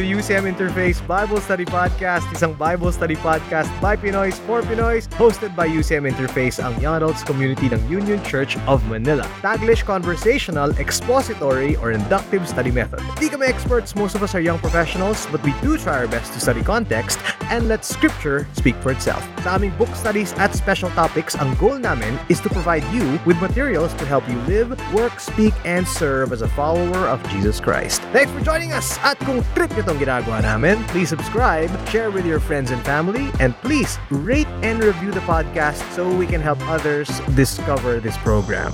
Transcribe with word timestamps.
to 0.00 0.06
UCM 0.16 0.48
Interface 0.48 0.96
Bible 1.06 1.44
Study 1.44 1.68
Podcast, 1.68 2.24
isang 2.32 2.56
Bible 2.56 2.88
study 2.88 3.20
podcast 3.20 3.68
by 3.84 3.92
Pinoys 4.00 4.40
for 4.48 4.64
Pinoys, 4.64 5.04
hosted 5.20 5.52
by 5.52 5.68
UCM 5.68 6.08
Interface, 6.08 6.56
ang 6.56 6.72
young 6.80 6.96
adults 6.96 7.20
community 7.20 7.68
ng 7.68 7.76
Union 7.84 8.16
Church 8.24 8.56
of 8.64 8.80
Manila. 8.88 9.28
Taglish 9.44 9.84
conversational, 9.84 10.72
expository, 10.80 11.76
or 11.84 11.92
inductive 11.92 12.48
study 12.48 12.72
method. 12.72 13.04
Di 13.20 13.28
kami 13.28 13.44
experts, 13.44 13.92
most 13.92 14.16
of 14.16 14.24
us 14.24 14.32
are 14.32 14.40
young 14.40 14.56
professionals, 14.56 15.28
but 15.28 15.44
we 15.44 15.52
do 15.60 15.76
try 15.76 16.00
our 16.00 16.08
best 16.08 16.32
to 16.32 16.40
study 16.40 16.64
context 16.64 17.20
and 17.52 17.68
let 17.68 17.84
scripture 17.84 18.48
speak 18.56 18.78
for 18.80 18.96
itself. 18.96 19.20
Sa 19.44 19.60
aming 19.60 19.76
book 19.76 19.92
studies 19.92 20.32
at 20.40 20.56
special 20.56 20.88
topics, 20.96 21.36
ang 21.36 21.52
goal 21.60 21.76
namin 21.76 22.16
is 22.32 22.40
to 22.40 22.48
provide 22.48 22.86
you 22.88 23.20
with 23.28 23.36
materials 23.44 23.92
to 24.00 24.08
help 24.08 24.24
you 24.32 24.38
live, 24.48 24.72
work, 24.96 25.20
speak, 25.20 25.52
and 25.68 25.84
serve 25.84 26.32
as 26.32 26.40
a 26.40 26.48
follower 26.56 27.04
of 27.04 27.20
Jesus 27.28 27.60
Christ. 27.60 28.00
Thanks 28.16 28.32
for 28.32 28.40
joining 28.40 28.72
us! 28.72 28.96
At 29.04 29.20
kung 29.28 29.44
trip 29.52 29.68
nyo 29.76 29.89
tong 29.90 29.98
ginagawa 29.98 30.38
namin, 30.38 30.78
please 30.94 31.10
subscribe, 31.10 31.66
share 31.90 32.14
with 32.14 32.22
your 32.22 32.38
friends 32.38 32.70
and 32.70 32.78
family, 32.86 33.34
and 33.42 33.58
please 33.66 33.98
rate 34.10 34.46
and 34.62 34.78
review 34.78 35.10
the 35.10 35.24
podcast 35.26 35.82
so 35.90 36.06
we 36.06 36.30
can 36.30 36.40
help 36.40 36.62
others 36.70 37.10
discover 37.34 37.98
this 37.98 38.16
program. 38.18 38.70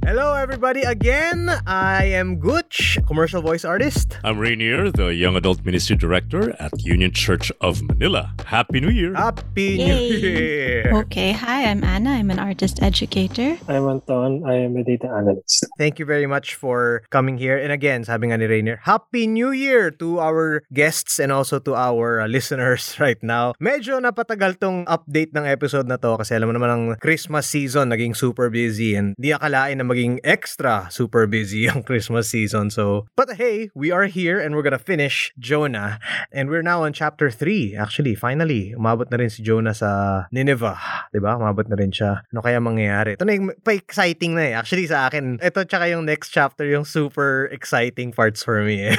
Hello, 0.00 0.32
everybody. 0.32 0.80
Again, 0.80 1.52
I 1.68 2.16
am 2.16 2.40
Gooch, 2.40 2.96
commercial 3.06 3.44
voice 3.44 3.68
artist. 3.68 4.16
I'm 4.24 4.40
Rainier, 4.40 4.88
the 4.90 5.12
Young 5.12 5.36
Adult 5.36 5.60
Ministry 5.60 5.94
Director 5.94 6.56
at 6.56 6.72
Union 6.80 7.12
Church 7.12 7.52
of 7.60 7.84
Manila. 7.84 8.32
Happy 8.48 8.80
New 8.80 8.88
Year! 8.88 9.12
Happy 9.12 9.76
New 9.76 9.92
Yay. 9.92 10.08
Year! 10.16 10.90
Okay, 11.04 11.36
hi, 11.36 11.68
I'm 11.68 11.84
Anna. 11.84 12.16
I'm 12.16 12.32
an 12.32 12.40
artist 12.40 12.80
educator. 12.82 13.60
I'm 13.68 13.84
Anton. 13.86 14.42
I 14.48 14.64
am 14.64 14.74
a 14.80 14.82
data 14.82 15.04
analyst. 15.12 15.68
Thank 15.76 16.00
you 16.00 16.08
very 16.08 16.26
much 16.26 16.56
for 16.56 17.04
coming 17.12 17.36
here. 17.36 17.60
And 17.60 17.68
again, 17.70 18.02
sabi 18.08 18.32
nga 18.32 18.40
ni 18.40 18.48
Rainier, 18.48 18.80
Happy 18.88 19.28
New 19.28 19.52
Year 19.52 19.92
to 20.00 20.16
our 20.18 20.64
guests 20.72 21.20
and 21.20 21.28
also 21.28 21.60
to 21.60 21.76
our 21.76 22.24
uh, 22.24 22.26
listeners 22.26 22.96
right 23.04 23.20
now. 23.20 23.52
Medyo 23.60 24.00
napatagal 24.00 24.64
tong 24.64 24.88
update 24.88 25.36
ng 25.36 25.44
episode 25.44 25.84
na 25.84 26.00
to 26.00 26.16
kasi 26.16 26.32
alam 26.32 26.48
mo 26.48 26.56
naman 26.56 26.70
ang 26.72 26.84
Christmas 27.04 27.44
season 27.52 27.92
naging 27.92 28.16
super 28.16 28.48
busy 28.48 28.96
and 28.96 29.12
di 29.20 29.36
akalain 29.36 29.76
na 29.76 29.90
maging 30.00 30.16
extra 30.24 30.88
super 30.88 31.28
busy 31.28 31.68
ang 31.70 31.84
Christmas 31.84 32.32
season. 32.32 32.72
So, 32.72 33.06
but 33.16 33.36
hey, 33.36 33.68
we 33.76 33.92
are 33.92 34.08
here 34.08 34.40
and 34.40 34.56
we're 34.56 34.64
gonna 34.64 34.80
finish 34.80 35.32
Jonah. 35.38 36.00
And 36.32 36.48
we're 36.48 36.64
now 36.64 36.84
on 36.84 36.92
chapter 36.92 37.30
3. 37.30 37.76
Actually, 37.76 38.16
finally, 38.16 38.72
umabot 38.72 39.10
na 39.12 39.20
rin 39.20 39.28
si 39.28 39.44
Jonah 39.44 39.76
sa 39.76 40.24
Nineveh. 40.32 40.80
ba? 41.12 41.32
Umabot 41.36 41.68
na 41.68 41.76
rin 41.76 41.92
siya. 41.92 42.24
Ano 42.32 42.40
kaya 42.40 42.56
mangyayari? 42.60 43.20
Ito 43.20 43.28
na 43.28 43.36
yung 43.36 43.52
pa-exciting 43.60 44.40
na 44.40 44.44
eh. 44.48 44.54
Actually, 44.56 44.88
sa 44.88 45.12
akin, 45.12 45.36
ito 45.36 45.60
tsaka 45.68 45.92
yung 45.92 46.08
next 46.08 46.32
chapter 46.32 46.64
yung 46.64 46.88
super 46.88 47.52
exciting 47.52 48.16
parts 48.16 48.40
for 48.40 48.64
me 48.64 48.88
eh. 48.94 48.96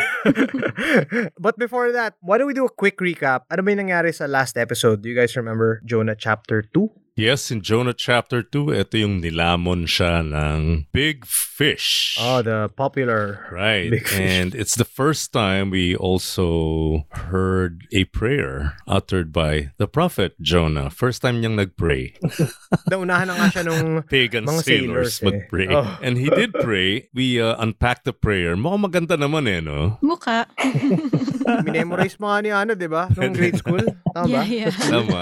But 1.44 1.58
before 1.58 1.90
that, 1.98 2.14
why 2.22 2.38
don't 2.38 2.48
we 2.48 2.54
do 2.54 2.70
a 2.70 2.74
quick 2.74 3.02
recap? 3.02 3.50
Ano 3.50 3.66
ba 3.66 3.74
yung 3.74 3.90
nangyari 3.90 4.14
sa 4.14 4.30
last 4.30 4.54
episode? 4.54 5.02
Do 5.02 5.10
you 5.10 5.18
guys 5.18 5.34
remember 5.34 5.82
Jonah 5.82 6.16
chapter 6.16 6.62
2? 6.62 7.01
Yes, 7.20 7.52
in 7.52 7.60
Jonah 7.60 7.92
chapter 7.92 8.40
2, 8.40 8.72
ito 8.72 8.96
yung 8.96 9.20
nilamon 9.20 9.84
siya 9.84 10.24
ng 10.24 10.88
big 10.96 11.28
fish. 11.28 12.16
Oh, 12.16 12.40
the 12.40 12.72
popular 12.72 13.52
Right. 13.52 13.92
Big 13.92 14.08
fish. 14.08 14.16
And 14.16 14.56
it's 14.56 14.80
the 14.80 14.88
first 14.88 15.36
time 15.36 15.76
we 15.76 15.92
also 15.92 17.04
heard 17.12 17.84
a 17.92 18.08
prayer 18.16 18.80
uttered 18.88 19.36
by 19.36 19.76
the 19.76 19.92
prophet 19.92 20.40
Jonah. 20.40 20.88
First 20.88 21.20
time 21.20 21.44
niyang 21.44 21.60
nagpray. 21.60 22.16
Naunahan 22.92 23.28
na 23.28 23.36
nga 23.36 23.60
siya 23.60 23.64
nung 23.68 24.02
Pagan 24.12 24.48
Mga 24.48 24.64
sailors, 24.64 25.20
sailors 25.20 25.20
eh. 25.20 25.26
magpray. 25.28 25.68
Oh. 25.68 25.92
And 26.06 26.16
he 26.16 26.32
did 26.32 26.56
pray. 26.64 27.12
We 27.12 27.44
uh, 27.44 27.60
unpacked 27.60 28.08
the 28.08 28.16
prayer. 28.16 28.56
Mukhang 28.56 28.88
maganda 28.88 29.20
naman 29.20 29.52
eh, 29.52 29.60
no? 29.60 30.00
Mukha. 30.00 30.48
minemorize 31.68 32.16
mo 32.24 32.32
nga 32.32 32.40
ni 32.40 32.56
ano, 32.56 32.72
di 32.72 32.88
ba? 32.88 33.12
Nung 33.20 33.36
grade 33.36 33.60
school. 33.60 33.84
Tama 34.16 34.28
ba? 34.28 34.32
yeah, 34.32 34.48
yeah. 34.48 34.72
Tama. 34.72 35.22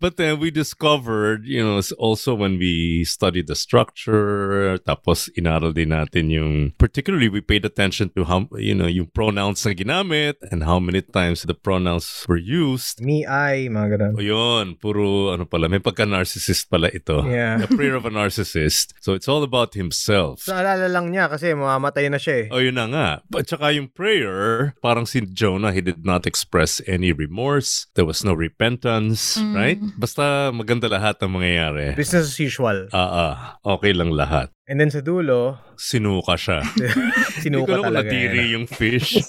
but 0.00 0.16
then 0.16 0.40
we 0.40 0.48
discovered, 0.70 1.42
you 1.50 1.58
know, 1.58 1.82
also 1.98 2.30
when 2.38 2.54
we 2.54 3.02
studied 3.02 3.50
the 3.50 3.58
structure, 3.58 4.78
tapos 4.86 5.26
inaral 5.34 5.74
din 5.74 5.90
natin 5.90 6.30
yung, 6.30 6.70
particularly 6.78 7.26
we 7.26 7.42
paid 7.42 7.66
attention 7.66 8.06
to 8.14 8.22
how, 8.22 8.46
you 8.54 8.70
know, 8.74 8.86
yung 8.86 9.10
pronouns 9.10 9.66
na 9.66 9.74
ginamit 9.74 10.38
and 10.54 10.62
how 10.62 10.78
many 10.78 11.02
times 11.02 11.42
the 11.42 11.54
pronouns 11.58 12.22
were 12.30 12.38
used. 12.38 13.02
Me, 13.02 13.26
I, 13.26 13.66
mga 13.66 13.98
ganun. 13.98 14.14
O 14.14 14.22
yun, 14.22 14.78
puro 14.78 15.34
ano 15.34 15.42
pala, 15.42 15.66
may 15.66 15.82
pagka-narcissist 15.82 16.70
pala 16.70 16.86
ito. 16.94 17.26
Yeah. 17.26 17.58
The 17.66 17.74
prayer 17.74 17.98
of 17.98 18.06
a 18.06 18.14
narcissist. 18.14 18.94
So 19.02 19.18
it's 19.18 19.26
all 19.26 19.42
about 19.42 19.74
himself. 19.74 20.46
So, 20.46 20.54
alala 20.54 20.86
lang 20.86 21.10
niya 21.10 21.26
kasi 21.26 21.50
mamamatay 21.50 22.06
na 22.14 22.22
siya 22.22 22.46
eh. 22.46 22.54
Oh, 22.54 22.62
yun 22.62 22.78
na 22.78 22.86
nga. 22.86 23.08
At 23.34 23.50
saka 23.50 23.74
yung 23.74 23.90
prayer, 23.90 24.70
parang 24.78 25.02
si 25.02 25.18
Jonah, 25.26 25.74
he 25.74 25.82
did 25.82 26.06
not 26.06 26.30
express 26.30 26.78
any 26.86 27.10
remorse. 27.10 27.90
There 27.98 28.06
was 28.06 28.22
no 28.22 28.38
repentance, 28.38 29.34
Mm. 29.40 29.54
right? 29.56 29.80
Basta 29.98 30.52
maganda 30.60 30.92
lahat 30.92 31.16
ng 31.24 31.32
mangyayari. 31.32 31.96
Business 31.96 32.28
as 32.28 32.38
usual. 32.38 32.92
Ah, 32.92 33.08
ah, 33.08 33.32
okay 33.64 33.96
lang 33.96 34.12
lahat. 34.12 34.52
And 34.68 34.76
then 34.78 34.92
sa 34.92 35.00
dulo, 35.00 35.56
Sinuka 35.80 36.36
siya. 36.36 36.60
Hindi 37.40 37.64
sinuka 37.64 37.80
ko 37.80 37.88
alam 37.88 38.04
kung 38.04 38.12
talaga 38.12 38.44
yung 38.44 38.66
fish. 38.68 39.16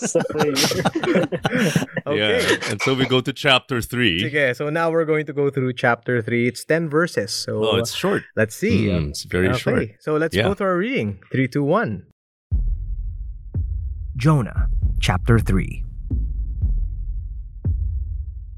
Okay. 2.02 2.18
Yeah. 2.18 2.70
And 2.74 2.81
so 2.81 2.91
we 2.94 3.06
go 3.08 3.22
to 3.22 3.31
chapter 3.31 3.80
3. 3.80 4.25
Sige, 4.28 4.56
so 4.58 4.68
now 4.70 4.91
we're 4.91 5.06
going 5.08 5.25
to 5.25 5.34
go 5.34 5.50
through 5.50 5.72
chapter 5.74 6.20
3. 6.22 6.47
It's 6.50 6.66
10 6.66 6.90
verses. 6.90 7.31
So 7.31 7.64
Oh, 7.64 7.78
it's 7.78 7.94
short. 7.96 8.24
let's 8.36 8.52
see. 8.56 8.90
Mm, 8.91 9.16
it's 9.16 9.24
very 9.24 9.47
okay, 9.53 9.58
short. 9.58 9.88
so 10.03 10.18
let's 10.18 10.36
Yeah. 10.36 10.50
go 10.50 10.53
through 10.53 10.68
our 10.75 10.81
reading. 10.81 11.22
3, 11.31 11.47
2, 11.47 11.64
1. 11.64 12.03
Jonah 14.18 14.68
chapter 15.00 15.40
3 15.40 15.86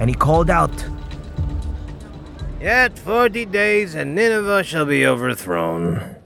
And 0.00 0.08
he 0.08 0.14
called 0.14 0.50
out, 0.50 0.72
Yet 2.60 2.96
40 2.96 3.46
days 3.46 3.96
and 3.96 4.14
Nineveh 4.14 4.62
shall 4.62 4.86
be 4.86 5.04
overthrown. 5.04 6.16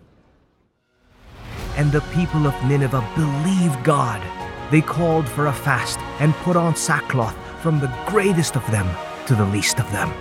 And 1.77 1.91
the 1.93 2.03
people 2.13 2.47
of 2.47 2.55
Nineveh 2.65 3.07
believed 3.15 3.83
God. 3.85 4.23
They 4.71 4.81
called 4.81 5.29
for 5.29 5.47
a 5.47 5.53
fast 5.53 5.99
and 6.21 6.35
put 6.37 6.57
on 6.57 6.77
sackcloth 6.77 7.37
from 7.63 7.81
the 7.81 7.93
greatest 8.07 8.57
of 8.57 8.71
them 8.71 8.89
to 9.27 9.35
the 9.35 9.47
least 9.47 9.81
of 9.81 9.91
them. 9.93 10.13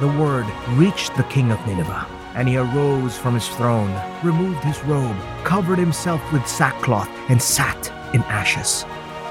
The 0.00 0.08
word 0.08 0.46
reached 0.70 1.16
the 1.16 1.24
king 1.24 1.50
of 1.50 1.66
Nineveh, 1.66 2.06
and 2.34 2.48
he 2.48 2.56
arose 2.56 3.16
from 3.16 3.34
his 3.34 3.48
throne, 3.48 3.92
removed 4.22 4.62
his 4.64 4.82
robe, 4.84 5.16
covered 5.44 5.78
himself 5.78 6.20
with 6.32 6.46
sackcloth, 6.46 7.08
and 7.28 7.40
sat 7.40 7.90
in 8.14 8.22
ashes. 8.24 8.84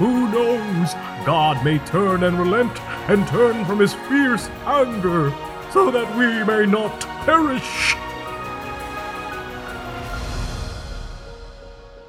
Who 0.00 0.30
knows? 0.32 0.94
God 1.26 1.62
may 1.62 1.78
turn 1.80 2.24
and 2.24 2.38
relent 2.38 2.72
and 3.10 3.28
turn 3.28 3.66
from 3.66 3.80
his 3.80 3.92
fierce 3.92 4.48
anger, 4.64 5.30
so 5.72 5.90
that 5.90 6.08
we 6.16 6.42
may 6.42 6.64
not 6.64 6.98
perish. 7.26 7.94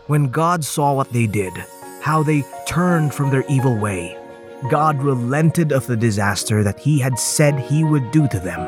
When 0.08 0.30
God 0.30 0.64
saw 0.64 0.94
what 0.94 1.12
they 1.12 1.28
did, 1.28 1.52
how 2.02 2.24
they 2.24 2.46
turned 2.66 3.14
from 3.14 3.30
their 3.30 3.44
evil 3.50 3.76
way, 3.76 4.18
God 4.70 5.04
relented 5.04 5.74
of 5.74 5.86
the 5.86 5.98
disaster 5.98 6.64
that 6.64 6.80
he 6.80 6.98
had 6.98 7.20
said 7.20 7.60
he 7.60 7.84
would 7.84 8.10
do 8.12 8.26
to 8.30 8.40
them, 8.40 8.62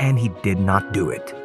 and 0.00 0.18
he 0.18 0.30
did 0.42 0.58
not 0.58 0.92
do 0.92 1.10
it. 1.10 1.37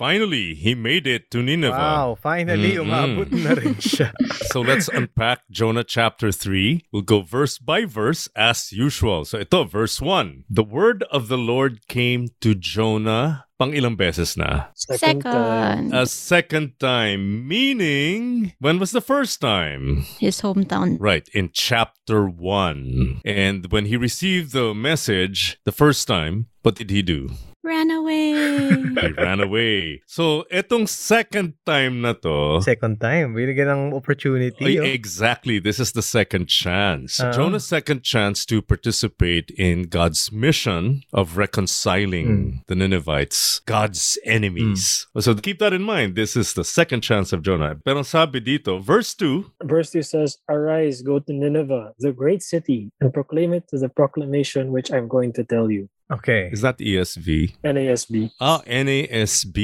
Finally, 0.00 0.54
he 0.56 0.72
made 0.74 1.04
it 1.06 1.28
to 1.28 1.44
Nineveh. 1.44 1.76
Wow, 1.76 2.16
finally, 2.16 2.80
Mm-mm. 2.80 2.88
umabot 2.88 3.28
na 3.36 3.52
rin 3.52 3.76
siya. 3.76 4.16
So 4.50 4.64
let's 4.64 4.88
unpack 4.88 5.44
Jonah 5.52 5.84
chapter 5.84 6.32
3. 6.32 6.88
We'll 6.90 7.04
go 7.04 7.20
verse 7.20 7.60
by 7.60 7.84
verse 7.84 8.26
as 8.34 8.72
usual. 8.72 9.28
So 9.28 9.38
ito, 9.44 9.62
verse 9.68 10.00
1. 10.00 10.48
The 10.48 10.64
word 10.64 11.04
of 11.12 11.28
the 11.28 11.36
Lord 11.36 11.84
came 11.86 12.32
to 12.40 12.56
Jonah 12.56 13.44
pang 13.60 13.76
ilang 13.76 13.94
beses 14.00 14.40
na? 14.40 14.72
Second. 14.74 15.20
Second, 15.22 15.92
A 15.92 16.08
second 16.08 16.80
time, 16.80 17.44
meaning 17.46 18.56
when 18.58 18.80
was 18.80 18.96
the 18.96 19.04
first 19.04 19.38
time? 19.44 20.08
his 20.16 20.40
hometown. 20.40 20.96
Right, 20.96 21.28
in 21.36 21.52
chapter 21.52 22.24
1. 22.24 23.20
And 23.28 23.68
when 23.70 23.84
he 23.84 24.00
received 24.00 24.56
the 24.56 24.72
message 24.72 25.60
the 25.68 25.76
first 25.76 26.08
time, 26.08 26.48
what 26.64 26.74
did 26.80 26.88
he 26.88 27.04
do? 27.04 27.36
Ran 27.62 27.90
away. 27.90 28.32
He 29.00 29.12
ran 29.16 29.40
away. 29.40 30.02
So, 30.06 30.44
etong 30.50 30.88
second 30.88 31.54
time 31.64 32.00
na 32.00 32.12
to, 32.24 32.60
Second 32.64 33.00
time, 33.00 33.36
binigyan 33.36 33.68
ng 33.68 33.82
opportunity. 33.94 34.64
Ay, 34.64 34.78
oh. 34.80 34.84
exactly. 34.84 35.58
This 35.60 35.78
is 35.78 35.92
the 35.92 36.02
second 36.02 36.48
chance. 36.48 37.20
Ah. 37.20 37.32
Jonah's 37.32 37.68
second 37.68 38.02
chance 38.02 38.44
to 38.48 38.60
participate 38.60 39.52
in 39.56 39.92
God's 39.92 40.32
mission 40.32 41.04
of 41.12 41.36
reconciling 41.36 42.64
the 42.66 42.74
Ninevites, 42.74 43.60
God's 43.64 44.18
enemies. 44.24 45.06
So 45.18 45.34
keep 45.34 45.58
that 45.60 45.72
in 45.72 45.82
mind. 45.82 46.16
This 46.16 46.36
is 46.36 46.54
the 46.54 46.64
second 46.64 47.02
chance 47.02 47.32
of 47.32 47.42
Jonah. 47.42 47.76
Pero 47.84 48.02
sabi 48.02 48.40
dito, 48.40 48.80
verse 48.80 49.14
2, 49.14 49.64
Verse 49.64 49.90
2 49.92 50.02
says, 50.02 50.38
Arise, 50.48 51.02
go 51.02 51.18
to 51.18 51.32
Nineveh, 51.32 51.92
the 51.98 52.12
great 52.12 52.42
city, 52.42 52.90
and 53.00 53.12
proclaim 53.12 53.52
it 53.52 53.68
to 53.68 53.78
the 53.78 53.88
proclamation 53.88 54.72
which 54.72 54.90
I'm 54.92 55.08
going 55.08 55.32
to 55.34 55.44
tell 55.44 55.70
you. 55.70 55.88
Okay. 56.10 56.50
is 56.52 56.60
that 56.62 56.78
ESV? 56.78 57.54
NASB. 57.62 58.32
Ah, 58.40 58.62
NASB. 58.66 59.58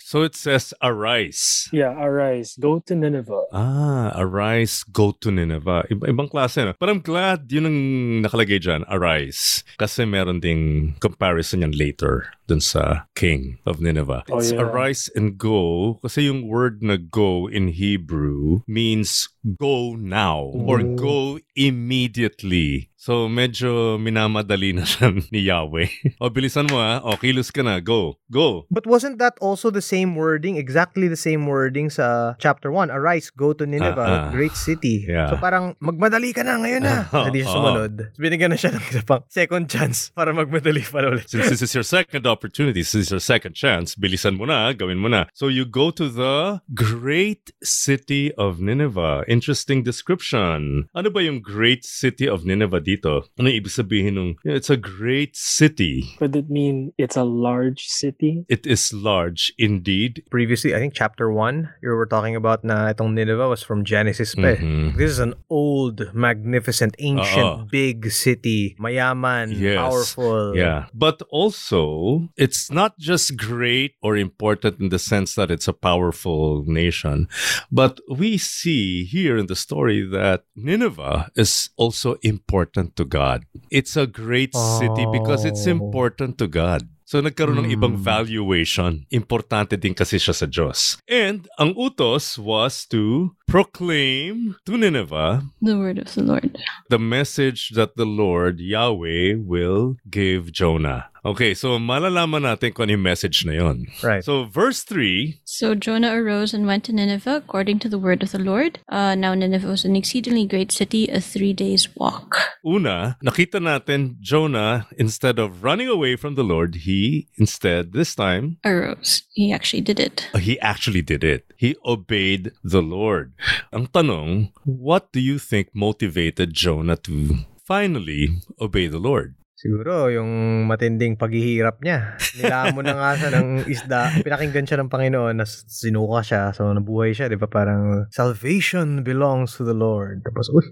So 0.00 0.22
it 0.22 0.34
says, 0.34 0.72
arise. 0.82 1.68
Yeah, 1.72 1.92
arise, 1.92 2.56
go 2.58 2.80
to 2.88 2.94
Nineveh. 2.94 3.52
Ah, 3.52 4.16
arise, 4.16 4.82
go 4.88 5.12
to 5.20 5.30
Nineveh. 5.30 5.84
Iba, 5.92 6.08
ibang 6.08 6.32
klase, 6.32 6.64
no? 6.64 6.72
But 6.80 6.88
I'm 6.88 7.04
glad 7.04 7.52
yun 7.52 7.68
ang 7.68 7.78
nakalagay 8.24 8.58
dyan, 8.64 8.88
arise. 8.88 9.62
Kasi 9.76 10.08
meron 10.08 10.40
ding 10.40 10.96
comparison 10.98 11.62
yan 11.62 11.76
later 11.76 12.32
dun 12.50 12.58
sa 12.58 13.06
king 13.14 13.62
of 13.62 13.78
Nineveh. 13.78 14.26
Oh, 14.26 14.42
It's 14.42 14.50
yeah. 14.50 14.66
arise 14.66 15.06
and 15.14 15.38
go. 15.38 16.02
Kasi 16.02 16.26
yung 16.26 16.50
word 16.50 16.82
na 16.82 16.98
go 16.98 17.46
in 17.46 17.70
Hebrew 17.70 18.66
means 18.66 19.30
go 19.46 19.94
now 19.94 20.50
or 20.66 20.82
Mm. 20.82 20.98
go 20.98 21.38
immediately. 21.54 22.90
So 23.00 23.32
medyo 23.32 23.96
minamadali 23.96 24.76
na 24.76 24.84
siya 24.84 25.08
ni 25.32 25.48
Yahweh. 25.48 25.88
o 26.20 26.28
bilisan 26.28 26.68
mo 26.68 26.76
ha. 26.84 27.00
O 27.00 27.16
kilos 27.16 27.48
ka 27.48 27.64
na. 27.64 27.80
Go. 27.80 28.20
Go. 28.28 28.68
But 28.68 28.84
wasn't 28.84 29.16
that 29.16 29.40
also 29.40 29.72
the 29.72 29.80
same 29.80 30.12
wording, 30.20 30.60
exactly 30.60 31.08
the 31.08 31.16
same 31.16 31.48
wording 31.48 31.88
sa 31.88 32.36
chapter 32.36 32.68
1? 32.68 32.92
Arise, 32.92 33.32
go 33.32 33.56
to 33.56 33.64
Nineveh, 33.64 33.96
Ah, 34.04 34.28
ah. 34.28 34.30
great 34.36 34.52
city. 34.52 35.08
Yeah. 35.08 35.32
So 35.32 35.40
parang 35.40 35.80
magmadali 35.80 36.36
ka 36.36 36.44
na 36.44 36.60
ngayon 36.60 36.84
na. 36.84 37.08
Ah, 37.08 37.24
Hindi 37.32 37.40
siya 37.40 37.48
ah. 37.48 37.56
sumunod. 37.56 37.92
Binigyan 38.20 38.52
na 38.52 38.60
siya 38.60 38.76
ng 38.76 38.84
isa 38.84 39.00
pang 39.00 39.24
second 39.32 39.64
chance 39.72 40.12
para 40.12 40.36
magmadali 40.36 40.84
pa 40.84 41.00
ulit. 41.00 41.24
Since 41.24 41.48
this 41.56 41.62
is 41.64 41.72
your 41.72 41.88
second 41.88 42.28
opportunity, 42.28 42.39
this 42.48 42.94
is 42.94 43.10
your 43.10 43.20
second 43.20 43.54
chance, 43.54 43.94
bilisan 43.94 44.36
mo 44.38 44.44
na, 44.46 44.72
gawin 44.72 44.98
mo 44.98 45.08
na. 45.08 45.26
So 45.34 45.48
you 45.48 45.64
go 45.64 45.90
to 45.90 46.08
the 46.08 46.60
great 46.74 47.52
city 47.62 48.32
of 48.34 48.60
Nineveh. 48.60 49.24
Interesting 49.28 49.82
description. 49.82 50.88
Ano 50.94 51.10
ba 51.10 51.22
yung 51.22 51.40
great 51.40 51.84
city 51.84 52.28
of 52.28 52.44
Nineveh 52.46 52.80
dito? 52.80 53.24
Ano 53.38 53.48
ibig 53.50 53.72
sabihin 53.72 54.14
nung, 54.16 54.32
"Yeah, 54.44 54.54
it's 54.56 54.70
a 54.70 54.76
great 54.80 55.36
city. 55.36 56.16
Would 56.20 56.36
it 56.36 56.48
mean 56.48 56.92
it's 56.96 57.16
a 57.16 57.24
large 57.26 57.84
city? 57.88 58.44
It 58.48 58.64
is 58.66 58.92
large 58.92 59.52
indeed. 59.58 60.22
Previously, 60.30 60.74
I 60.74 60.78
think 60.78 60.94
chapter 60.94 61.30
1, 61.30 61.68
you 61.82 61.90
were 61.92 62.08
talking 62.08 62.36
about 62.36 62.64
na 62.64 62.92
itong 62.92 63.14
Nineveh 63.14 63.48
was 63.48 63.62
from 63.62 63.84
Genesis 63.84 64.34
pa. 64.34 64.56
eh. 64.56 64.60
Mhm. 64.60 64.96
This 64.96 65.10
is 65.10 65.20
an 65.22 65.34
old, 65.50 66.10
magnificent, 66.14 66.94
ancient, 66.98 67.66
Oo. 67.66 67.68
big 67.70 68.10
city. 68.10 68.76
Mayaman, 68.78 69.50
Yes. 69.54 69.76
powerful. 69.78 70.54
Yeah. 70.56 70.86
But 70.94 71.22
also, 71.30 72.28
it's 72.36 72.70
not 72.70 72.98
just 72.98 73.36
great 73.36 73.94
or 74.02 74.16
important 74.16 74.80
in 74.80 74.88
the 74.90 74.98
sense 74.98 75.34
that 75.34 75.50
it's 75.50 75.68
a 75.68 75.72
powerful 75.76 76.64
nation, 76.66 77.28
but 77.70 78.00
we 78.08 78.38
see 78.38 79.04
here 79.04 79.36
in 79.38 79.46
the 79.46 79.56
story 79.56 80.02
that 80.06 80.44
Nineveh 80.56 81.30
is 81.36 81.70
also 81.76 82.16
important 82.22 82.96
to 82.96 83.04
God. 83.04 83.44
It's 83.70 83.96
a 83.96 84.06
great 84.06 84.54
city 84.54 85.06
because 85.10 85.44
it's 85.44 85.66
Oh. 85.66 85.70
important 85.70 86.38
to 86.38 86.46
God. 86.46 86.88
So 87.10 87.18
nagkaroon 87.18 87.66
ng 87.66 87.70
ibang 87.74 87.98
Hmm. 87.98 88.06
valuation. 88.06 89.02
Importante 89.10 89.74
din 89.74 89.98
kasi 89.98 90.14
siya 90.22 90.30
sa 90.30 90.46
Diyos. 90.46 90.94
And 91.10 91.50
ang 91.58 91.74
utos 91.74 92.38
was 92.38 92.86
to 92.94 93.34
proclaim 93.50 94.54
to 94.64 94.78
Nineveh 94.78 95.42
the 95.60 95.76
word 95.76 95.98
of 95.98 96.14
the 96.14 96.22
Lord. 96.22 96.56
the 96.88 96.98
message 97.02 97.70
that 97.74 97.96
the 97.96 98.06
Lord 98.06 98.60
Yahweh 98.60 99.34
will 99.42 99.96
give 100.08 100.52
Jonah. 100.52 101.10
Okay, 101.20 101.52
so 101.52 101.76
malalaman 101.76 102.48
natin 102.48 102.72
kung 102.72 102.88
ano 102.88 102.96
yung 102.96 103.04
message 103.04 103.44
na 103.44 103.52
yon. 103.52 103.84
Right. 104.00 104.24
So 104.24 104.48
verse 104.48 104.80
3, 104.88 105.36
So 105.44 105.74
Jonah 105.76 106.16
arose 106.16 106.56
and 106.56 106.64
went 106.64 106.88
to 106.88 106.96
Nineveh 106.96 107.44
according 107.44 107.76
to 107.84 107.92
the 107.92 108.00
word 108.00 108.22
of 108.24 108.32
the 108.32 108.40
Lord. 108.40 108.80
Uh, 108.88 109.12
now 109.14 109.36
Nineveh 109.36 109.68
was 109.68 109.84
an 109.84 109.92
exceedingly 110.00 110.48
great 110.48 110.72
city, 110.72 111.12
a 111.12 111.20
three 111.20 111.52
days 111.52 111.92
walk. 111.92 112.56
una, 112.64 113.20
nakita 113.20 113.60
natin 113.60 114.16
Jonah, 114.24 114.88
instead 114.96 115.36
of 115.36 115.60
running 115.60 115.92
away 115.92 116.16
from 116.16 116.40
the 116.40 116.46
Lord, 116.46 116.88
he 116.88 117.28
instead, 117.36 117.92
this 117.92 118.16
time, 118.16 118.56
Arose. 118.64 119.20
He 119.36 119.52
actually 119.52 119.84
did 119.84 120.00
it. 120.00 120.24
he 120.40 120.56
actually 120.64 121.02
did 121.04 121.20
it. 121.20 121.44
He 121.60 121.76
obeyed 121.84 122.52
the 122.64 122.80
Lord. 122.80 123.36
Ang 123.72 123.88
tanong, 123.88 124.52
what 124.64 125.12
do 125.12 125.20
you 125.20 125.38
think 125.38 125.72
motivated 125.72 126.52
Jonah 126.52 127.00
to 127.08 127.46
finally 127.64 128.40
obey 128.60 128.86
the 128.86 129.00
Lord? 129.00 129.39
Siguro, 129.60 130.08
yung 130.08 130.64
matinding 130.64 131.20
paghihirap 131.20 131.84
niya. 131.84 132.16
Nilamon 132.40 132.80
na 132.80 132.96
nga 132.96 133.10
siya 133.12 133.30
ng 133.36 133.48
isda. 133.68 134.08
Pinakinggan 134.24 134.64
siya 134.64 134.80
ng 134.80 134.88
Panginoon 134.88 135.36
na 135.36 135.44
sinuka 135.44 136.24
siya. 136.24 136.42
So, 136.56 136.72
nabuhay 136.72 137.12
siya. 137.12 137.28
Di 137.28 137.36
ba? 137.36 137.44
Parang, 137.44 138.08
salvation 138.08 139.04
belongs 139.04 139.60
to 139.60 139.68
the 139.68 139.76
Lord. 139.76 140.24
Tapos, 140.24 140.48
uy, 140.48 140.64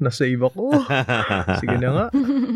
nasave 0.00 0.40
ako. 0.48 0.72
Sige 1.60 1.76
na 1.76 1.90
nga. 1.92 2.06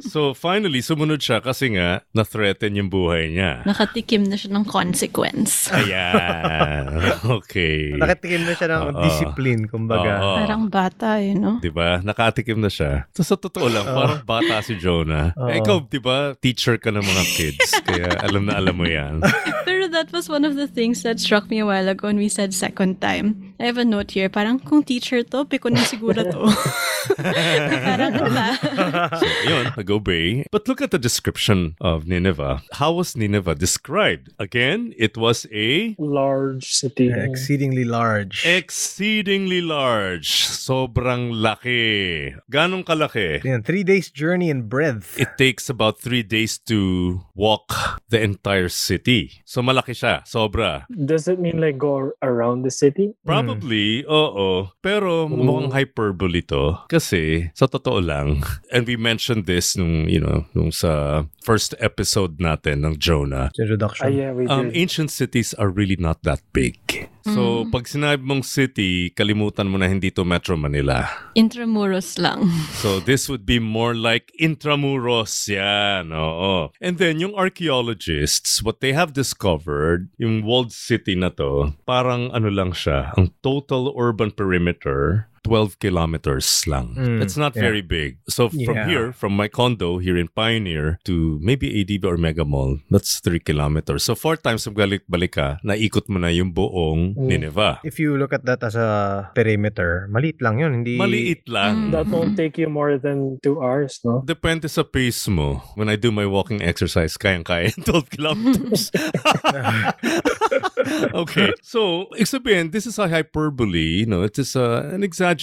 so 0.01 0.33
finally, 0.33 0.81
sumunod 0.81 1.21
siya 1.21 1.45
kasi 1.45 1.77
nga 1.77 2.01
na-threaten 2.17 2.73
yung 2.73 2.89
buhay 2.89 3.29
niya. 3.37 3.61
Nakatikim 3.69 4.25
na 4.33 4.41
siya 4.41 4.57
ng 4.57 4.65
consequence. 4.65 5.69
Ayan. 5.77 6.89
Okay. 7.27 7.93
Nakatikim 7.99 8.47
na 8.47 8.55
siya 8.55 8.69
ng 8.71 8.85
Oo. 8.95 9.03
discipline, 9.03 9.67
kumbaga. 9.67 10.23
Oo. 10.23 10.37
Parang 10.41 10.63
bata, 10.71 11.19
you 11.19 11.35
know? 11.35 11.59
Di 11.59 11.69
ba? 11.75 11.99
Nakatikim 12.01 12.63
na 12.63 12.71
siya. 12.71 13.11
So, 13.13 13.27
sa 13.27 13.35
totoo 13.35 13.67
lang, 13.67 13.83
Oo. 13.83 13.97
parang 13.99 14.21
bata 14.23 14.63
si 14.63 14.79
Jonah. 14.79 15.35
Oo. 15.35 15.51
Eh, 15.51 15.66
ikaw, 15.67 15.79
di 15.91 16.01
ba, 16.01 16.39
teacher 16.39 16.79
ka 16.79 16.95
ng 16.95 17.03
mga 17.03 17.25
kids. 17.35 17.69
kaya 17.89 18.07
alam 18.23 18.47
na 18.47 18.55
alam 18.57 18.75
mo 18.79 18.87
yan. 18.87 19.21
Pero 19.67 19.91
that 19.91 20.15
was 20.15 20.31
one 20.31 20.47
of 20.47 20.55
the 20.55 20.71
things 20.71 21.03
that 21.03 21.19
struck 21.19 21.51
me 21.51 21.59
a 21.59 21.67
while 21.67 21.91
ago 21.91 22.07
when 22.07 22.17
we 22.17 22.31
said 22.31 22.55
second 22.55 23.03
time. 23.03 23.55
I 23.59 23.67
have 23.67 23.79
a 23.79 23.85
note 23.85 24.15
here, 24.15 24.31
parang 24.31 24.63
kung 24.63 24.87
teacher 24.87 25.27
to, 25.27 25.45
piko 25.45 25.75
na 25.75 25.83
siguro 25.83 26.23
to. 26.23 26.47
parang 27.87 28.15
ba? 28.33 28.49
So, 29.21 29.27
yun, 29.47 29.73
nag-obey. 29.77 30.45
But 30.51 30.69
look 30.69 30.81
at 30.83 30.91
the 30.91 30.99
description 30.99 31.77
of 31.81 32.07
Nineveh. 32.07 32.63
How 32.75 32.93
was 32.93 33.17
Nineveh 33.17 33.55
described? 33.55 34.33
Again, 34.39 34.93
it 34.99 35.17
was 35.17 35.47
a 35.53 35.95
Large 35.99 36.73
city. 36.73 37.13
Exceedingly 37.13 37.85
large. 37.85 38.45
exceedingly 38.47 39.61
large. 39.61 40.47
Sobrang 40.47 41.33
laki. 41.33 42.35
Ganong 42.51 42.85
kalaki? 42.85 43.43
Yan, 43.45 43.63
three 43.63 43.85
days 43.85 44.11
journey 44.11 44.51
in 44.51 44.69
breadth. 44.69 45.19
It 45.21 45.37
takes 45.39 45.69
about 45.69 46.01
three 46.01 46.23
days 46.23 46.59
to 46.71 47.21
walk 47.35 47.73
the 48.09 48.21
entire 48.21 48.69
city. 48.69 49.43
So 49.45 49.63
malaki 49.63 49.95
siya. 49.95 50.27
Sobra. 50.27 50.85
Does 50.91 51.29
it 51.29 51.39
mean 51.39 51.59
like 51.61 51.79
go 51.79 52.13
around 52.23 52.63
the 52.63 52.71
city? 52.71 53.15
Probably, 53.25 54.05
oo. 54.07 54.71
Pero 54.83 55.29
mukhang 55.29 55.73
hyperbole 55.73 56.43
to. 56.51 56.79
Kasi, 56.97 57.53
sa 57.53 57.69
totoo 57.69 58.01
lang, 58.01 58.41
and 58.73 58.89
we 58.89 58.97
mentioned 58.97 59.45
this 59.45 59.77
nung, 59.77 60.09
you 60.09 60.17
know, 60.17 60.49
nung 60.57 60.73
sa 60.73 61.25
first 61.45 61.77
episode 61.77 62.41
natin 62.41 62.89
ng 62.89 62.97
Jonah. 62.97 63.53
Ah, 63.53 63.61
Introduction. 63.61 64.09
yeah, 64.17 64.33
we 64.33 64.49
Um, 64.49 64.73
ancient 64.73 65.13
cities 65.13 65.53
are 65.61 65.69
really 65.69 66.01
not 66.01 66.25
that 66.25 66.41
big. 66.57 66.81
So, 67.27 67.67
pag 67.75 67.91
sinabi 67.91 68.23
mong 68.23 68.47
city, 68.47 69.11
kalimutan 69.11 69.67
mo 69.67 69.83
na 69.83 69.91
hindi 69.91 70.15
to 70.15 70.23
Metro 70.23 70.55
Manila. 70.55 71.11
Intramuros 71.35 72.17
lang. 72.23 72.47
So, 72.81 73.03
this 73.03 73.27
would 73.27 73.43
be 73.43 73.59
more 73.59 73.99
like 73.99 74.31
Intramuros. 74.39 75.35
Yan, 75.51 76.15
oo. 76.15 76.71
And 76.79 77.03
then, 77.03 77.19
yung 77.19 77.35
archaeologists, 77.35 78.63
what 78.63 78.79
they 78.79 78.95
have 78.95 79.11
discovered, 79.11 80.07
yung 80.23 80.47
walled 80.47 80.71
city 80.71 81.19
na 81.19 81.35
to, 81.35 81.75
parang 81.83 82.31
ano 82.31 82.47
lang 82.47 82.71
siya, 82.71 83.11
ang 83.19 83.35
total 83.43 83.91
urban 83.99 84.31
perimeter, 84.31 85.27
12 85.47 85.79
kilometers 85.79 86.67
lang. 86.67 86.99
Mm, 86.99 87.23
It's 87.23 87.39
not 87.39 87.55
yeah. 87.55 87.63
very 87.63 87.81
big. 87.81 88.19
So 88.27 88.51
from 88.51 88.75
Yeah. 88.75 88.87
here, 88.91 89.09
from 89.15 89.39
my 89.39 89.47
condo 89.47 90.03
here 90.03 90.19
in 90.19 90.27
Pioneer 90.29 90.99
to 91.07 91.39
maybe 91.39 91.71
ADB 91.81 92.03
or 92.05 92.19
Mega 92.19 92.45
Mall, 92.45 92.83
that's 92.91 93.23
3 93.23 93.39
kilometers. 93.39 94.03
So 94.03 94.19
four 94.19 94.35
times 94.35 94.67
balik-balik 94.67 95.39
ka, 95.39 95.49
naikot 95.63 96.11
mo 96.11 96.19
na 96.19 96.35
yung 96.35 96.51
buong 96.51 97.15
Mm. 97.15 97.27
Nineveh. 97.31 97.79
If 97.87 98.03
you 98.03 98.19
look 98.19 98.35
at 98.35 98.43
that 98.45 98.67
as 98.67 98.75
a 98.75 99.31
perimeter, 99.33 100.11
maliit 100.11 100.43
lang 100.43 100.59
yun. 100.59 100.83
Hindi... 100.83 100.99
Maliit 100.99 101.47
lang. 101.47 101.89
Mm. 101.89 101.91
That 101.95 102.07
won't 102.11 102.35
take 102.35 102.59
you 102.59 102.67
more 102.67 102.99
than 102.99 103.39
two 103.47 103.63
hours, 103.63 104.03
no? 104.03 104.27
Depende 104.27 104.67
sa 104.67 104.83
pace 104.83 105.31
mo. 105.31 105.63
When 105.79 105.87
I 105.87 105.95
do 105.95 106.11
my 106.11 106.27
walking 106.27 106.59
exercise, 106.61 107.15
kayang-kaya 107.15 107.71
yung 107.71 107.87
12 107.87 108.11
kilometers. 108.11 108.91
okay. 111.23 111.53
So, 111.63 112.07
ibig 112.17 112.29
sabihin, 112.31 112.73
this 112.73 112.87
is 112.87 112.99
a 112.99 113.09
hyperbole. 113.09 114.03
You 114.03 114.07
know, 114.07 114.23
it 114.23 114.39
is 114.39 114.57
a, 114.57 114.91
an 114.93 115.03
exaggeration. 115.03 115.36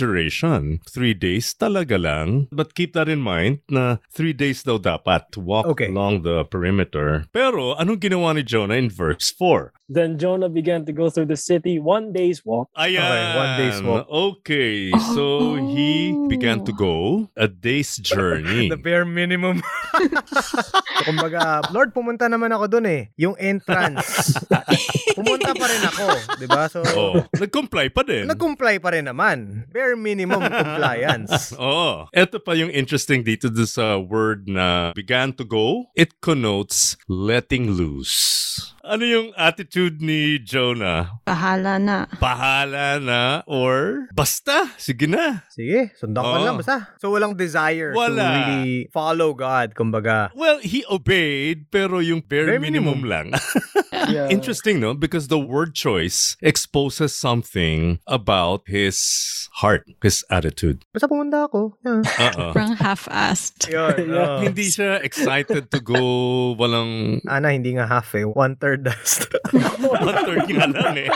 Three 0.89 1.13
days 1.13 1.53
talaga 1.53 1.95
lang. 2.01 2.49
But 2.49 2.73
keep 2.73 2.93
that 2.97 3.07
in 3.07 3.21
mind 3.21 3.61
na 3.69 4.01
three 4.09 4.33
days 4.33 4.65
daw 4.65 4.81
dapat 4.81 5.29
to 5.35 5.39
walk 5.39 5.65
Okay. 5.77 5.89
along 5.93 6.25
the 6.25 6.43
perimeter. 6.49 7.25
Pero, 7.31 7.77
anong 7.77 8.01
ginawa 8.01 8.33
ni 8.33 8.43
Jonah 8.43 8.75
in 8.77 8.89
verse 8.89 9.29
4? 9.31 9.71
Then 9.91 10.15
Jonah 10.17 10.47
began 10.47 10.87
to 10.87 10.93
go 10.95 11.11
through 11.11 11.27
the 11.27 11.35
city 11.35 11.75
one 11.77 12.15
day's 12.15 12.45
walk. 12.47 12.71
Ayan. 12.79 13.03
Okay, 13.03 13.23
one 13.35 13.51
day's 13.59 13.79
walk. 13.83 14.07
Okay. 14.07 14.91
So, 15.11 15.55
he 15.59 16.15
began 16.31 16.63
to 16.63 16.71
go 16.71 17.27
a 17.35 17.47
day's 17.47 17.99
journey. 17.99 18.69
The 18.73 18.79
bare 18.79 19.05
minimum. 19.05 19.61
so, 20.41 20.57
kumbaga, 21.05 21.61
Lord, 21.75 21.93
pumunta 21.93 22.31
naman 22.31 22.49
ako 22.55 22.79
dun 22.79 22.87
eh. 22.87 23.11
Yung 23.19 23.35
entrance. 23.35 24.33
pumunta 25.19 25.51
pa 25.53 25.65
rin 25.67 25.83
ako. 25.83 26.07
Di 26.39 26.47
ba? 26.47 26.65
So, 26.71 26.79
oh, 26.95 27.27
nag-comply 27.35 27.91
pa 27.93 28.01
din. 28.07 28.25
nag-comply 28.25 28.79
pa 28.79 28.95
rin 28.95 29.05
naman. 29.05 29.67
Bare 29.69 29.99
minimum 29.99 30.41
compliance. 30.47 31.53
Oo. 31.59 32.07
Ito 32.09 32.39
pa 32.39 32.55
yung 32.57 32.71
interesting 32.71 33.21
dito 33.21 33.51
sa 33.67 33.99
word 33.99 34.47
na 34.47 34.95
began 34.95 35.35
to 35.35 35.45
go. 35.45 35.91
It 35.93 36.17
connotes 36.23 36.97
letting 37.05 37.75
loose. 37.77 38.72
Ano 38.83 39.07
yung 39.07 39.31
attitude 39.39 40.03
ni 40.03 40.35
Jonah? 40.43 41.23
Bahala 41.23 41.79
na. 41.79 42.03
Bahala 42.19 42.99
na 42.99 43.39
or 43.47 44.11
basta, 44.11 44.67
sige 44.75 45.07
na. 45.07 45.39
Sige, 45.55 45.95
sundan 45.95 46.19
ko 46.19 46.35
Oo. 46.35 46.43
lang 46.43 46.59
basta. 46.59 46.91
So, 46.99 47.15
walang 47.15 47.39
desire 47.39 47.95
to 47.95 48.03
Wala. 48.03 48.27
really 48.43 48.91
follow 48.91 49.31
God, 49.31 49.71
kumbaga. 49.71 50.35
Well, 50.35 50.59
he 50.59 50.83
obeyed 50.91 51.71
pero 51.71 52.03
yung 52.03 52.27
bare, 52.27 52.59
Bare 52.59 52.59
minimum, 52.59 53.07
minimum. 53.07 53.07
lang. 53.07 53.27
Yeah. 54.03 54.27
Interesting, 54.27 54.83
no? 54.83 54.91
Because 54.91 55.31
the 55.31 55.39
word 55.39 55.79
choice 55.79 56.35
exposes 56.43 57.15
something 57.15 58.03
about 58.03 58.67
his 58.67 58.99
heart, 59.63 59.87
his 60.03 60.27
attitude. 60.27 60.83
Basta 60.91 61.07
pumunta 61.07 61.47
ako. 61.47 61.79
Yeah. 61.87 62.03
Uh-uh. 62.03 62.51
Parang 62.51 62.75
half-assed. 62.75 63.71
Yun. 63.71 63.95
Yeah. 64.13 64.43
Hindi 64.43 64.67
siya 64.67 64.99
excited 64.99 65.71
to 65.71 65.79
go 65.79 66.03
walang 66.59 67.23
Ana, 67.31 67.55
hindi 67.55 67.79
nga 67.79 67.87
half 67.87 68.11
eh. 68.17 68.27
One-third 68.27 68.72
dust. 68.77 69.27
One-third 69.53 70.47
nga 70.49 70.67
lang 70.69 70.97
eh. 70.97 71.09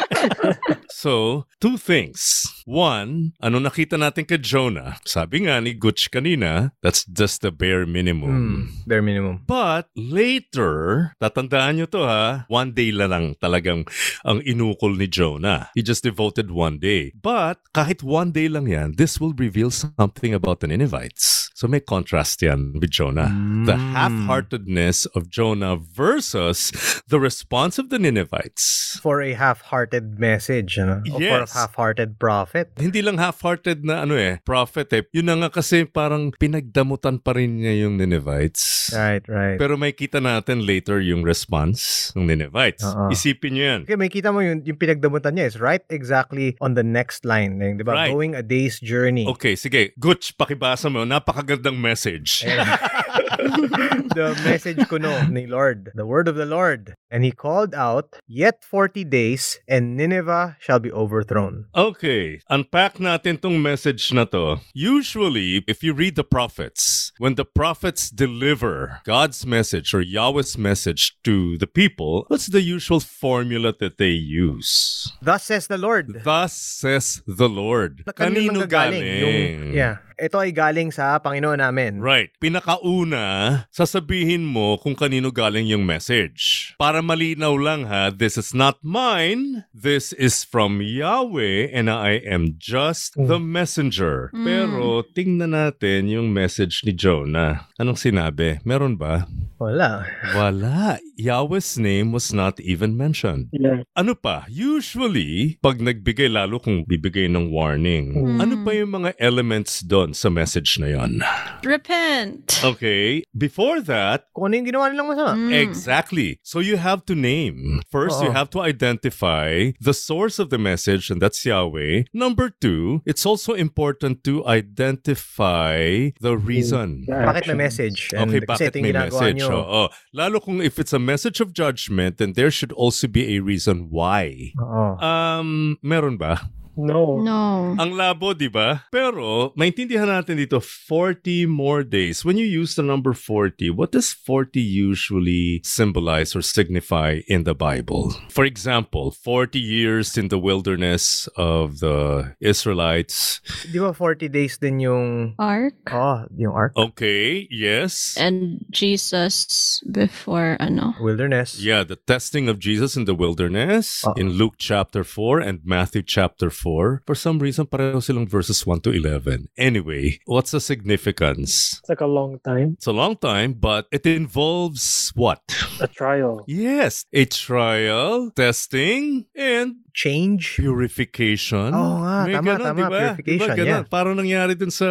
So, 0.89 1.45
two 1.61 1.77
things. 1.77 2.45
One, 2.67 3.31
ano 3.39 3.63
nakita 3.63 3.95
natin 3.95 4.27
kay 4.27 4.43
Jonah? 4.43 4.99
Sabi 5.07 5.47
nga 5.47 5.63
ni 5.63 5.71
Gutch 5.71 6.11
kanina, 6.11 6.75
that's 6.83 7.07
just 7.07 7.39
the 7.39 7.47
bare 7.47 7.87
minimum. 7.87 8.27
Hmm, 8.27 8.61
bare 8.83 8.99
minimum. 8.99 9.47
But 9.47 9.87
later, 9.95 11.15
tatandaan 11.15 11.79
nyo 11.79 11.87
to 11.95 12.03
ha, 12.03 12.43
one 12.51 12.75
day 12.75 12.91
lang 12.91 13.15
lang 13.15 13.25
talagang 13.39 13.87
ang 14.27 14.43
inukol 14.43 14.99
ni 14.99 15.07
Jonah. 15.07 15.71
He 15.79 15.81
just 15.81 16.03
devoted 16.03 16.51
one 16.51 16.75
day. 16.75 17.15
But 17.15 17.63
kahit 17.71 18.03
one 18.03 18.35
day 18.35 18.51
lang 18.51 18.67
yan, 18.67 18.99
this 18.99 19.15
will 19.15 19.31
reveal 19.31 19.71
something 19.71 20.35
about 20.35 20.59
the 20.59 20.67
Ninevites. 20.67 21.47
So 21.55 21.71
may 21.71 21.79
contrast 21.79 22.43
yan 22.43 22.75
with 22.83 22.91
Jonah. 22.91 23.31
The 23.63 23.79
Mm. 23.79 23.95
half-heartedness 23.95 25.07
of 25.15 25.31
Jonah 25.31 25.79
versus 25.79 26.75
the 27.07 27.15
response 27.17 27.79
of 27.79 27.87
the 27.87 27.97
Ninevites. 27.97 28.99
For 28.99 29.23
a 29.23 29.33
half-hearted 29.39 30.19
message, 30.19 30.75
ano? 30.75 30.99
O 31.13 31.17
for 31.23 31.39
a 31.39 31.47
Yes. 31.47 31.53
half-hearted 31.55 32.17
prophet. 32.19 32.56
Hindi 32.79 33.05
lang 33.05 33.21
half-hearted 33.21 33.85
na 33.85 34.07
ano 34.07 34.17
eh, 34.17 34.41
prophet 34.41 34.89
eh. 34.95 35.03
Yun 35.13 35.27
na 35.29 35.35
nga 35.45 35.49
kasi 35.61 35.85
parang 35.85 36.33
pinagdamutan 36.33 37.21
pa 37.21 37.37
rin 37.37 37.61
niya 37.61 37.85
yung 37.85 38.01
Ninevites. 38.01 38.93
Right, 38.95 39.21
right. 39.29 39.59
Pero 39.61 39.77
may 39.77 39.93
kita 39.93 40.17
natin 40.17 40.65
later 40.65 40.97
yung 41.03 41.21
response 41.21 42.09
ng 42.17 42.25
Ninevites. 42.25 42.81
Oo. 42.87 43.13
Isipin 43.13 43.51
nyo 43.53 43.63
yan. 43.63 43.81
Okay, 43.85 43.99
may 43.99 44.09
kita 44.09 44.33
mo 44.33 44.41
yung, 44.41 44.65
yung 44.65 44.79
pinagdamutan 44.79 45.37
niya 45.37 45.45
is 45.45 45.57
right 45.61 45.83
exactly 45.91 46.57
on 46.63 46.73
the 46.73 46.85
next 46.85 47.27
line. 47.27 47.61
Like, 47.61 47.77
di 47.77 47.85
ba? 47.85 47.93
Right. 47.93 48.09
Going 48.09 48.33
a 48.33 48.41
day's 48.41 48.79
journey. 48.79 49.27
Okay, 49.27 49.53
sige. 49.59 49.93
Gutch, 49.99 50.33
pakibasa 50.33 50.87
mo. 50.87 51.03
Napakagandang 51.03 51.77
message. 51.77 52.41
the 54.17 54.33
message 54.45 54.81
ko 54.89 54.97
no 54.97 55.13
ni 55.29 55.45
Lord, 55.45 55.91
the 55.93 56.05
word 56.05 56.27
of 56.27 56.35
the 56.35 56.45
Lord. 56.45 56.95
And 57.11 57.23
he 57.23 57.31
called 57.31 57.73
out, 57.75 58.19
Yet 58.27 58.63
40 58.65 59.05
days, 59.05 59.59
and 59.67 59.95
Nineveh 59.95 60.57
shall 60.59 60.79
be 60.79 60.91
overthrown. 60.91 61.71
Okay, 61.75 62.41
unpack 62.49 62.97
natin 62.97 63.39
tong 63.41 63.61
message 63.61 64.11
na 64.11 64.25
to. 64.25 64.59
Usually, 64.73 65.63
if 65.67 65.83
you 65.83 65.93
read 65.93 66.15
the 66.15 66.23
prophets, 66.23 67.11
when 67.17 67.35
the 67.35 67.45
prophets 67.45 68.09
deliver 68.09 69.01
God's 69.03 69.45
message 69.45 69.93
or 69.93 70.01
Yahweh's 70.01 70.57
message 70.57 71.17
to 71.23 71.57
the 71.57 71.67
people, 71.67 72.25
what's 72.27 72.47
the 72.47 72.61
usual 72.61 72.99
formula 72.99 73.73
that 73.79 73.97
they 73.97 74.15
use? 74.15 75.11
Thus 75.21 75.43
says 75.43 75.67
the 75.67 75.77
Lord. 75.77 76.23
Thus 76.23 76.53
says 76.53 77.21
the 77.27 77.49
Lord. 77.49 78.03
Kanino 78.15 78.67
galing? 78.67 79.03
Yung, 79.03 79.73
yeah. 79.73 79.97
Ito 80.17 80.41
ay 80.41 80.49
galing 80.49 80.89
sa 80.89 81.21
Panginoon 81.21 81.61
namin. 81.61 82.01
Right. 82.01 82.33
Pinakauna, 82.41 83.69
sasabihin 83.69 84.49
mo 84.49 84.81
kung 84.81 84.97
kanino 84.97 85.29
galing 85.29 85.69
yung 85.69 85.85
message. 85.85 86.73
Para 86.81 87.05
malinaw 87.05 87.53
lang 87.53 87.85
ha, 87.85 88.09
this 88.09 88.33
is 88.33 88.49
not 88.49 88.81
mine. 88.81 89.69
This 89.77 90.17
is 90.17 90.41
from 90.41 90.81
Yahweh 90.81 91.69
and 91.69 91.85
I 91.85 92.17
am 92.25 92.57
just 92.57 93.13
the 93.13 93.37
messenger. 93.37 94.33
Mm. 94.33 94.41
Pero 94.41 95.05
tingnan 95.13 95.53
natin 95.53 96.09
yung 96.09 96.33
message 96.33 96.81
ni 96.81 96.97
Jonah. 96.97 97.69
Anong 97.77 98.01
sinabi? 98.01 98.57
Meron 98.65 98.97
ba? 98.97 99.29
Wala. 99.61 100.01
Wala. 100.33 100.97
Yahweh's 101.17 101.77
name 101.77 102.09
was 102.09 102.33
not 102.33 102.57
even 102.61 102.97
mentioned. 102.97 103.49
Yeah. 103.53 103.85
Ano 103.93 104.17
pa? 104.17 104.45
Usually, 104.49 105.57
pag 105.61 105.77
nagbigay 105.77 106.29
lalo 106.29 106.57
kung 106.57 106.85
bibigay 106.85 107.29
ng 107.29 107.49
warning, 107.49 108.17
Mm. 108.17 108.37
ano 108.41 108.53
pa 108.65 108.73
yung 108.73 108.97
mga 108.97 109.13
elements 109.17 109.81
doon 109.81 110.06
sa 110.13 110.29
message 110.29 110.77
na 110.79 110.87
yon? 110.87 111.23
Repent. 111.63 112.61
Okay. 112.63 113.23
Before 113.35 113.81
that, 113.81 114.27
Kung 114.35 114.51
ano 114.51 114.53
yung 114.61 114.67
ginawa 114.69 114.87
nilang 114.91 115.09
masama. 115.09 115.33
Mm. 115.35 115.53
exactly. 115.53 116.39
So 116.43 116.59
you 116.59 116.77
have 116.77 117.05
to 117.09 117.15
name. 117.15 117.81
First, 117.89 118.21
you 118.21 118.29
Oo. 118.29 118.37
have 118.37 118.49
to 118.53 118.61
identify 118.61 119.71
the 119.81 119.93
source 119.93 120.37
of 120.39 120.49
the 120.49 120.57
message, 120.57 121.09
and 121.09 121.21
that's 121.21 121.43
Yahweh. 121.45 122.03
Number 122.13 122.49
two, 122.49 123.01
it's 123.05 123.25
also 123.25 123.53
important 123.53 124.23
to 124.25 124.45
identify 124.47 126.09
the 126.21 126.37
reason. 126.37 127.05
Bakit 127.07 127.47
may 127.47 127.67
message? 127.67 128.09
And 128.13 128.29
Okay, 128.29 128.45
bakit 128.45 128.73
may 128.81 128.91
message? 128.91 129.37
nyo. 129.41 129.49
Oo. 129.51 129.83
Lalo 130.13 130.39
kung 130.39 130.61
if 130.61 130.79
it's 130.79 130.93
a 130.93 130.99
message 130.99 131.39
of 131.39 131.53
judgment, 131.53 132.17
then 132.17 132.33
there 132.33 132.51
should 132.51 132.71
also 132.73 133.07
be 133.07 133.35
a 133.35 133.39
reason 133.39 133.87
why. 133.89 134.53
Oo. 134.59 134.97
Um, 135.01 135.77
meron 135.81 136.17
ba? 136.17 136.49
No. 136.77 137.17
No. 137.17 137.73
Ang 137.81 137.97
labo, 137.97 138.37
di 138.37 138.47
ba? 138.47 138.85
Pero, 138.93 139.51
maintindihan 139.57 140.05
natin 140.05 140.37
dito, 140.37 140.61
40 140.61 141.49
more 141.49 141.81
days. 141.81 142.21
When 142.21 142.37
you 142.37 142.45
use 142.45 142.77
the 142.77 142.85
number 142.85 143.17
40, 143.17 143.73
what 143.73 143.91
does 143.91 144.13
40 144.13 144.61
usually 144.61 145.59
symbolize 145.65 146.37
or 146.37 146.45
signify 146.45 147.25
in 147.25 147.43
the 147.49 147.57
Bible? 147.57 148.13
For 148.29 148.45
example, 148.45 149.09
40 149.09 149.57
years 149.57 150.17
in 150.17 150.29
the 150.29 150.37
wilderness 150.37 151.25
of 151.33 151.81
the 151.81 152.37
Israelites. 152.39 153.41
Di 153.73 153.81
ba 153.81 153.89
40 153.91 154.29
days 154.29 154.61
din 154.61 154.79
yung... 154.85 155.33
Ark. 155.41 155.73
Oh, 155.89 156.29
yung 156.37 156.53
ark? 156.53 156.77
Okay, 156.77 157.49
yes. 157.49 158.13
And 158.21 158.61
Jesus 158.69 159.81
before 159.89 160.57
ano. 160.59 160.93
Wilderness. 161.01 161.57
Yeah, 161.57 161.81
the 161.81 161.97
testing 161.97 162.45
of 162.47 162.59
Jesus 162.61 162.93
in 162.95 163.09
the 163.09 163.17
wilderness 163.17 164.05
Uh-oh. 164.05 164.13
in 164.13 164.37
Luke 164.37 164.61
chapter 164.61 165.03
4 165.03 165.41
and 165.41 165.65
Matthew 165.65 166.03
chapter 166.05 166.49
4. 166.53 166.66
For 167.05 167.15
some 167.15 167.39
reason, 167.39 167.65
pareho 167.65 168.03
silang 168.03 168.27
verses 168.27 168.65
1 168.65 168.81
to 168.81 168.91
11. 168.91 169.47
Anyway, 169.57 170.19
what's 170.25 170.51
the 170.51 170.59
significance? 170.59 171.79
It's 171.79 171.89
like 171.89 172.01
a 172.01 172.07
long 172.07 172.39
time. 172.43 172.75
It's 172.75 172.87
a 172.87 172.91
long 172.91 173.15
time, 173.15 173.53
but 173.53 173.87
it 173.91 174.05
involves 174.05 175.11
what? 175.15 175.41
A 175.79 175.87
trial. 175.87 176.43
Yes, 176.47 177.05
a 177.13 177.25
trial, 177.25 178.31
testing, 178.35 179.25
and 179.35 179.86
Change. 179.97 180.61
purification. 180.61 181.73
Oo 181.73 182.05
nga, 182.05 182.29
May 182.29 182.37
tama, 182.37 182.45
ganon, 182.53 182.67
tama, 182.69 182.77
diba? 182.77 182.99
purification, 183.01 183.53
Diba 183.57 183.65
yeah. 183.65 183.81
Parang 183.87 184.13
nangyari 184.13 184.53
din 184.53 184.69
sa 184.69 184.89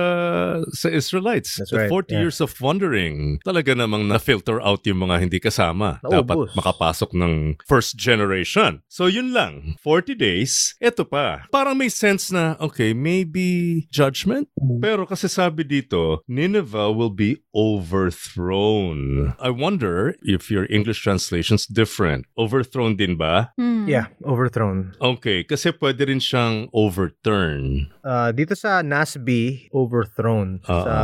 sa 0.75 0.89
Israelites. 0.91 1.63
That's 1.63 1.71
the 1.71 1.87
right, 1.87 1.93
40 1.93 2.11
yeah. 2.11 2.27
years 2.27 2.43
of 2.43 2.51
wandering. 2.59 3.39
Talaga 3.47 3.79
namang 3.79 4.11
na-filter 4.11 4.59
out 4.59 4.83
yung 4.83 5.07
mga 5.07 5.23
hindi 5.23 5.39
kasama. 5.39 6.03
Naubos. 6.03 6.51
Dapat 6.51 6.59
makapasok 6.59 7.11
ng 7.15 7.63
first 7.71 7.95
generation. 7.95 8.83
So 8.91 9.07
yun 9.07 9.31
lang. 9.31 9.79
40 9.85 10.19
days. 10.19 10.75
Ito 10.83 11.07
pa. 11.07 11.47
Para 11.55 11.67
parang 11.67 11.83
may 11.83 11.91
sense 11.91 12.31
na, 12.31 12.55
okay, 12.63 12.95
maybe 12.95 13.85
judgment? 13.91 14.47
Pero 14.79 15.03
kasi 15.03 15.27
sabi 15.27 15.67
dito, 15.67 16.23
Nineveh 16.31 16.95
will 16.95 17.11
be 17.11 17.43
overthrown. 17.51 19.35
I 19.43 19.51
wonder 19.51 20.15
if 20.23 20.47
your 20.47 20.71
English 20.71 21.03
translation's 21.03 21.67
different. 21.67 22.31
Overthrown 22.39 22.95
din 22.95 23.19
ba? 23.19 23.51
Hmm. 23.59 23.91
Yeah, 23.91 24.15
overthrown. 24.23 24.96
Okay, 25.01 25.45
kasi 25.45 25.73
pwede 25.77 26.09
rin 26.09 26.21
siyang 26.23 26.73
overturn. 26.73 27.93
Uh, 28.01 28.33
dito 28.33 28.57
sa 28.57 28.81
NASB, 28.81 29.29
overthrown. 29.73 30.65
Oo. 30.65 30.85
Sa 30.85 30.97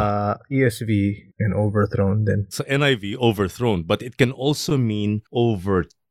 ESV, 0.49 0.91
and 1.43 1.53
overthrown 1.53 2.25
din. 2.25 2.47
Sa 2.49 2.65
NIV, 2.65 3.19
overthrown. 3.19 3.83
But 3.85 4.01
it 4.01 4.17
can 4.17 4.33
also 4.33 4.79
mean 4.79 5.23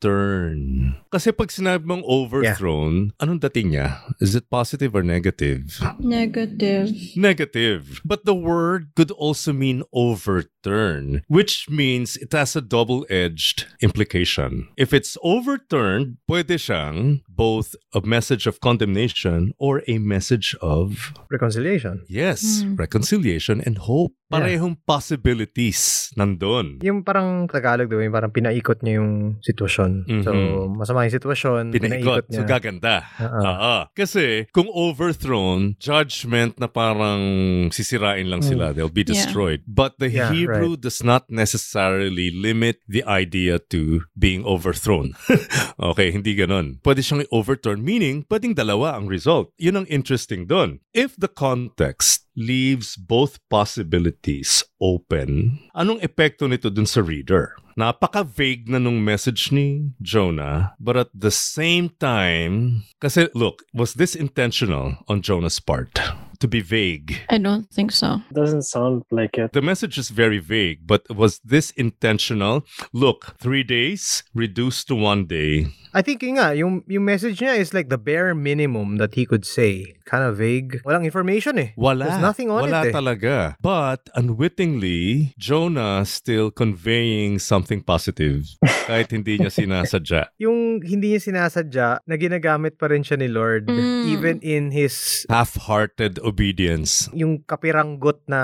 overturn. 0.05 0.95
Kasi 1.11 1.31
pag 1.31 1.49
sinabi 1.51 1.83
mong 1.85 2.03
overthrown, 2.07 3.11
anong 3.19 3.41
dating 3.41 3.75
niya? 3.75 3.99
Is 4.19 4.33
it 4.35 4.49
positive 4.49 4.95
or 4.95 5.03
negative? 5.03 5.77
Negative. 5.99 6.89
Negative. 7.15 8.01
But 8.05 8.25
the 8.25 8.33
word 8.35 8.91
could 8.95 9.11
also 9.11 9.51
mean 9.53 9.83
overturn, 9.93 11.21
which 11.27 11.67
means 11.69 12.15
it 12.17 12.31
has 12.33 12.55
a 12.55 12.61
double-edged 12.63 13.67
implication. 13.81 14.67
If 14.77 14.93
it's 14.93 15.17
overturned, 15.21 16.17
pwede 16.29 16.55
siyang 16.57 17.21
both 17.27 17.75
a 17.93 18.01
message 18.01 18.47
of 18.47 18.59
condemnation 18.61 19.53
or 19.59 19.83
a 19.87 19.99
message 19.99 20.55
of, 20.63 21.11
Reconciliation. 21.29 22.03
yes, 22.07 22.63
Hmm. 22.63 22.75
reconciliation 22.79 23.59
and 23.61 23.77
hope. 23.85 24.15
Parehong 24.31 24.79
possibilities 24.87 26.07
nandun. 26.15 26.79
Yung 26.87 27.03
parang 27.03 27.51
Tagalog, 27.51 27.91
diba? 27.91 28.07
Yung 28.07 28.15
parang 28.15 28.31
pinaikot 28.31 28.79
niya 28.79 29.03
yung 29.03 29.35
sitwasyon. 29.43 29.90
So, 30.21 30.31
Mhm. 30.31 30.77
masama 30.77 31.05
yung 31.05 31.15
sitwasyon, 31.15 31.63
Pinaikot. 31.71 32.25
niya. 32.27 32.41
So, 32.41 32.47
gaganda. 32.47 32.95
Oo. 33.19 33.41
Oo. 33.41 33.75
Kasi, 33.93 34.45
kung 34.51 34.67
overthrown, 34.69 35.75
judgment 35.77 36.57
na 36.57 36.67
parang 36.67 37.21
sisirain 37.69 38.27
lang 38.27 38.41
sila. 38.41 38.71
They'll 38.71 38.91
be 38.91 39.03
Yeah. 39.03 39.13
destroyed. 39.15 39.61
But 39.65 39.97
the 39.97 40.09
Yeah, 40.09 40.31
Hebrew 40.31 40.75
does 40.75 41.01
not 41.01 41.29
necessarily 41.29 42.31
limit 42.31 42.79
the 42.87 43.03
idea 43.03 43.59
to 43.69 44.05
being 44.13 44.43
overthrown. 44.43 45.13
okay, 45.79 46.11
hindi 46.11 46.33
ganon. 46.33 46.79
Pwede 46.81 46.99
siyang 46.99 47.23
overturn, 47.31 47.81
meaning 47.81 48.25
pwedeng 48.27 48.53
dalawa 48.53 48.95
ang 48.95 49.07
result. 49.07 49.51
Yun 49.57 49.83
ang 49.83 49.87
interesting 49.87 50.45
doon. 50.45 50.79
If 50.91 51.15
the 51.15 51.29
context 51.29 52.27
leaves 52.31 52.95
both 52.95 53.43
possibilities 53.51 54.63
open, 54.79 55.59
anong 55.75 55.99
epekto 55.99 56.47
nito 56.47 56.71
dun 56.71 56.87
sa 56.87 57.03
reader? 57.03 57.55
Napaka-vague 57.77 58.67
na 58.67 58.79
nung 58.79 58.99
message 59.03 59.51
ni 59.51 59.91
Jonah, 60.01 60.75
but 60.79 60.97
at 60.97 61.11
the 61.15 61.31
same 61.31 61.89
time, 61.99 62.83
kasi 62.99 63.27
look, 63.33 63.63
was 63.73 63.95
this 63.95 64.15
intentional 64.15 64.99
on 65.07 65.23
Jonah's 65.23 65.59
part? 65.59 65.99
To 66.41 66.49
be 66.49 66.59
vague. 66.59 67.21
I 67.29 67.37
don't 67.37 67.69
think 67.69 67.93
so. 67.93 68.17
Doesn't 68.33 68.65
sound 68.65 69.05
like 69.13 69.37
it. 69.37 69.53
The 69.53 69.61
message 69.61 70.01
is 70.01 70.09
very 70.09 70.41
vague, 70.41 70.89
but 70.89 71.05
was 71.13 71.37
this 71.45 71.69
intentional? 71.77 72.65
Look, 72.91 73.37
three 73.37 73.61
days 73.61 74.23
reduced 74.33 74.89
to 74.89 74.95
one 74.97 75.29
day. 75.29 75.69
I 75.93 76.01
think 76.01 76.23
yun 76.23 76.39
nga, 76.39 76.55
yung, 76.55 76.81
yung 76.87 77.03
message 77.03 77.43
niya 77.43 77.59
is 77.59 77.75
like 77.75 77.89
the 77.93 77.99
bare 77.99 78.33
minimum 78.33 78.95
that 78.97 79.13
he 79.13 79.27
could 79.27 79.45
say. 79.45 79.99
Kind 80.07 80.23
of 80.23 80.39
vague. 80.39 80.81
Walang 80.87 81.03
information 81.05 81.59
eh. 81.59 81.69
Wala. 81.77 82.07
There's 82.07 82.21
nothing 82.23 82.49
on 82.49 82.63
Wala 82.63 82.87
it 82.87 82.89
eh. 82.89 82.93
talaga. 82.95 83.33
But 83.61 84.09
unwittingly, 84.15 85.35
Jonah 85.37 86.03
still 86.05 86.49
conveying 86.49 87.39
something 87.39 87.83
positive 87.83 88.47
kahit 88.89 89.11
hindi 89.11 89.37
niya 89.37 89.51
sinasadya. 89.53 90.33
Yung 90.41 90.81
hindi 90.81 91.13
niya 91.13 91.21
sinasadya, 91.21 92.01
na 92.07 92.15
ginagamit 92.17 92.79
pa 92.81 92.87
rin 92.89 93.03
siya 93.03 93.19
ni 93.21 93.27
Lord 93.29 93.69
Mm. 93.71 94.03
even 94.09 94.35
in 94.41 94.71
his 94.71 95.23
Half-hearted 95.29 96.19
obedience. 96.31 97.11
yung 97.11 97.43
kapiranggot 97.43 98.23
na 98.25 98.41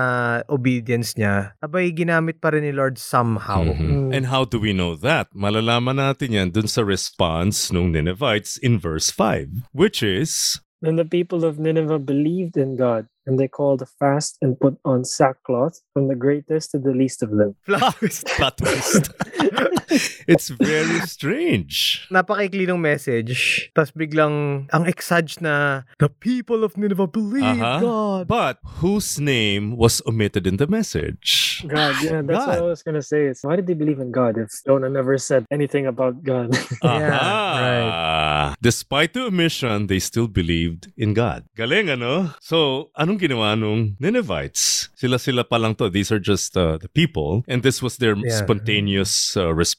obedience 0.51 1.15
niya, 1.15 1.55
abay 1.63 1.89
ginamit 1.89 2.43
pa 2.43 2.51
rin 2.51 2.67
ni 2.67 2.75
Lord 2.75 2.99
somehow. 2.99 3.63
Mhm. 3.63 4.11
And 4.11 4.27
how 4.27 4.43
do 4.43 4.59
we 4.59 4.75
know 4.75 4.99
that? 4.99 5.31
Malalaman 5.31 5.95
natin 5.97 6.35
yan 6.35 6.51
dun 6.51 6.67
sa 6.67 6.83
response 6.83 7.71
ng 7.71 7.95
Ninevites 7.95 8.59
in 8.59 8.75
verse 8.77 9.07
5, 9.09 9.71
which 9.71 10.03
is, 10.03 10.59
Then 10.77 10.93
the 10.93 11.09
people 11.09 11.41
of 11.41 11.57
Nineveh 11.57 11.97
believed 11.97 12.53
in 12.53 12.77
God, 12.77 13.09
and 13.25 13.41
they 13.41 13.49
called 13.49 13.81
a 13.81 13.89
fast 13.97 14.37
and 14.45 14.61
put 14.61 14.77
on 14.85 15.09
sackcloth 15.09 15.81
from 15.89 16.05
the 16.05 16.13
greatest 16.13 16.69
to 16.69 16.77
the 16.77 16.93
least 16.93 17.25
of 17.25 17.33
them. 17.33 17.57
Twist. 17.65 18.29
it's 20.27 20.49
very 20.49 20.99
strange. 21.05 22.05
Napakaikli 22.11 22.67
ng 22.67 22.79
message. 22.79 23.69
Tapos 23.71 23.91
biglang 23.91 24.67
ang 24.71 24.83
exage 24.85 25.39
na 25.39 25.83
the 25.99 26.09
people 26.09 26.63
of 26.63 26.75
Nineveh 26.75 27.07
believe 27.07 27.45
Uh-huh. 27.47 27.79
God. 27.79 28.23
But 28.27 28.57
whose 28.83 29.19
name 29.19 29.77
was 29.77 30.01
omitted 30.05 30.45
in 30.45 30.57
the 30.57 30.67
message? 30.67 31.63
God, 31.65 31.95
yeah, 32.03 32.19
that's 32.21 32.43
what 32.45 32.57
I 32.57 32.61
God. 32.61 32.69
was 32.69 32.81
gonna 32.83 33.01
say. 33.01 33.31
It's 33.31 33.41
why 33.43 33.55
did 33.55 33.65
they 33.67 33.77
believe 33.77 33.99
in 33.99 34.11
God 34.11 34.37
if 34.37 34.51
Jonah 34.65 34.89
never 34.91 35.17
said 35.17 35.45
anything 35.49 35.87
about 35.87 36.23
God? 36.23 36.51
Yeah, 36.83 37.13
Aha. 37.13 38.55
Despite 38.61 39.13
the 39.13 39.27
omission, 39.27 39.87
they 39.87 39.99
still 39.99 40.27
believed 40.27 40.91
in 40.97 41.13
God. 41.13 41.45
Galing, 41.55 41.89
ano? 41.89 42.33
So, 42.41 42.89
anong 42.97 43.19
ginawa 43.19 43.53
nung 43.57 43.95
Ninevites? 43.99 44.89
Sila-sila 44.97 45.43
pa 45.45 45.57
lang 45.57 45.75
to. 45.77 45.89
These 45.89 46.11
are 46.11 46.19
just 46.19 46.57
uh, 46.57 46.77
the 46.77 46.89
people. 46.89 47.43
And 47.47 47.61
this 47.61 47.81
was 47.81 47.97
their 47.97 48.15
Yeah. 48.17 48.33
spontaneous 48.33 49.37
uh, 49.37 49.53
response 49.53 49.76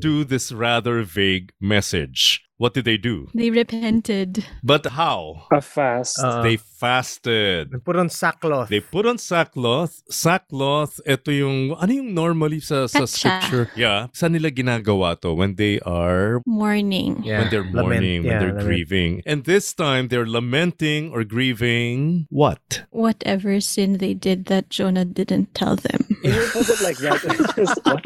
to 0.00 0.24
this 0.24 0.52
rather 0.52 1.02
vague 1.02 1.52
message. 1.60 2.42
What 2.60 2.76
did 2.76 2.84
they 2.84 3.00
do? 3.00 3.32
They 3.32 3.48
repented. 3.48 4.44
But 4.60 4.84
how? 4.92 5.48
a 5.48 5.64
fast. 5.64 6.20
Uh, 6.20 6.44
they 6.44 6.60
fasted. 6.60 7.72
They 7.72 7.80
put 7.80 7.96
on 7.96 8.12
sackcloth. 8.12 8.68
They 8.68 8.84
put 8.84 9.08
on 9.08 9.16
sackcloth. 9.16 10.04
Sackcloth, 10.12 11.00
ito 11.08 11.32
yung, 11.32 11.72
ano 11.80 11.88
yung 11.88 12.12
normally 12.12 12.60
sa, 12.60 12.84
sa 12.84 13.08
scripture? 13.08 13.72
Yeah. 13.72 14.12
Saan 14.12 14.36
nila 14.36 14.52
ginagawa 14.52 15.16
to? 15.24 15.32
When 15.32 15.56
they 15.56 15.80
are 15.88 16.44
Mourning. 16.44 17.24
Yeah, 17.24 17.40
when 17.40 17.48
they're 17.48 17.64
lament. 17.64 17.80
mourning, 18.04 18.18
when 18.28 18.32
Yeah, 18.32 18.38
they're 18.44 18.52
lament. 18.60 18.68
grieving. 18.68 19.12
And 19.24 19.48
this 19.48 19.72
time 19.72 20.12
they're 20.12 20.28
lamenting 20.28 21.08
or 21.16 21.24
grieving 21.24 22.28
what? 22.28 22.84
Whatever 22.92 23.56
sin 23.64 23.96
they 24.04 24.12
did 24.12 24.52
that 24.52 24.68
Jonah 24.68 25.08
didn't 25.08 25.56
tell 25.56 25.80
them. 25.80 26.04
Can 26.20 26.36
you 26.36 26.44
put 26.52 26.68
it 26.68 26.80
like 26.84 27.00
that? 27.00 27.24
Just 27.56 27.80
what? 27.88 28.04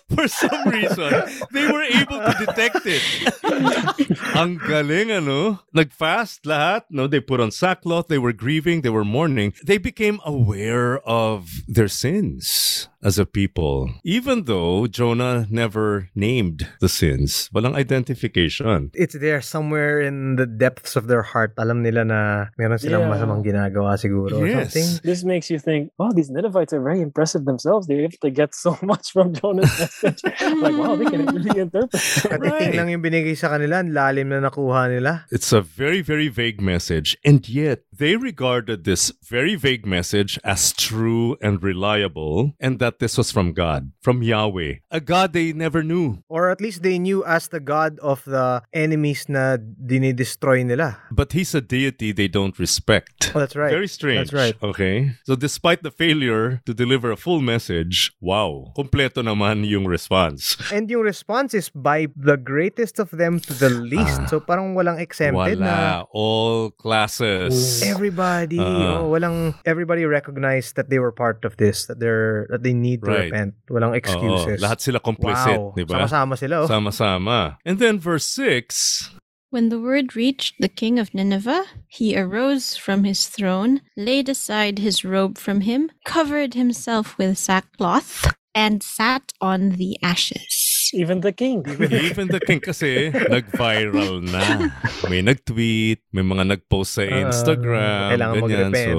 For 0.18 0.28
some 0.28 0.68
reason, 0.68 1.12
they 1.52 1.66
were 1.68 1.84
able 1.84 2.16
to 2.16 2.34
detect 2.40 2.88
it. 2.88 3.04
Ang 4.36 4.56
galing, 4.64 5.12
ano? 5.12 5.60
Nag-fast 5.76 6.48
lahat, 6.48 6.88
no? 6.88 7.06
They 7.06 7.20
put 7.20 7.40
on 7.40 7.52
sackcloth, 7.52 8.08
they 8.08 8.16
were 8.16 8.32
grieving, 8.32 8.80
they 8.80 8.88
were 8.88 9.04
mourning. 9.04 9.52
They 9.60 9.76
became 9.76 10.20
aware 10.24 10.98
of 11.04 11.68
their 11.68 11.88
sins 11.88 12.88
as 13.02 13.18
a 13.18 13.26
people. 13.26 13.90
Even 14.04 14.44
though 14.44 14.86
Jonah 14.86 15.46
never 15.50 16.08
named 16.14 16.66
the 16.80 16.88
sins. 16.88 17.48
Walang 17.54 17.74
identification. 17.74 18.90
It's 18.94 19.14
there 19.18 19.40
somewhere 19.40 20.00
in 20.00 20.36
the 20.36 20.46
depths 20.46 20.96
of 20.96 21.06
their 21.06 21.22
heart. 21.22 21.54
Alam 21.56 21.82
nila 21.82 22.04
na 22.04 22.20
meron 22.58 22.78
silang 22.78 23.06
Yeah. 23.06 23.12
masamang 23.14 23.42
ginagawa 23.44 23.94
siguro 23.96 24.42
Yes. 24.44 24.72
something. 24.74 24.88
this 25.06 25.22
makes 25.24 25.48
you 25.48 25.58
think, 25.58 25.90
wow, 25.98 26.10
these 26.12 26.28
Ninevites 26.28 26.72
are 26.74 26.82
very 26.82 27.00
impressive 27.00 27.44
themselves. 27.46 27.86
They're 27.86 28.02
able 28.04 28.20
to 28.20 28.30
get 28.30 28.52
so 28.54 28.76
much 28.82 29.12
from 29.14 29.32
Jonah's 29.32 29.70
message. 29.78 30.20
like, 30.60 30.76
wow, 30.76 30.96
they 30.98 31.06
can 31.06 31.24
mm. 31.24 31.32
really 31.32 31.54
interpret. 31.62 31.94
Katiting 32.26 32.52
Right. 32.52 32.74
lang 32.74 32.90
yung 32.90 33.02
binigay 33.02 33.38
sa 33.38 33.54
kanila, 33.54 33.80
ang 33.80 33.94
lalim 33.94 34.28
na 34.34 34.42
nakuha 34.42 34.90
nila. 34.90 35.24
It's 35.30 35.52
a 35.54 35.62
very, 35.62 36.02
very 36.02 36.28
vague 36.28 36.58
message. 36.60 37.14
And 37.24 37.46
yet, 37.46 37.85
they 37.98 38.16
regarded 38.16 38.84
this 38.84 39.12
very 39.24 39.54
vague 39.54 39.86
message 39.86 40.38
as 40.44 40.72
true 40.72 41.36
and 41.40 41.62
reliable, 41.62 42.54
and 42.60 42.78
that 42.78 42.98
this 42.98 43.18
was 43.18 43.32
from 43.32 43.52
God, 43.52 43.92
from 44.00 44.22
Yahweh, 44.22 44.84
a 44.90 45.00
God 45.00 45.32
they 45.32 45.52
never 45.52 45.82
knew. 45.82 46.22
Or 46.28 46.50
at 46.50 46.60
least 46.60 46.82
they 46.82 46.98
knew 46.98 47.24
as 47.24 47.48
the 47.48 47.60
God 47.60 47.98
of 48.00 48.24
the 48.24 48.62
enemies 48.72 49.28
na 49.28 49.56
dinidestroy 49.56 50.64
nila. 50.64 50.98
But 51.10 51.32
He's 51.32 51.54
a 51.54 51.60
deity 51.60 52.12
they 52.12 52.28
don't 52.28 52.58
respect. 52.58 53.32
Oh, 53.34 53.40
that's 53.40 53.56
right. 53.56 53.70
Very 53.70 53.88
strange. 53.88 54.30
That's 54.30 54.32
right. 54.32 54.56
Okay. 54.62 55.12
So, 55.24 55.36
despite 55.36 55.82
the 55.82 55.90
failure 55.90 56.62
to 56.66 56.72
deliver 56.72 57.10
a 57.10 57.16
full 57.16 57.40
message, 57.40 58.12
wow, 58.20 58.72
kompleto 58.76 59.24
naman 59.24 59.66
yung 59.66 59.86
response. 59.86 60.56
And 60.72 60.90
yung 60.90 61.02
response 61.02 61.54
is 61.54 61.68
by 61.68 62.08
the 62.16 62.36
greatest 62.36 62.98
of 62.98 63.10
them 63.10 63.40
to 63.40 63.52
the 63.52 63.70
least. 63.70 64.20
Ah. 64.24 64.26
so 64.26 64.40
parang 64.40 64.74
walang 64.74 64.98
exempted 64.98 65.60
na 65.60 66.04
All 66.10 66.70
classes. 66.70 67.82
Everybody, 67.90 68.58
Ah. 68.58 69.00
oh, 69.02 69.10
walang 69.10 69.54
everybody 69.64 70.04
recognized 70.04 70.74
that 70.76 70.90
they 70.90 70.98
were 70.98 71.12
part 71.12 71.44
of 71.44 71.56
this, 71.56 71.86
that 71.86 71.98
they're 72.00 72.46
that 72.50 72.62
they 72.62 72.74
need 72.74 73.02
to 73.04 73.10
Right. 73.10 73.30
repent. 73.30 73.54
Walang 73.70 73.94
Oo, 73.94 74.00
excuses. 74.00 74.58
lahat 74.62 74.80
sila 74.82 74.98
complicit, 74.98 75.58
wow. 75.58 75.72
di 75.76 75.84
ba? 75.86 76.04
Sama-sama 76.06 76.34
sila. 76.36 76.56
Oh. 76.64 76.68
Sama-sama. 76.68 77.38
And 77.64 77.78
then 77.78 77.98
verse 78.02 78.26
6, 78.28 79.10
When 79.54 79.70
the 79.70 79.78
word 79.78 80.18
reached 80.18 80.58
the 80.58 80.68
king 80.68 80.98
of 80.98 81.14
Nineveh, 81.14 81.64
he 81.86 82.18
arose 82.18 82.74
from 82.76 83.06
his 83.06 83.30
throne, 83.30 83.80
laid 83.96 84.28
aside 84.28 84.82
his 84.82 85.06
robe 85.06 85.38
from 85.38 85.62
him, 85.62 85.88
covered 86.04 86.52
himself 86.58 87.14
with 87.16 87.38
sackcloth, 87.38 88.26
and 88.52 88.82
sat 88.82 89.32
on 89.40 89.78
the 89.78 89.96
ashes. 90.02 90.65
Even 90.94 91.20
the 91.20 91.32
king. 91.32 91.64
Even 91.80 92.28
the 92.28 92.38
king 92.38 92.60
kasi 92.60 93.10
nag-viral 93.34 94.22
na. 94.22 94.70
May 95.10 95.22
nag-tweet, 95.22 96.04
may 96.12 96.22
mga 96.22 96.44
nag-post 96.56 97.00
sa 97.00 97.04
Instagram, 97.06 98.14
kailangan 98.14 98.42
ganyan. 98.46 98.72
So, 98.74 98.98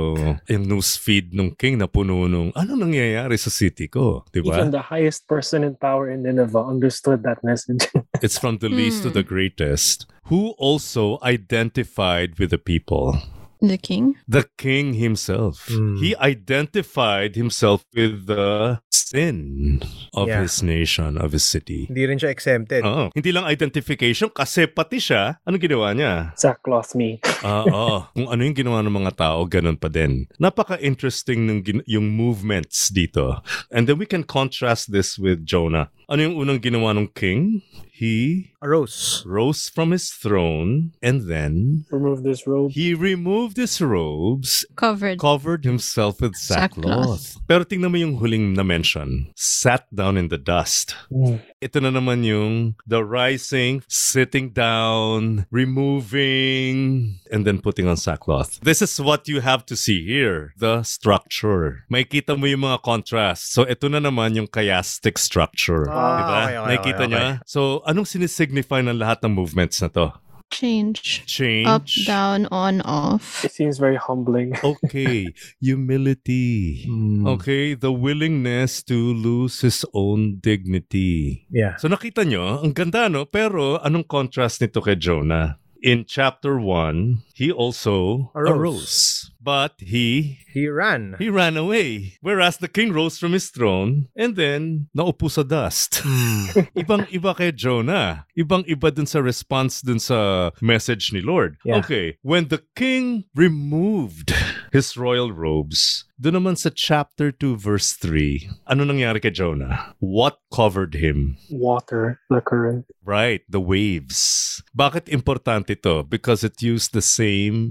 yung 0.51 0.65
newsfeed 0.67 1.31
nung 1.31 1.55
king 1.55 1.77
na 1.77 1.87
puno 1.87 2.27
nung, 2.27 2.51
ano 2.55 2.71
nangyayari 2.75 3.37
sa 3.37 3.53
city 3.53 3.87
ko? 3.87 4.25
Diba? 4.33 4.57
Even 4.57 4.71
the 4.71 4.83
highest 4.83 5.27
person 5.27 5.63
in 5.63 5.75
power 5.77 6.09
in 6.09 6.23
Nineveh 6.23 6.63
understood 6.63 7.23
that 7.23 7.39
message. 7.43 7.87
It's 8.25 8.37
from 8.37 8.57
the 8.59 8.69
least 8.69 9.03
to 9.03 9.09
the 9.09 9.23
greatest. 9.23 10.09
Who 10.27 10.57
also 10.57 11.19
identified 11.23 12.39
with 12.39 12.49
the 12.51 12.59
people. 12.59 13.15
The 13.61 13.77
king? 13.77 14.15
The 14.27 14.45
king 14.57 14.93
himself. 14.93 15.65
Hmm. 15.69 15.97
He 15.97 16.15
identified 16.17 17.35
himself 17.35 17.85
with 17.93 18.27
the 18.27 18.81
sin 19.07 19.79
of 20.11 20.27
Yeah. 20.27 20.43
his 20.43 20.59
nation, 20.59 21.15
of 21.15 21.31
his 21.31 21.47
city. 21.47 21.87
Hindi 21.87 22.03
rin 22.03 22.19
siya 22.19 22.27
exempted. 22.27 22.83
Oo. 22.83 23.07
Hindi 23.15 23.31
lang 23.31 23.47
identification 23.47 24.27
kasi 24.27 24.67
pati 24.67 24.99
siya, 24.99 25.39
ano 25.41 25.55
ginawa 25.55 25.95
niya? 25.95 26.35
Sackcloth 26.35 26.91
me. 26.93 27.23
Ah, 27.39 27.63
oo. 27.63 27.95
Kung 28.15 28.27
ano 28.27 28.41
yung 28.43 28.57
ginawa 28.57 28.83
ng 28.83 28.91
mga 28.93 29.13
tao, 29.15 29.47
ganun 29.47 29.79
pa 29.79 29.87
din. 29.87 30.27
Napaka-interesting 30.37 31.47
ng 31.47 31.59
gin- 31.63 31.87
yung 31.87 32.11
movements 32.11 32.91
dito. 32.91 33.39
And 33.71 33.87
then 33.87 33.95
we 33.95 34.05
can 34.05 34.27
contrast 34.27 34.91
this 34.91 35.15
with 35.15 35.47
Jonah. 35.47 35.87
Ano 36.07 36.23
yung 36.23 36.35
unang 36.35 36.59
ginawa 36.59 36.91
ng 36.91 37.07
king? 37.11 37.63
He 37.97 38.53
Arose. 38.61 39.25
rose 39.25 39.73
from 39.73 39.89
his 39.89 40.13
throne 40.13 40.93
and 41.01 41.25
then 41.25 41.85
Remove 41.89 42.21
this 42.21 42.45
robe. 42.45 42.69
he 42.77 42.93
removed 42.93 43.57
his 43.57 43.81
robes, 43.81 44.65
Covered. 44.77 45.17
covered 45.17 45.65
himself 45.65 46.21
with 46.21 46.37
sackcloth. 46.37 47.25
Sackcloth. 47.25 47.41
Pero 47.49 47.65
tingnan 47.65 47.89
mo 47.89 47.97
yung 47.97 48.21
huling 48.21 48.53
na 48.53 48.61
mention. 48.61 49.33
Sat 49.33 49.89
down 49.89 50.13
in 50.13 50.29
the 50.29 50.37
dust. 50.37 50.93
Mm. 51.09 51.41
Ito 51.57 51.77
na 51.81 51.89
naman 51.89 52.21
yung 52.21 52.77
the 52.85 53.01
rising, 53.01 53.81
sitting 53.89 54.53
down, 54.53 55.49
removing, 55.49 57.17
and 57.31 57.45
then 57.45 57.57
putting 57.61 57.87
on 57.87 57.97
sackcloth. 57.97 58.59
This 58.61 58.81
is 58.81 58.99
what 59.01 59.27
you 59.27 59.41
have 59.41 59.65
to 59.67 59.75
see 59.75 60.05
here. 60.05 60.53
The 60.57 60.83
structure. 60.83 61.83
May 61.89 62.05
kita 62.05 62.37
mo 62.37 62.45
yung 62.45 62.61
mga 62.61 62.81
contrast. 62.85 63.53
So 63.53 63.65
ito 63.65 63.89
na 63.89 63.97
naman 63.97 64.35
yung 64.37 64.47
chiastic 64.47 65.17
structure. 65.17 65.89
Ah, 65.89 65.97
diba? 66.21 66.37
okay, 66.37 66.55
okay, 66.57 66.67
Nakikita 66.69 67.03
okay, 67.05 67.09
niya? 67.09 67.27
So 67.45 67.81
anong 67.87 68.05
sinisignify 68.05 68.83
ng 68.83 68.99
lahat 68.99 69.23
ng 69.23 69.31
movements 69.31 69.79
na 69.79 69.87
to? 69.87 70.07
Change. 70.47 71.27
Change. 71.27 71.67
Up, 71.67 71.83
down, 72.07 72.47
on, 72.51 72.79
off. 72.87 73.43
It 73.43 73.51
seems 73.51 73.79
very 73.79 73.99
humbling. 73.99 74.55
Okay. 74.63 75.35
Humility. 75.59 76.87
Hmm. 76.87 77.27
Okay, 77.27 77.75
the 77.75 77.91
willingness 77.91 78.83
to 78.87 78.95
lose 78.95 79.59
his 79.59 79.83
own 79.91 80.39
dignity. 80.39 81.47
Yeah. 81.51 81.75
So 81.75 81.91
nakita 81.91 82.23
nyo, 82.23 82.63
ang 82.63 82.71
ganda 82.71 83.11
no? 83.11 83.27
Pero 83.27 83.79
anong 83.83 84.07
contrast 84.07 84.63
nito 84.63 84.79
kay 84.79 84.95
Jonah? 84.95 85.59
In 85.83 86.07
chapter 86.07 86.57
1, 86.57 87.26
he 87.37 87.53
also 87.53 88.33
Arose. 88.33 88.49
arose. 88.57 88.95
But 89.37 89.77
he 89.79 90.41
He 90.51 90.67
ran. 90.67 91.15
he 91.21 91.29
ran 91.29 91.55
away. 91.55 92.17
Whereas 92.19 92.57
the 92.57 92.67
king 92.67 92.91
rose 92.91 93.15
from 93.21 93.31
his 93.31 93.47
throne 93.53 94.09
and 94.17 94.35
then 94.35 94.89
naupo 94.91 95.29
sa 95.31 95.45
dust. 95.45 96.01
Ibang-iba 96.75 97.31
kay 97.37 97.53
Jonah. 97.53 98.25
Ibang-iba 98.35 98.89
dun 98.91 99.05
sa 99.07 99.21
response 99.21 99.79
dun 99.85 100.01
sa 100.01 100.49
message 100.59 101.13
ni 101.13 101.21
Lord. 101.21 101.55
Yeah. 101.63 101.79
Okay, 101.79 102.17
when 102.25 102.49
the 102.49 102.65
king 102.75 103.29
removed 103.37 104.33
his 104.73 104.97
royal 104.97 105.31
robes, 105.31 106.03
doon 106.17 106.41
naman 106.43 106.55
sa 106.57 106.73
chapter 106.73 107.29
2 107.31 107.55
verse 107.55 107.93
3, 107.95 108.49
ano 108.67 108.83
nangyari 108.83 109.21
kay 109.21 109.31
Jonah? 109.31 109.93
What 110.01 110.41
covered 110.51 110.97
him? 110.97 111.37
Water, 111.53 112.19
the 112.33 112.41
current. 112.41 112.89
Right, 113.05 113.45
the 113.47 113.61
waves. 113.63 114.59
Bakit 114.75 115.07
importante 115.13 115.77
to? 115.85 116.03
Because 116.03 116.43
it 116.43 116.59
used 116.59 116.91
the 116.91 117.05
same 117.05 117.26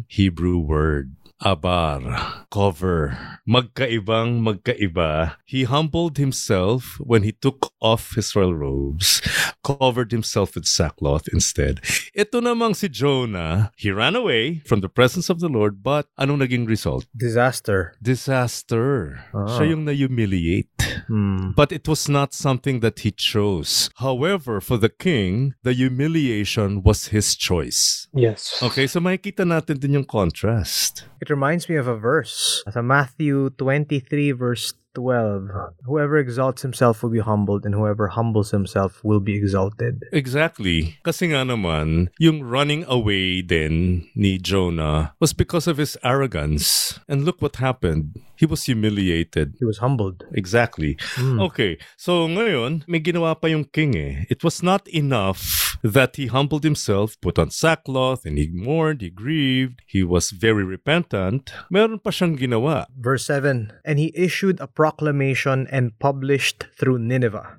Hebrew 0.09 0.59
word. 0.59 1.17
Abar, 1.37 2.49
cover, 2.49 3.13
magkaibang 3.45 4.41
magkaiba. 4.41 5.37
He 5.45 5.69
humbled 5.69 6.17
himself 6.17 6.97
when 6.97 7.29
he 7.29 7.33
took 7.37 7.77
off 7.77 8.17
his 8.17 8.33
royal 8.33 8.57
robes, 8.57 9.21
covered 9.61 10.17
himself 10.17 10.57
with 10.57 10.65
sackcloth 10.65 11.29
instead. 11.29 11.85
Ito 12.17 12.41
namang 12.41 12.73
si 12.73 12.89
Jonah, 12.89 13.69
he 13.77 13.93
ran 13.93 14.17
away 14.17 14.65
from 14.65 14.81
the 14.81 14.89
presence 14.89 15.29
of 15.29 15.45
the 15.45 15.53
Lord, 15.53 15.85
but 15.85 16.09
anong 16.17 16.41
naging 16.41 16.65
result? 16.65 17.05
Disaster. 17.13 18.01
Disaster. 18.01 19.21
Ah. 19.37 19.61
Siya 19.61 19.77
yung 19.77 19.85
na-humiliate. 19.85 20.76
Hmm. 21.07 21.51
But 21.55 21.73
it 21.73 21.89
was 21.89 22.09
not 22.09 22.35
something 22.35 22.81
that 22.81 23.01
he 23.01 23.11
chose. 23.11 23.91
However, 23.97 24.61
for 24.61 24.77
the 24.77 24.89
king, 24.89 25.55
the 25.63 25.73
humiliation 25.73 26.83
was 26.83 27.09
his 27.09 27.37
choice. 27.37 28.09
Yes. 28.15 28.63
Okay, 28.63 28.87
so 28.87 29.01
makikita 29.01 29.47
natin 29.47 29.79
din 29.79 30.03
yung 30.03 30.09
contrast. 30.09 31.07
It 31.21 31.31
reminds 31.31 31.69
me 31.69 31.77
of 31.77 31.87
a 31.87 31.97
verse. 31.97 32.63
Sa 32.69 32.83
Matthew 32.83 33.51
23 33.57 34.33
verse 34.33 34.75
12. 34.97 35.53
Whoever 35.85 36.17
exalts 36.17 36.63
himself 36.63 37.03
will 37.03 37.13
be 37.13 37.21
humbled 37.21 37.69
and 37.69 37.75
whoever 37.77 38.09
humbles 38.09 38.51
himself 38.51 39.05
will 39.05 39.21
be 39.21 39.37
exalted. 39.37 40.01
Exactly. 40.11 40.97
Kasi 41.05 41.37
nga 41.37 41.45
naman, 41.45 42.09
yung 42.17 42.41
running 42.41 42.89
away 42.89 43.45
din 43.45 44.09
ni 44.17 44.41
Jonah 44.41 45.13
was 45.21 45.37
because 45.37 45.69
of 45.69 45.77
his 45.77 46.01
arrogance. 46.01 46.99
And 47.05 47.29
look 47.29 47.45
what 47.45 47.61
happened. 47.61 48.17
He 48.41 48.49
was 48.49 48.65
humiliated. 48.65 49.57
He 49.61 49.69
was 49.69 49.85
humbled. 49.85 50.25
Exactly. 50.33 50.97
Hmm. 51.17 51.41
Okay, 51.41 51.77
so 51.97 52.29
ngayon, 52.29 52.85
may 52.89 53.01
ginawa 53.01 53.37
pa 53.37 53.49
yung 53.49 53.65
king 53.69 53.97
eh. 53.97 54.25
It 54.29 54.45
was 54.45 54.65
not 54.65 54.89
enough 54.89 55.66
that 55.83 56.17
he 56.17 56.27
humbled 56.27 56.65
himself, 56.65 57.17
put 57.21 57.39
on 57.39 57.51
sackcloth, 57.51 58.25
and 58.25 58.39
he 58.39 58.49
mourned, 58.49 59.01
he 59.01 59.11
grieved, 59.11 59.83
he 59.87 60.03
was 60.03 60.31
very 60.31 60.65
repentant. 60.65 61.53
Meron 61.71 61.99
pa 61.99 62.11
siyang 62.11 62.39
ginawa. 62.39 62.87
Verse 62.99 63.27
7 63.27 63.73
And 63.85 63.99
he 63.99 64.13
issued 64.15 64.61
a 64.61 64.67
proclamation 64.67 65.67
and 65.71 65.99
published 65.99 66.67
through 66.79 66.99
Nineveh. 66.99 67.59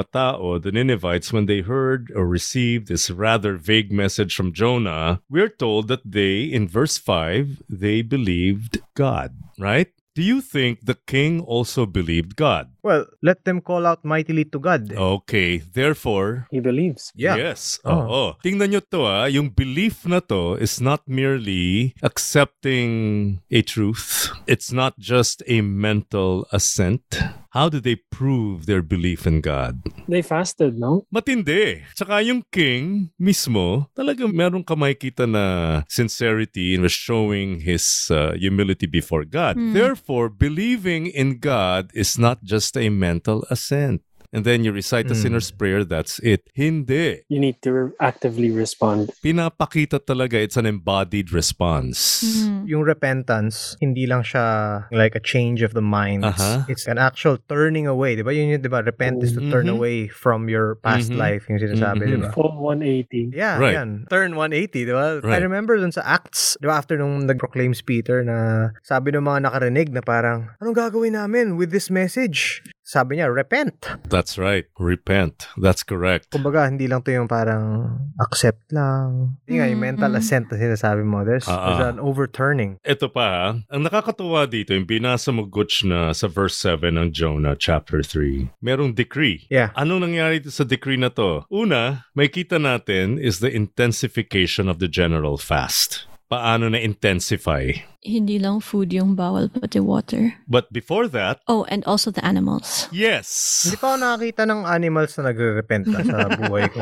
tao, 0.03 0.57
the 0.57 0.71
Ninevites, 0.71 1.33
when 1.33 1.45
they 1.45 1.61
heard 1.61 2.11
or 2.15 2.27
received 2.27 2.87
this 2.87 3.09
rather 3.09 3.57
vague 3.57 3.91
message 3.91 4.35
from 4.35 4.53
Jonah, 4.53 5.21
we're 5.29 5.49
told 5.49 5.87
that 5.87 6.01
they, 6.05 6.43
in 6.43 6.67
verse 6.67 6.97
5, 6.97 7.63
they 7.69 8.01
believed 8.01 8.81
God, 8.95 9.35
right? 9.59 9.87
Do 10.13 10.21
you 10.21 10.41
think 10.41 10.85
the 10.85 10.95
king 11.07 11.39
also 11.39 11.85
believed 11.85 12.35
God? 12.35 12.71
Well, 12.83 13.05
let 13.21 13.45
them 13.45 13.61
call 13.61 13.85
out 13.85 14.03
mightily 14.03 14.45
to 14.49 14.57
God. 14.59 14.89
Okay, 14.91 15.57
therefore, 15.61 16.47
He 16.49 16.59
believes. 16.59 17.13
Yeah. 17.15 17.37
Yes. 17.37 17.77
Oh. 17.85 18.09
Oo. 18.09 18.23
Tingnan 18.41 18.73
nyo 18.73 18.81
to 18.89 19.05
ah, 19.05 19.29
yung 19.29 19.53
belief 19.53 20.01
na 20.09 20.17
to 20.25 20.57
is 20.57 20.81
not 20.81 21.05
merely 21.05 21.93
accepting 22.01 23.37
a 23.53 23.61
truth. 23.61 24.33
It's 24.49 24.73
not 24.73 24.97
just 24.97 25.45
a 25.45 25.61
mental 25.61 26.49
assent. 26.49 27.05
How 27.51 27.67
do 27.67 27.83
they 27.83 27.99
prove 27.99 28.65
their 28.65 28.81
belief 28.81 29.27
in 29.27 29.43
God? 29.43 29.83
They 30.07 30.23
fasted, 30.23 30.79
no? 30.79 31.03
Matindi. 31.13 31.83
Tsaka 31.93 32.23
yung 32.23 32.47
king 32.47 33.11
mismo, 33.19 33.91
talagang 33.91 34.31
meron 34.31 34.63
ka 34.63 34.71
makikita 34.73 35.27
na 35.27 35.83
sincerity 35.91 36.73
in 36.73 36.87
showing 36.87 37.59
his 37.59 38.07
uh, 38.07 38.31
humility 38.39 38.87
before 38.87 39.27
God. 39.27 39.59
Therefore, 39.59 40.31
believing 40.31 41.11
in 41.11 41.43
God 41.43 41.91
is 41.91 42.15
not 42.15 42.39
just 42.39 42.70
a 42.77 42.89
mental 42.89 43.45
assent. 43.49 44.01
And 44.31 44.47
then 44.47 44.63
you 44.63 44.71
recite 44.71 45.11
the 45.11 45.13
Hmm. 45.13 45.27
sinner's 45.27 45.51
prayer, 45.51 45.83
that's 45.83 46.15
it. 46.23 46.47
Hindi. 46.55 47.27
You 47.27 47.39
need 47.43 47.59
to 47.67 47.69
re- 47.71 47.91
actively 47.99 48.47
respond. 48.47 49.11
Pinapakita 49.19 49.99
talaga 49.99 50.39
it's 50.39 50.55
an 50.55 50.63
embodied 50.63 51.35
response. 51.35 52.23
Mm. 52.23 52.63
Yung 52.71 52.83
repentance, 52.87 53.75
hindi 53.83 54.07
lang 54.07 54.23
siya 54.23 54.87
like 54.89 55.15
a 55.15 55.23
change 55.23 55.59
of 55.61 55.75
the 55.75 55.83
mind. 55.83 56.23
Aha. 56.23 56.63
It's 56.71 56.87
an 56.87 56.95
actual 56.95 57.43
turning 57.51 57.91
away. 57.91 58.15
Di 58.15 58.23
ba 58.23 58.31
yun 58.31 58.55
yun, 58.55 58.63
di 58.63 58.71
ba? 58.71 58.79
Repent 58.79 59.19
is 59.19 59.35
to 59.35 59.43
turn 59.51 59.67
Mhm. 59.67 59.75
away 59.75 60.07
from 60.07 60.47
your 60.47 60.79
past 60.79 61.11
Mhm. 61.11 61.19
life, 61.19 61.43
yung 61.51 61.59
sinasabi, 61.59 62.07
di 62.07 62.15
ba? 62.23 62.31
Full 62.31 62.55
180. 62.55 63.35
Yeah, 63.35 63.59
Right. 63.59 63.75
yan. 63.75 64.07
Turn 64.07 64.39
180, 64.39 64.87
di 64.87 64.95
ba? 64.95 65.19
I 65.19 65.27
Right. 65.27 65.43
remember 65.43 65.75
dun 65.75 65.91
sa 65.91 66.07
Acts, 66.07 66.55
di 66.55 66.71
ba, 66.71 66.79
after 66.79 66.95
nung 66.95 67.27
nag-proclaims 67.27 67.83
Peter 67.83 68.23
na 68.23 68.71
sabi 68.79 69.11
ng 69.11 69.27
mga 69.27 69.43
nakarinig 69.51 69.91
na 69.91 69.99
parang, 69.99 70.55
anong 70.63 70.79
gagawin 70.79 71.19
namin 71.19 71.59
with 71.59 71.75
this 71.75 71.91
message? 71.91 72.63
Sabi 72.91 73.15
niya, 73.15 73.31
repent. 73.31 73.87
That's 74.03 74.35
right. 74.35 74.67
Repent. 74.75 75.47
That's 75.55 75.79
correct. 75.79 76.35
Kumbaga, 76.35 76.67
hindi 76.67 76.91
lang 76.91 77.07
to 77.07 77.15
yung 77.15 77.31
parang 77.31 77.87
accept 78.19 78.67
lang. 78.75 79.39
Hindi 79.47 79.63
nga, 79.63 79.67
yung 79.71 79.79
Mm, 79.79 79.87
mental 79.95 80.13
assent 80.19 80.51
na 80.51 80.59
sinasabi 80.59 81.07
mo. 81.07 81.23
There's, 81.23 81.47
Ah, 81.47 81.71
there's 81.71 81.87
ah. 81.87 81.91
an 81.95 82.03
overturning. 82.03 82.83
Ito 82.83 83.07
pa, 83.07 83.25
ha, 83.31 83.47
ang 83.71 83.81
nakakatuwa 83.87 84.43
dito, 84.43 84.75
yung 84.75 84.83
binasa 84.83 85.31
mo, 85.31 85.47
Gutch, 85.47 85.87
na 85.87 86.11
sa 86.11 86.27
verse 86.27 86.59
7 86.59 86.91
ng 86.99 87.15
Jonah 87.15 87.55
chapter 87.55 88.03
3, 88.03 88.51
merong 88.59 88.91
decree. 88.91 89.47
Yeah. 89.47 89.71
Anong 89.79 90.11
nangyari 90.11 90.43
dito 90.43 90.51
sa 90.51 90.67
decree 90.67 90.99
na 90.99 91.07
to? 91.15 91.47
Una, 91.47 92.11
may 92.11 92.27
kita 92.27 92.59
natin 92.59 93.15
is 93.15 93.39
the 93.39 93.47
intensification 93.47 94.67
of 94.67 94.83
the 94.83 94.91
general 94.91 95.39
fast. 95.39 96.03
Paano 96.27 96.67
na-intensify? 96.67 97.90
Hindi 98.01 98.41
lang 98.41 98.65
food 98.65 98.89
yung 98.89 99.13
bawal, 99.13 99.45
pati 99.45 99.77
water. 99.77 100.33
But 100.49 100.73
before 100.73 101.05
that, 101.13 101.37
Oh, 101.45 101.69
and 101.69 101.85
also 101.85 102.09
the 102.09 102.25
animals. 102.25 102.89
yes! 102.89 103.61
Hindi 103.61 103.77
pa 103.77 103.93
ako 103.93 103.97
nakakita 104.01 104.43
ng 104.49 104.61
animals 104.65 105.13
na 105.15 105.29
nagre-repent 105.29 105.85
na 105.85 106.01
sa 106.01 106.17
buhay 106.41 106.65
ko. 106.73 106.81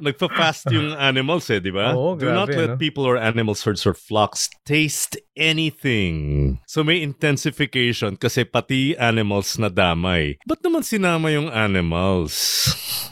Nagpa-fast 0.00 0.72
yung 0.72 0.96
animals 0.96 1.52
eh, 1.52 1.60
di 1.60 1.68
ba? 1.68 1.92
Oo, 1.92 2.16
Do 2.16 2.32
not 2.32 2.48
let 2.48 2.74
no? 2.74 2.80
people 2.80 3.04
or 3.04 3.20
animals, 3.20 3.60
herds, 3.62 3.84
or 3.84 3.92
flocks 3.92 4.48
taste 4.64 5.20
anything. 5.36 6.56
So 6.64 6.80
may 6.80 7.04
intensification 7.04 8.16
kasi 8.16 8.48
pati 8.48 8.96
animals 8.96 9.60
na 9.60 9.68
damay. 9.68 10.40
Ba't 10.48 10.64
naman 10.64 10.82
sinama 10.82 11.28
yung 11.28 11.52
animals? 11.52 12.34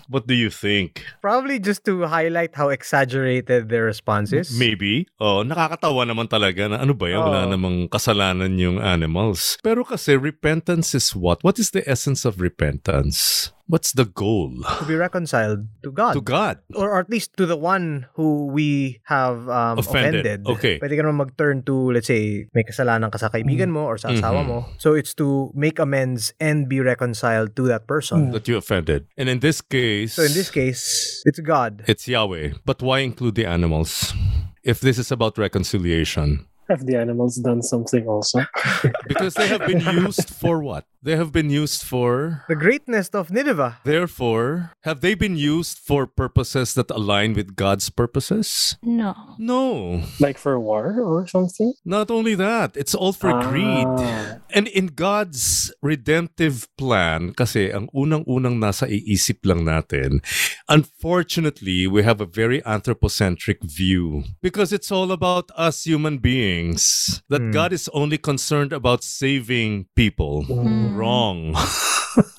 What 0.07 0.31
do 0.31 0.39
you 0.39 0.55
think? 0.55 1.03
Probably 1.19 1.59
just 1.59 1.83
to 1.91 2.07
highlight 2.07 2.55
how 2.55 2.71
exaggerated 2.71 3.67
their 3.69 3.83
response 3.85 4.31
is. 4.31 4.55
Maybe. 4.55 5.11
Oh, 5.19 5.43
nakakatawa 5.43 6.07
naman 6.07 6.31
talaga 6.31 6.71
na 6.71 6.79
ano 6.87 6.95
ba 6.95 7.11
yan? 7.11 7.19
Wala 7.21 7.43
namang 7.51 7.91
kasalanan 7.91 8.55
yung 8.57 8.79
animals. 8.79 9.59
Pero 9.61 9.83
kasi 9.83 10.15
repentance 10.15 10.95
is 10.95 11.11
what? 11.13 11.43
What 11.43 11.59
is 11.59 11.75
the 11.75 11.83
essence 11.83 12.23
of 12.23 12.39
repentance? 12.39 13.51
What's 13.67 13.91
the 13.99 14.07
goal? 14.07 14.63
To 14.63 14.87
be 14.87 14.95
reconciled 14.95 15.67
to 15.83 15.91
God. 15.91 16.15
To 16.15 16.23
God. 16.23 16.63
or, 16.79 16.87
or 16.95 17.03
at 17.03 17.11
least 17.11 17.35
to 17.43 17.51
the 17.51 17.59
one 17.59 18.07
who 18.15 18.47
we 18.47 19.03
have 19.11 19.43
um, 19.51 19.83
Offended. 19.83 20.23
offended. 20.23 20.39
Okay. 20.47 20.79
Pwede 20.79 20.95
ka 20.95 21.03
naman 21.03 21.27
mag-turn 21.27 21.67
to, 21.67 21.91
let's 21.91 22.07
say, 22.07 22.47
may 22.55 22.63
kasalanan 22.63 23.11
ka 23.11 23.19
sa 23.19 23.27
kaibigan 23.27 23.75
mo 23.75 23.83
or 23.83 23.99
sa 23.99 24.15
asawa 24.15 24.47
Mhm. 24.47 24.47
mo. 24.47 24.59
So 24.79 24.95
it's 24.95 25.19
to 25.19 25.51
make 25.51 25.83
amends 25.83 26.31
and 26.39 26.71
be 26.71 26.79
reconciled 26.79 27.59
to 27.59 27.67
that 27.67 27.91
person. 27.91 28.31
That 28.31 28.47
you 28.47 28.55
offended. 28.55 29.11
And 29.19 29.27
in 29.27 29.43
this 29.43 29.59
case, 29.59 30.15
So 30.15 30.23
in 30.23 30.31
this 30.39 30.47
case, 30.55 30.87
it's 31.27 31.43
God. 31.43 31.83
It's 31.91 32.07
Yahweh. 32.07 32.63
But 32.63 32.87
why 32.87 33.03
include 33.03 33.35
the 33.35 33.51
animals? 33.51 34.15
If 34.63 34.79
this 34.79 34.95
is 34.95 35.11
about 35.11 35.43
reconciliation. 35.43 36.47
Have 36.69 36.85
the 36.87 36.97
animals 36.97 37.37
done 37.37 37.63
something 37.63 38.09
also? 38.09 38.41
Because 39.09 39.35
they 39.35 39.47
have 39.49 39.67
been 39.67 39.81
used 39.81 40.31
for 40.31 40.63
what? 40.63 40.85
They 41.03 41.15
have 41.17 41.31
been 41.31 41.51
used 41.51 41.83
for. 41.85 42.43
The 42.49 42.57
greatness 42.59 43.09
of 43.15 43.31
Nineveh. 43.31 43.79
Therefore, 43.85 44.73
have 44.83 45.01
they 45.01 45.15
been 45.15 45.37
used 45.37 45.79
for 45.79 46.07
purposes 46.07 46.75
that 46.75 46.91
align 46.91 47.35
with 47.35 47.55
God's 47.55 47.91
purposes? 47.91 48.77
No. 48.83 49.15
No. 49.39 50.03
like 50.19 50.39
for 50.39 50.59
war 50.59 50.99
or 51.01 51.27
something? 51.27 51.75
Not 51.85 52.11
only 52.11 52.35
that, 52.35 52.77
it's 52.77 52.95
all 52.95 53.13
for 53.13 53.31
greed. 53.43 53.87
Ah. 53.87 54.39
And 54.51 54.67
in 54.69 54.99
God's 54.99 55.71
redemptive 55.83 56.67
plan, 56.77 57.33
kasi 57.35 57.71
ang 57.71 57.87
unang-unang 57.95 58.59
nasa 58.59 58.89
iisip 58.91 59.45
lang 59.47 59.63
natin, 59.63 60.23
unfortunately, 60.69 61.87
we 61.87 62.03
have 62.03 62.21
a 62.21 62.27
very 62.27 62.65
anthropocentric 62.65 63.63
view 63.63 64.25
because 64.43 64.73
it's 64.73 64.91
all 64.91 65.13
about 65.13 65.51
us 65.57 65.85
human 65.85 66.19
beings. 66.19 67.23
That 67.29 67.43
Hmm. 67.43 67.51
God 67.53 67.71
is 67.73 67.87
only 67.93 68.19
concerned 68.19 68.73
about 68.73 69.05
saving 69.05 69.87
people. 69.95 70.43
Mm. 70.49 70.86
Wrong. 70.95 71.57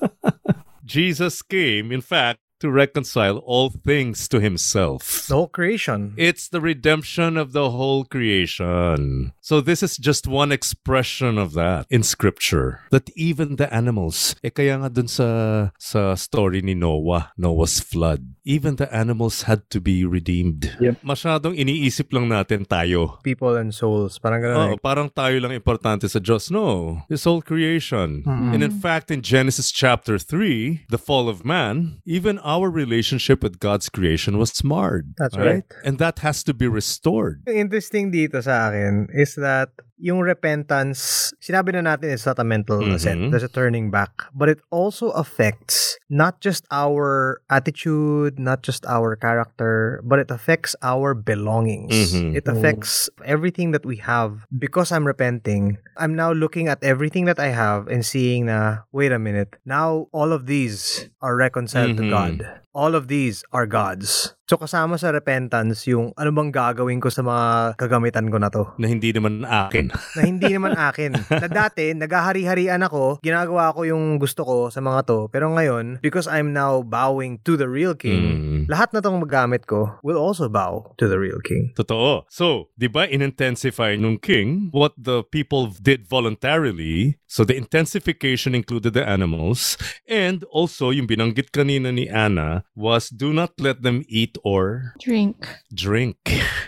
Jesus 0.84 1.42
came, 1.42 1.92
in 1.92 2.00
fact, 2.00 2.40
to 2.60 2.70
reconcile 2.70 3.38
all 3.38 3.70
things 3.70 4.28
to 4.28 4.40
himself. 4.40 5.26
The 5.28 5.34
whole 5.34 5.48
creation. 5.48 6.14
It's 6.16 6.48
the 6.48 6.60
redemption 6.60 7.36
of 7.36 7.52
the 7.52 7.70
whole 7.70 8.04
creation. 8.04 9.32
So 9.40 9.60
this 9.60 9.82
is 9.82 9.96
just 9.96 10.26
one 10.26 10.52
expression 10.52 11.38
of 11.38 11.54
that 11.54 11.86
in 11.88 12.02
scripture. 12.02 12.80
That 12.90 13.10
even 13.16 13.56
the 13.56 13.72
animals, 13.72 14.36
eh 14.44 14.50
kaya 14.50 14.78
nga 14.78 14.90
dun 14.90 15.08
sa, 15.08 15.70
sa 15.78 16.14
story 16.14 16.60
ni 16.60 16.74
Noah, 16.74 17.32
Noah's 17.38 17.80
flood, 17.80 18.34
even 18.44 18.76
the 18.76 18.88
animals 18.94 19.48
had 19.48 19.68
to 19.70 19.80
be 19.80 20.04
redeemed. 20.04 20.76
Yep. 20.80 21.04
Masyadong 21.04 21.56
iniisip 21.56 22.12
lang 22.12 22.28
natin 22.28 22.64
tayo. 22.64 23.20
People 23.22 23.56
and 23.56 23.72
souls. 23.72 24.18
Parang 24.18 24.40
ganun 24.42 24.56
Oo, 24.56 24.68
eh. 24.74 24.78
parang 24.80 25.08
tayo 25.12 25.36
lang 25.40 25.52
importante 25.52 26.08
sa 26.08 26.18
Diyos. 26.18 26.50
No, 26.50 27.00
this 27.08 27.24
whole 27.24 27.40
creation. 27.44 28.24
Mm-mm. 28.24 28.52
And 28.56 28.64
in 28.64 28.74
fact, 28.80 29.10
in 29.10 29.20
Genesis 29.20 29.70
chapter 29.70 30.16
3, 30.16 30.88
the 30.88 31.00
fall 31.00 31.28
of 31.28 31.44
man, 31.44 32.00
even 32.04 32.40
our 32.48 32.72
relationship 32.72 33.44
with 33.44 33.60
God's 33.60 33.92
creation 33.92 34.38
was 34.40 34.64
marred. 34.64 35.12
That's 35.18 35.36
right. 35.36 35.68
And 35.84 35.98
that 36.00 36.24
has 36.24 36.42
to 36.48 36.54
be 36.54 36.66
restored. 36.66 37.44
Interesting 37.44 38.08
dito 38.08 38.40
sa 38.40 38.72
akin 38.72 39.12
is 39.12 39.36
that 39.36 39.68
yung 39.98 40.22
repentance, 40.22 41.30
sinabi 41.42 41.74
na 41.74 41.94
natin 41.94 42.14
is 42.14 42.24
not 42.24 42.38
a 42.38 42.46
mental 42.46 42.80
Mhm. 42.82 42.94
assent. 42.94 43.20
There's 43.30 43.44
a 43.46 43.50
turning 43.50 43.90
back. 43.90 44.10
But 44.32 44.48
it 44.48 44.62
also 44.70 45.10
affects 45.18 45.98
not 46.08 46.40
just 46.40 46.64
our 46.70 47.38
attitude, 47.50 48.38
not 48.38 48.62
just 48.62 48.86
our 48.86 49.18
character, 49.18 50.00
but 50.06 50.18
it 50.22 50.30
affects 50.30 50.72
our 50.80 51.12
belongings. 51.12 51.92
Mhm. 52.14 52.32
It 52.38 52.46
affects 52.48 53.10
everything 53.26 53.74
that 53.74 53.84
we 53.84 53.98
have. 54.00 54.46
Because 54.54 54.94
I'm 54.94 55.04
repenting, 55.04 55.76
I'm 55.98 56.14
now 56.14 56.32
looking 56.32 56.70
at 56.70 56.80
everything 56.80 57.26
that 57.26 57.42
I 57.42 57.50
have 57.52 57.90
and 57.90 58.06
seeing 58.06 58.46
na, 58.46 58.88
wait 58.94 59.12
a 59.12 59.18
minute, 59.18 59.58
now 59.66 60.06
all 60.14 60.32
of 60.32 60.46
these 60.46 61.10
are 61.20 61.34
reconciled 61.36 61.98
to 61.98 62.06
Mhm. 62.06 62.10
God. 62.14 62.34
All 62.72 62.94
of 62.94 63.10
these 63.10 63.42
are 63.52 63.66
God's. 63.66 64.37
So 64.48 64.56
kasama 64.56 64.96
sa 64.96 65.12
repentance 65.12 65.84
yung 65.92 66.16
ano 66.16 66.32
bang 66.32 66.48
gagawin 66.48 67.04
ko 67.04 67.12
sa 67.12 67.20
mga 67.20 67.76
kagamitan 67.76 68.32
ko 68.32 68.40
na 68.40 68.48
to 68.48 68.64
Na 68.80 68.88
hindi 68.88 69.12
naman 69.12 69.44
akin. 69.44 69.92
na 70.16 70.22
hindi 70.24 70.48
naman 70.48 70.72
akin. 70.72 71.12
Na 71.28 71.52
dati, 71.52 71.92
nagahari-harian 71.92 72.80
ako, 72.80 73.20
ginagawa 73.20 73.76
ko 73.76 73.84
yung 73.84 74.16
gusto 74.16 74.48
ko 74.48 74.56
sa 74.72 74.80
mga 74.80 75.04
to. 75.04 75.28
Pero 75.28 75.52
ngayon, 75.52 76.00
because 76.00 76.24
I'm 76.24 76.56
now 76.56 76.80
bowing 76.80 77.44
to 77.44 77.60
the 77.60 77.68
real 77.68 77.92
king, 77.92 78.16
Mm. 78.18 78.72
lahat 78.72 78.96
na 78.96 79.04
tong 79.04 79.20
magamit 79.20 79.68
ko 79.68 80.00
will 80.00 80.16
also 80.16 80.48
bow 80.48 80.96
to 80.96 81.04
the 81.12 81.20
real 81.20 81.44
king. 81.44 81.76
Totoo. 81.76 82.24
So, 82.32 82.72
di 82.72 82.88
ba 82.88 83.04
in-intensify 83.04 84.00
nung 84.00 84.16
king 84.16 84.72
what 84.72 84.96
the 84.96 85.28
people 85.28 85.68
did 85.76 86.08
voluntarily? 86.08 87.20
So, 87.28 87.44
the 87.44 87.52
intensification 87.52 88.56
included 88.56 88.96
the 88.96 89.04
animals. 89.04 89.76
And 90.08 90.40
also, 90.48 90.88
yung 90.88 91.04
binanggit 91.04 91.52
kanina 91.52 91.92
ni 91.92 92.08
Anna 92.08 92.64
was 92.72 93.12
do 93.12 93.36
not 93.36 93.52
let 93.60 93.84
them 93.84 94.00
eat 94.08 94.37
or 94.44 94.94
Drink. 95.00 95.46
drink. 95.72 96.16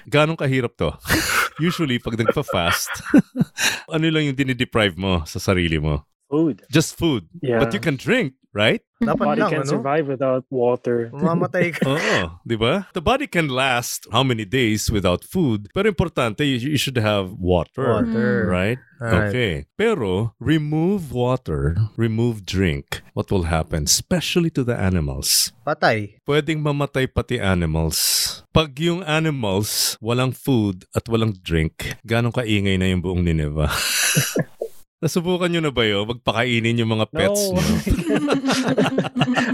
Ganong 0.08 0.38
kahirap 0.38 0.76
to? 0.80 0.96
Usually, 1.60 2.00
pag 2.00 2.16
nagpa-fast, 2.16 2.88
ano 3.94 4.06
lang 4.08 4.32
yung 4.32 4.38
dinideprive 4.38 4.96
mo 4.96 5.22
sa 5.28 5.36
sarili 5.36 5.76
mo? 5.76 6.08
Food. 6.30 6.62
Just 6.70 6.96
food. 6.96 7.26
Yeah. 7.42 7.58
But 7.58 7.74
you 7.74 7.82
can 7.82 7.98
drink, 7.98 8.38
right? 8.52 8.82
Dapat 9.00 9.24
Body 9.24 9.40
lang, 9.40 9.50
can 9.50 9.64
ano? 9.64 9.72
survive 9.72 10.06
without 10.12 10.44
water. 10.52 11.08
Mamamatay 11.14 11.72
ka. 11.72 11.88
Oo, 11.92 12.18
di 12.44 12.56
ba? 12.58 12.84
The 12.92 13.00
body 13.00 13.24
can 13.24 13.48
last 13.48 14.04
how 14.12 14.20
many 14.20 14.44
days 14.44 14.92
without 14.92 15.24
food, 15.24 15.72
pero 15.72 15.88
importante, 15.88 16.44
you, 16.44 16.60
you 16.60 16.76
should 16.76 16.98
have 17.00 17.32
water. 17.32 17.88
Water. 17.88 18.44
Right? 18.44 18.78
Right. 19.00 19.32
Okay. 19.32 19.52
Pero, 19.80 20.36
remove 20.36 21.16
water, 21.16 21.72
remove 21.96 22.44
drink. 22.44 23.00
What 23.16 23.32
will 23.32 23.48
happen? 23.48 23.88
Especially 23.88 24.52
to 24.52 24.60
the 24.60 24.76
animals. 24.76 25.56
Patay. 25.64 26.20
Pwedeng 26.28 26.60
mamatay 26.60 27.08
pati 27.08 27.40
animals. 27.40 27.96
Pag 28.52 28.76
yung 28.76 29.00
animals, 29.08 29.96
walang 30.04 30.36
food 30.36 30.84
at 30.92 31.08
walang 31.08 31.32
drink, 31.40 31.96
ganong 32.04 32.36
kaingay 32.36 32.76
na 32.76 32.92
yung 32.92 33.00
buong 33.00 33.24
Nineveh. 33.24 33.72
Nasubukan 35.00 35.48
nyo 35.48 35.64
na 35.64 35.72
ba 35.72 35.80
yun? 35.82 36.04
Magpakainin 36.04 36.76
yung 36.76 36.92
mga 36.92 37.08
pets 37.08 37.40
No. 37.48 37.56
nyo? 37.56 37.64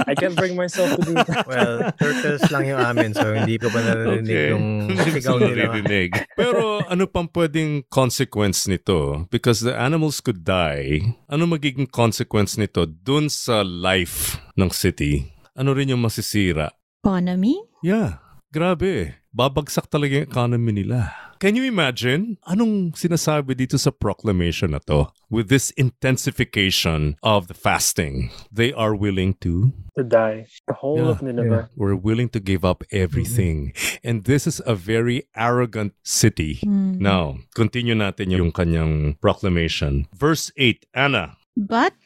I 0.11 0.19
can't 0.19 0.35
bring 0.35 0.59
myself 0.59 0.91
to 0.99 1.03
do 1.07 1.15
that. 1.15 1.47
Well, 1.51 1.95
turtles 1.95 2.43
lang 2.51 2.67
yung 2.67 2.83
amin 2.83 3.15
so 3.15 3.31
hindi 3.31 3.55
ko 3.55 3.71
pa 3.71 3.79
narinig 3.79 4.27
yung 4.51 4.65
Hindi 4.91 5.23
sigaw 5.23 5.39
nila. 5.39 5.71
naririnig. 5.71 6.11
Pero 6.35 6.83
ano 6.83 7.07
pang 7.07 7.31
pwedeng 7.31 7.87
consequence 7.87 8.67
nito? 8.67 9.31
Because 9.31 9.63
the 9.63 9.71
animals 9.71 10.19
could 10.19 10.43
die. 10.43 11.15
Ano 11.31 11.47
magiging 11.47 11.87
consequence 11.87 12.59
nito 12.59 12.83
dun 12.83 13.31
sa 13.31 13.63
life 13.63 14.43
ng 14.59 14.75
city? 14.75 15.31
Ano 15.55 15.79
rin 15.79 15.95
yung 15.95 16.03
masisira? 16.03 16.75
Economy? 17.07 17.55
Yeah, 17.87 18.19
grabe. 18.57 19.13
Babagsak 19.37 19.93
talaga 19.93 20.17
yung 20.17 20.25
economy 20.33 20.73
nila. 20.73 21.13
Can 21.37 21.53
you 21.53 21.69
imagine? 21.69 22.41
Anong 22.49 22.97
sinasabi 22.97 23.53
dito 23.53 23.77
sa 23.77 23.93
proclamation 23.93 24.73
na 24.73 24.81
to? 24.89 25.13
With 25.29 25.53
this 25.53 25.69
intensification 25.77 27.21
of 27.21 27.53
the 27.53 27.53
fasting, 27.53 28.33
they 28.49 28.73
are 28.73 28.97
willing 28.97 29.37
to 29.45 29.77
To 30.01 30.05
die. 30.05 30.49
The 30.65 30.81
whole 30.81 31.05
Yeah, 31.05 31.13
of 31.13 31.21
Nineveh. 31.21 31.69
we're 31.77 31.93
willing 32.01 32.33
to 32.33 32.41
give 32.41 32.65
up 32.65 32.81
everything. 32.89 33.77
And 34.01 34.25
this 34.25 34.49
is 34.49 34.65
a 34.65 34.73
very 34.73 35.29
arrogant 35.37 35.93
city. 36.01 36.65
Mm. 36.65 36.97
Now, 36.97 37.37
continue 37.53 37.93
natin 37.95 38.33
yung 38.33 38.57
kanyang 38.57 39.21
proclamation. 39.21 40.09
Verse 40.17 40.49
8, 40.57 40.89
Anna, 40.97 41.37
But 41.57 41.97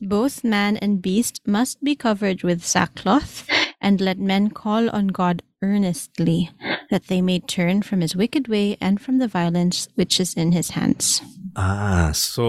both 0.00 0.44
man 0.44 0.76
and 0.80 1.00
beast 1.00 1.40
must 1.44 1.80
be 1.84 1.92
covered 1.96 2.40
with 2.44 2.64
sackcloth, 2.64 3.44
and 3.84 4.00
let 4.00 4.18
men 4.18 4.48
call 4.48 4.88
on 4.90 5.08
God 5.08 5.42
earnestly, 5.62 6.50
that 6.90 7.08
they 7.08 7.20
may 7.20 7.38
turn 7.38 7.82
from 7.82 8.00
his 8.00 8.16
wicked 8.16 8.48
way 8.48 8.78
and 8.80 8.98
from 8.98 9.18
the 9.18 9.28
violence 9.28 9.88
which 9.94 10.18
is 10.18 10.32
in 10.34 10.52
his 10.52 10.70
hands. 10.70 11.20
Ah, 11.54 12.10
so 12.10 12.42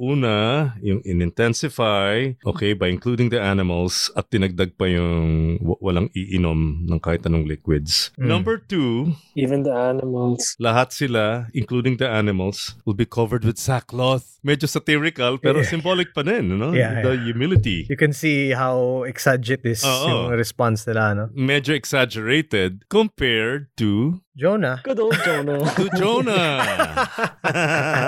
una, 0.00 0.72
yung 0.80 1.04
in-intensify, 1.04 2.32
okay, 2.40 2.72
by 2.72 2.88
including 2.88 3.28
the 3.28 3.36
animals 3.36 4.08
at 4.16 4.30
tinagdag 4.30 4.76
pa 4.76 4.88
yung 4.88 5.56
w- 5.60 5.76
walang 5.78 6.08
iinom 6.12 6.84
ng 6.84 6.96
kahit 6.98 7.24
anong 7.24 7.44
liquids. 7.44 8.10
Mm. 8.16 8.26
Number 8.26 8.56
two, 8.56 9.12
Even 9.36 9.62
the 9.62 9.72
animals. 9.72 10.56
lahat 10.56 10.92
sila, 10.92 11.52
including 11.52 11.96
the 11.96 12.08
animals, 12.08 12.74
will 12.84 12.96
be 12.96 13.04
covered 13.04 13.44
with 13.44 13.60
sackcloth. 13.60 14.40
Medyo 14.40 14.64
satirical, 14.64 15.36
pero 15.36 15.60
Yeah. 15.60 15.68
symbolic 15.68 16.14
pa 16.14 16.22
din, 16.22 16.56
no? 16.56 16.72
Yeah, 16.72 17.02
the 17.02 17.18
humility. 17.18 17.84
You 17.90 17.98
can 17.98 18.14
see 18.14 18.56
how 18.56 19.04
exaggerate 19.04 19.66
is 19.66 19.82
Oo. 19.82 20.06
yung 20.06 20.22
response 20.32 20.86
nila, 20.86 21.12
no? 21.12 21.24
Medyo 21.34 21.74
exaggerated 21.74 22.86
compared 22.88 23.68
to 23.76 24.22
Jonah. 24.36 24.84
Good 24.84 25.00
old 25.00 25.16
Jonah. 25.24 25.64
to 25.74 25.84
Jonah. 25.96 26.60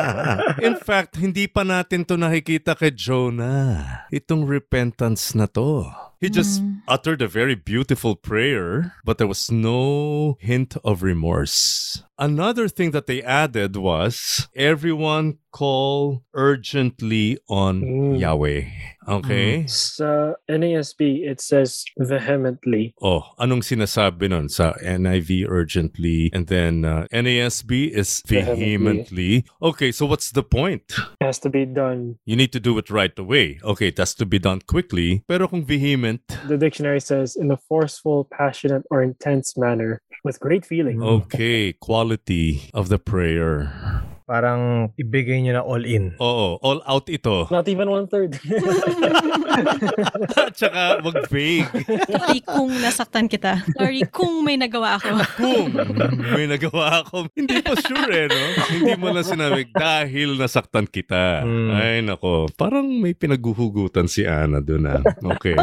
In 0.63 0.77
fact, 0.77 1.17
hindi 1.17 1.47
pa 1.47 1.63
natin 1.63 2.07
to 2.09 2.15
nakikita 2.17 2.79
kay 2.79 2.91
Jonah. 2.91 4.05
Itong 4.13 4.47
repentance 4.49 5.35
na 5.35 5.47
to. 5.55 5.89
He 6.19 6.27
just 6.27 6.67
uttered 6.91 7.23
a 7.23 7.31
very 7.31 7.55
beautiful 7.55 8.19
prayer, 8.19 8.99
but 9.07 9.19
there 9.23 9.31
was 9.31 9.55
no 9.55 10.35
hint 10.43 10.75
of 10.83 11.07
remorse. 11.07 12.03
Another 12.19 12.67
thing 12.67 12.91
that 12.91 13.07
they 13.07 13.23
added 13.23 13.79
was 13.79 14.49
everyone 14.59 15.39
call 15.55 16.27
urgently 16.35 17.39
on 17.47 17.87
Mm. 17.87 18.19
Yahweh. 18.19 18.67
Okay? 19.09 19.65
Sa 19.67 20.35
NASB, 20.49 21.25
it 21.25 21.41
says 21.41 21.85
vehemently. 21.99 22.95
Oh, 23.01 23.25
anong 23.41 23.65
sinasabi 23.65 24.29
nun 24.29 24.49
sa 24.49 24.75
NIV 24.85 25.49
urgently 25.49 26.29
and 26.33 26.47
then 26.47 26.85
uh, 26.85 27.07
NASB 27.13 27.91
is 27.91 28.21
vehemently. 28.27 29.45
Okay, 29.63 29.91
so 29.93 30.07
what's 30.07 30.31
the 30.33 30.43
point? 30.43 30.93
has 31.21 31.39
to 31.41 31.49
be 31.51 31.65
done. 31.65 32.17
You 32.25 32.37
need 32.37 32.53
to 32.53 32.61
do 32.61 32.77
it 32.79 32.91
right 32.91 33.17
away. 33.19 33.59
Okay, 33.65 33.89
it 33.89 33.99
has 33.99 34.15
to 34.17 34.27
be 34.27 34.39
done 34.39 34.61
quickly. 34.67 35.25
Pero 35.29 35.49
kung 35.49 35.65
vehement, 35.65 36.21
The 36.49 36.57
dictionary 36.59 37.01
says 37.01 37.37
in 37.37 37.51
a 37.51 37.57
forceful, 37.57 38.29
passionate, 38.31 38.85
or 38.91 39.03
intense 39.03 39.57
manner 39.57 40.01
with 40.25 40.41
great 40.41 40.67
feeling. 40.67 41.03
okay, 41.03 41.73
quality 41.73 42.71
of 42.75 42.89
the 42.89 42.99
prayer. 42.99 43.73
Parang 44.29 44.93
ibigay 45.01 45.41
nyo 45.41 45.57
na 45.57 45.65
all 45.65 45.89
in. 45.89 46.13
Oo, 46.21 46.61
all 46.61 46.85
out 46.85 47.09
ito. 47.09 47.49
Not 47.55 47.65
even 47.65 47.89
one 47.89 48.05
third. 48.13 48.37
Tsaka 50.59 51.01
wag 51.01 51.33
vague. 51.33 51.65
Sorry 52.13 52.45
kung 52.45 52.69
nasaktan 52.77 53.25
kita. 53.33 53.65
Sorry 53.73 54.05
kung 54.13 54.45
may 54.45 54.61
nagawa 54.61 55.01
ako. 55.01 55.17
Kung 55.39 55.71
may 56.35 56.45
nagawa 56.45 57.01
ako, 57.01 57.31
hindi 57.33 57.63
pa 57.63 57.73
sure 57.79 58.11
eh, 58.11 58.27
no? 58.29 58.43
Hindi 58.69 58.93
mo 58.99 59.09
lang 59.15 59.25
sinabi, 59.25 59.71
dahil 59.71 60.37
nasaktan 60.37 60.85
kita. 60.85 61.47
Mm. 61.47 61.71
Ay, 61.73 61.97
nako. 62.05 62.51
Parang 62.53 62.85
may 62.85 63.15
pinaguhugutan 63.15 64.11
si 64.11 64.27
Ana 64.27 64.59
doon 64.59 64.91
ah. 64.91 65.03
Okay. 65.39 65.55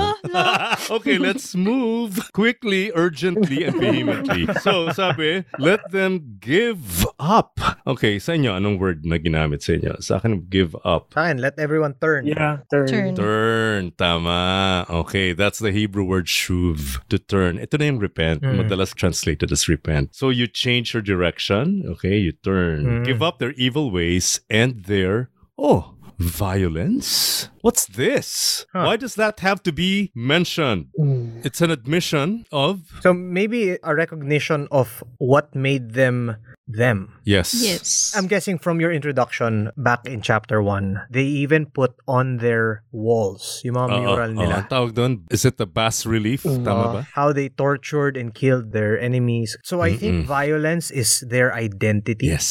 okay, 0.90 1.18
let's 1.20 1.54
move 1.54 2.18
quickly, 2.32 2.90
urgently, 2.96 3.68
and 3.68 3.78
vehemently. 3.78 4.48
So, 4.64 4.90
sabi, 4.96 5.44
let 5.60 5.84
them 5.92 6.40
give 6.40 7.06
up. 7.20 7.60
Okay, 7.84 8.18
sa 8.18 8.34
inyo, 8.34 8.55
anong 8.56 8.80
word 8.80 9.06
na 9.06 9.18
ginamit 9.18 9.64
sa 9.64 9.74
inyo? 9.76 10.00
Sa 10.02 10.18
akin, 10.18 10.48
give 10.50 10.76
up. 10.84 11.14
Fine, 11.14 11.40
let 11.40 11.58
everyone 11.60 11.96
turn. 12.00 12.26
yeah, 12.26 12.64
turn. 12.72 12.88
Turn. 12.88 13.16
Turn, 13.16 13.82
tama. 13.98 14.86
Okay, 14.90 15.34
that's 15.34 15.60
the 15.60 15.72
Hebrew 15.72 16.04
word 16.04 16.28
shuv, 16.28 17.00
to 17.10 17.20
turn. 17.20 17.58
Ito 17.58 17.78
na 17.78 17.86
yung 17.86 18.00
repent. 18.00 18.42
Mm. 18.42 18.66
Madalas 18.66 18.94
translated 18.94 19.52
as 19.52 19.68
repent. 19.68 20.16
So 20.16 20.30
you 20.30 20.48
change 20.48 20.94
your 20.94 21.04
direction, 21.04 21.84
okay, 21.98 22.18
you 22.18 22.32
turn. 22.32 22.86
Mm. 22.86 23.06
Give 23.06 23.22
up 23.22 23.40
their 23.40 23.54
evil 23.58 23.92
ways 23.92 24.40
and 24.50 24.86
their, 24.86 25.30
oh, 25.58 25.95
violence? 26.18 27.50
What's 27.62 27.86
this? 27.88 28.66
Huh. 28.74 28.86
Why 28.86 28.96
does 28.98 29.16
that 29.16 29.40
have 29.42 29.64
to 29.64 29.72
be 29.74 30.12
mentioned? 30.14 30.94
Mm. 31.00 31.42
It's 31.46 31.62
an 31.62 31.72
admission 31.72 32.46
of, 32.52 32.86
So 33.02 33.14
maybe 33.14 33.78
a 33.82 33.96
recognition 33.96 34.68
of 34.72 35.04
what 35.18 35.56
made 35.56 35.94
them 35.98 36.38
them. 36.68 37.14
yes. 37.30 37.54
Yes. 37.54 38.14
I'm 38.18 38.26
guessing 38.26 38.58
from 38.58 38.82
your 38.82 38.90
introduction 38.92 39.70
back 39.78 40.08
in 40.10 40.22
chapter 40.26 40.62
1, 40.66 41.14
they 41.14 41.22
even 41.46 41.68
put 41.70 41.94
on 42.10 42.38
their 42.38 42.82
walls, 42.92 43.62
yung 43.64 43.76
mga 43.78 43.90
Oo, 43.94 44.02
mural 44.02 44.30
oo. 44.34 44.42
nila. 44.42 44.56
Ang 44.66 44.70
tawag 44.74 44.92
doon, 44.98 45.12
is 45.30 45.46
it 45.46 45.58
the 45.62 45.70
bas 45.70 46.06
relief? 46.10 46.42
Tama 46.42 46.66
Uh, 46.66 46.94
ba? 46.94 47.02
how 47.14 47.30
they 47.30 47.50
tortured 47.54 48.18
and 48.18 48.34
killed 48.34 48.74
their 48.74 48.98
enemies. 48.98 49.54
So 49.62 49.82
I 49.86 49.94
think 49.94 50.26
violence 50.26 50.90
is 50.90 51.22
their 51.30 51.54
identity. 51.54 52.34
Yes. 52.34 52.46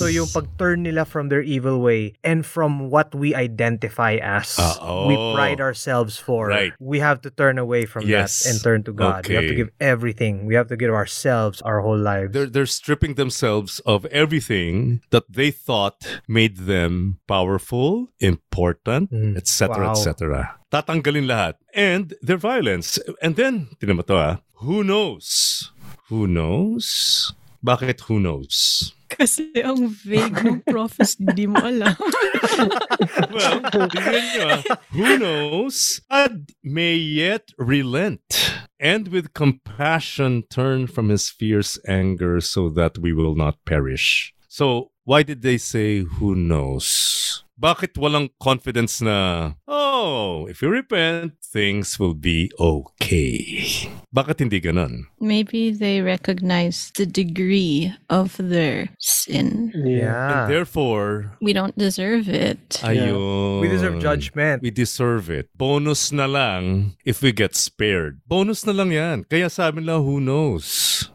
So 0.00 0.08
yung 0.08 0.32
pag-turn 0.32 0.88
nila 0.88 1.04
from 1.04 1.28
their 1.28 1.44
evil 1.44 1.84
way 1.84 2.16
and 2.24 2.48
from 2.48 2.88
what 2.88 2.99
we 3.14 3.32
identify 3.34 4.20
as, 4.20 4.56
Ah, 4.60 5.06
we 5.08 5.16
pride 5.32 5.60
ourselves 5.60 6.20
for, 6.20 6.48
Right. 6.52 6.72
we 6.78 7.00
have 7.00 7.20
to 7.24 7.30
turn 7.32 7.56
away 7.56 7.86
from 7.88 8.04
Yes. 8.04 8.44
that 8.44 8.50
and 8.50 8.56
turn 8.60 8.80
to 8.84 8.92
God. 8.92 9.24
We 9.28 9.34
have 9.40 9.48
to 9.48 9.54
give 9.56 9.70
everything. 9.80 10.44
We 10.44 10.54
have 10.54 10.68
to 10.68 10.76
give 10.76 10.92
ourselves, 10.92 11.62
our 11.62 11.80
whole 11.80 11.98
lives. 11.98 12.32
They're 12.36 12.50
they're 12.50 12.68
stripping 12.68 13.14
themselves 13.16 13.80
of 13.88 14.04
everything 14.12 15.00
that 15.10 15.24
they 15.30 15.50
thought 15.50 16.20
made 16.28 16.68
them 16.68 17.18
powerful, 17.26 18.12
important, 18.20 19.10
Mm. 19.10 19.36
etc., 19.40 19.90
Wow. 19.90 19.92
etc. 19.96 20.18
Tatanggalin 20.70 21.26
lahat. 21.26 21.54
And 21.74 22.14
their 22.22 22.38
violence. 22.38 22.98
And 23.24 23.34
then, 23.34 23.74
tinan 23.82 23.96
mo 23.98 24.04
to 24.06 24.14
ah, 24.14 24.34
who 24.62 24.84
knows? 24.86 25.70
Who 26.12 26.26
knows? 26.26 27.30
Bakit 27.60 28.08
who 28.08 28.20
knows? 28.20 28.90
Kasi 29.10 29.52
ang 29.60 29.90
vague 29.90 30.38
ng 30.40 30.64
prophecy, 30.64 31.20
hindi 31.20 31.44
mo 31.44 31.60
alam. 31.60 31.96
Well, 33.30 33.60
tingnan 33.72 34.24
nyo 34.36 34.44
ah. 34.52 34.62
Who 34.92 35.08
knows? 35.16 36.04
God 36.12 36.52
may 36.60 36.96
yet 36.96 37.48
relent 37.56 38.20
and 38.76 39.08
with 39.08 39.32
compassion 39.32 40.44
turn 40.52 40.84
from 40.86 41.08
his 41.08 41.32
fierce 41.32 41.80
anger 41.88 42.40
so 42.40 42.68
that 42.68 42.98
we 43.00 43.12
will 43.12 43.34
not 43.34 43.56
perish. 43.64 44.32
So, 44.48 44.92
why 45.04 45.22
did 45.22 45.40
they 45.40 45.56
say 45.56 46.04
who 46.04 46.34
knows? 46.34 47.44
Bakit 47.60 48.00
walang 48.00 48.32
confidence 48.40 49.04
na, 49.04 49.52
oh, 49.68 50.48
if 50.48 50.62
you 50.62 50.72
repent, 50.72 51.36
things 51.44 52.00
will 52.00 52.16
be 52.16 52.48
okay. 52.56 53.68
Bakit 54.10 54.40
hindi 54.48 54.64
ganun? 54.64 55.12
Maybe 55.20 55.68
they 55.70 56.00
recognize 56.00 56.88
the 56.96 57.04
degree 57.04 57.92
of 58.08 58.40
their 58.40 58.88
sin. 58.98 59.76
yeah. 59.76 60.48
And 60.48 60.50
therefore, 60.50 61.36
We 61.44 61.52
don't 61.52 61.76
deserve 61.76 62.32
it. 62.32 62.80
ayun. 62.80 63.60
we 63.60 63.68
deserve 63.68 64.00
judgment. 64.00 64.62
We 64.64 64.72
deserve 64.72 65.28
it. 65.28 65.52
Bonus 65.52 66.10
na 66.16 66.24
lang 66.24 66.96
if 67.04 67.20
we 67.20 67.30
get 67.30 67.52
spared. 67.54 68.24
Bonus 68.24 68.64
na 68.64 68.72
lang 68.72 68.90
yan. 68.90 69.28
Kaya 69.28 69.52
sabi 69.52 69.84
nila, 69.84 70.00
who 70.00 70.16
knows? 70.18 70.64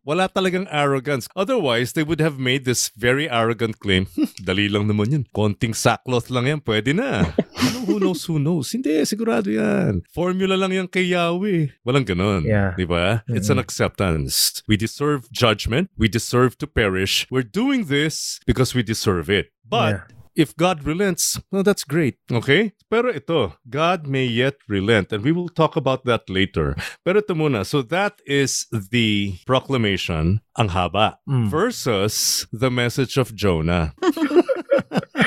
Wala 0.05 0.29
talagang 0.29 0.69
arrogance. 0.69 1.25
Otherwise, 1.35 1.97
they 1.97 2.05
would 2.05 2.21
have 2.21 2.37
made 2.37 2.63
this 2.69 2.93
very 2.93 3.25
arrogant 3.25 3.81
claim. 3.81 4.05
"Hmm, 4.13 4.29
Dali 4.45 4.69
lang 4.69 4.85
naman 4.85 5.09
yun. 5.09 5.23
Konting 5.33 5.73
sackcloth 5.73 6.29
lang 6.35 6.45
yan. 6.51 6.59
Pwede 6.59 6.91
na. 6.91 7.31
Ano, 7.55 7.77
who 7.87 7.95
knows, 8.03 8.27
who 8.27 8.35
knows? 8.37 8.75
Hindi, 8.75 8.91
sigurado 9.07 9.47
yan. 9.47 10.03
Formula 10.11 10.59
lang 10.59 10.75
yan 10.75 10.87
kay 10.91 11.07
Yahweh. 11.15 11.71
Walang 11.87 12.03
ganun. 12.03 12.43
Yeah. 12.43 12.75
Di 12.75 12.83
ba? 12.83 13.23
It's 13.31 13.47
an 13.47 13.57
acceptance. 13.57 14.59
We 14.67 14.75
deserve 14.75 15.31
judgment. 15.31 15.87
We 15.95 16.11
deserve 16.11 16.59
to 16.59 16.67
perish. 16.67 17.23
We're 17.31 17.47
doing 17.47 17.87
this 17.87 18.43
because 18.43 18.75
we 18.75 18.83
deserve 18.83 19.31
it. 19.31 19.55
But 19.63 19.91
Yeah. 19.95 20.03
if 20.35 20.51
God 20.59 20.83
relents, 20.83 21.39
well, 21.49 21.63
that's 21.63 21.87
great. 21.87 22.19
Okay? 22.27 22.75
Pero 22.91 23.07
ito, 23.09 23.55
God 23.71 24.03
may 24.05 24.27
yet 24.27 24.59
relent. 24.67 25.15
And 25.15 25.23
we 25.23 25.31
will 25.31 25.47
talk 25.49 25.79
about 25.79 26.03
that 26.05 26.27
later. 26.29 26.75
Pero 27.07 27.23
ito 27.23 27.31
muna. 27.33 27.63
So 27.65 27.81
that 27.87 28.19
is 28.27 28.67
the 28.69 29.39
proclamation, 29.47 30.43
ang 30.59 30.69
haba, 30.75 31.17
Mm. 31.23 31.47
versus 31.49 32.45
the 32.51 32.69
message 32.69 33.15
of 33.17 33.31
Jonah. 33.33 33.95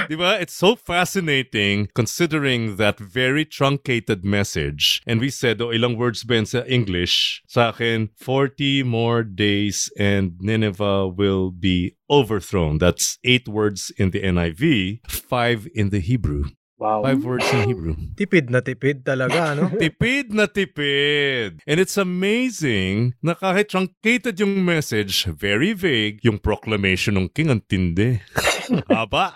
Diba? 0.09 0.41
It's 0.41 0.55
so 0.55 0.75
fascinating 0.75 1.89
considering 1.95 2.77
that 2.77 2.99
very 2.99 3.45
truncated 3.45 4.25
message. 4.25 5.03
And 5.07 5.21
we 5.21 5.29
said, 5.29 5.61
oh, 5.61 5.69
ilang 5.69 5.99
words 5.99 6.25
ba 6.25 6.41
sa 6.49 6.65
English? 6.65 7.45
Sa 7.45 7.77
akin, 7.77 8.09
40 8.17 8.89
more 8.89 9.23
days 9.23 9.93
and 10.01 10.41
Nineveh 10.41 11.13
will 11.13 11.51
be 11.51 11.97
overthrown. 12.09 12.79
That's 12.79 13.19
eight 13.23 13.49
words 13.49 13.93
in 13.99 14.11
the 14.11 14.25
NIV, 14.25 15.05
five 15.11 15.69
in 15.75 15.91
the 15.91 16.01
Hebrew. 16.01 16.57
Wow. 16.79 17.03
Five 17.03 17.27
words 17.27 17.45
in 17.53 17.69
Hebrew. 17.69 17.95
Tipid 18.15 18.55
na 18.55 18.63
tipid 18.63 19.03
talaga, 19.03 19.59
no? 19.59 19.67
Tipid 19.83 20.31
na 20.31 20.47
tipid. 20.47 21.59
And 21.67 21.83
it's 21.83 21.99
amazing 21.99 23.19
na 23.19 23.35
kahit 23.35 23.75
truncated 23.75 24.39
yung 24.39 24.63
message, 24.63 25.27
very 25.27 25.75
vague, 25.75 26.23
yung 26.23 26.39
proclamation 26.39 27.19
ng 27.19 27.35
king 27.35 27.51
ang 27.51 27.67
tindi. 27.67 28.23
haba 28.93 29.35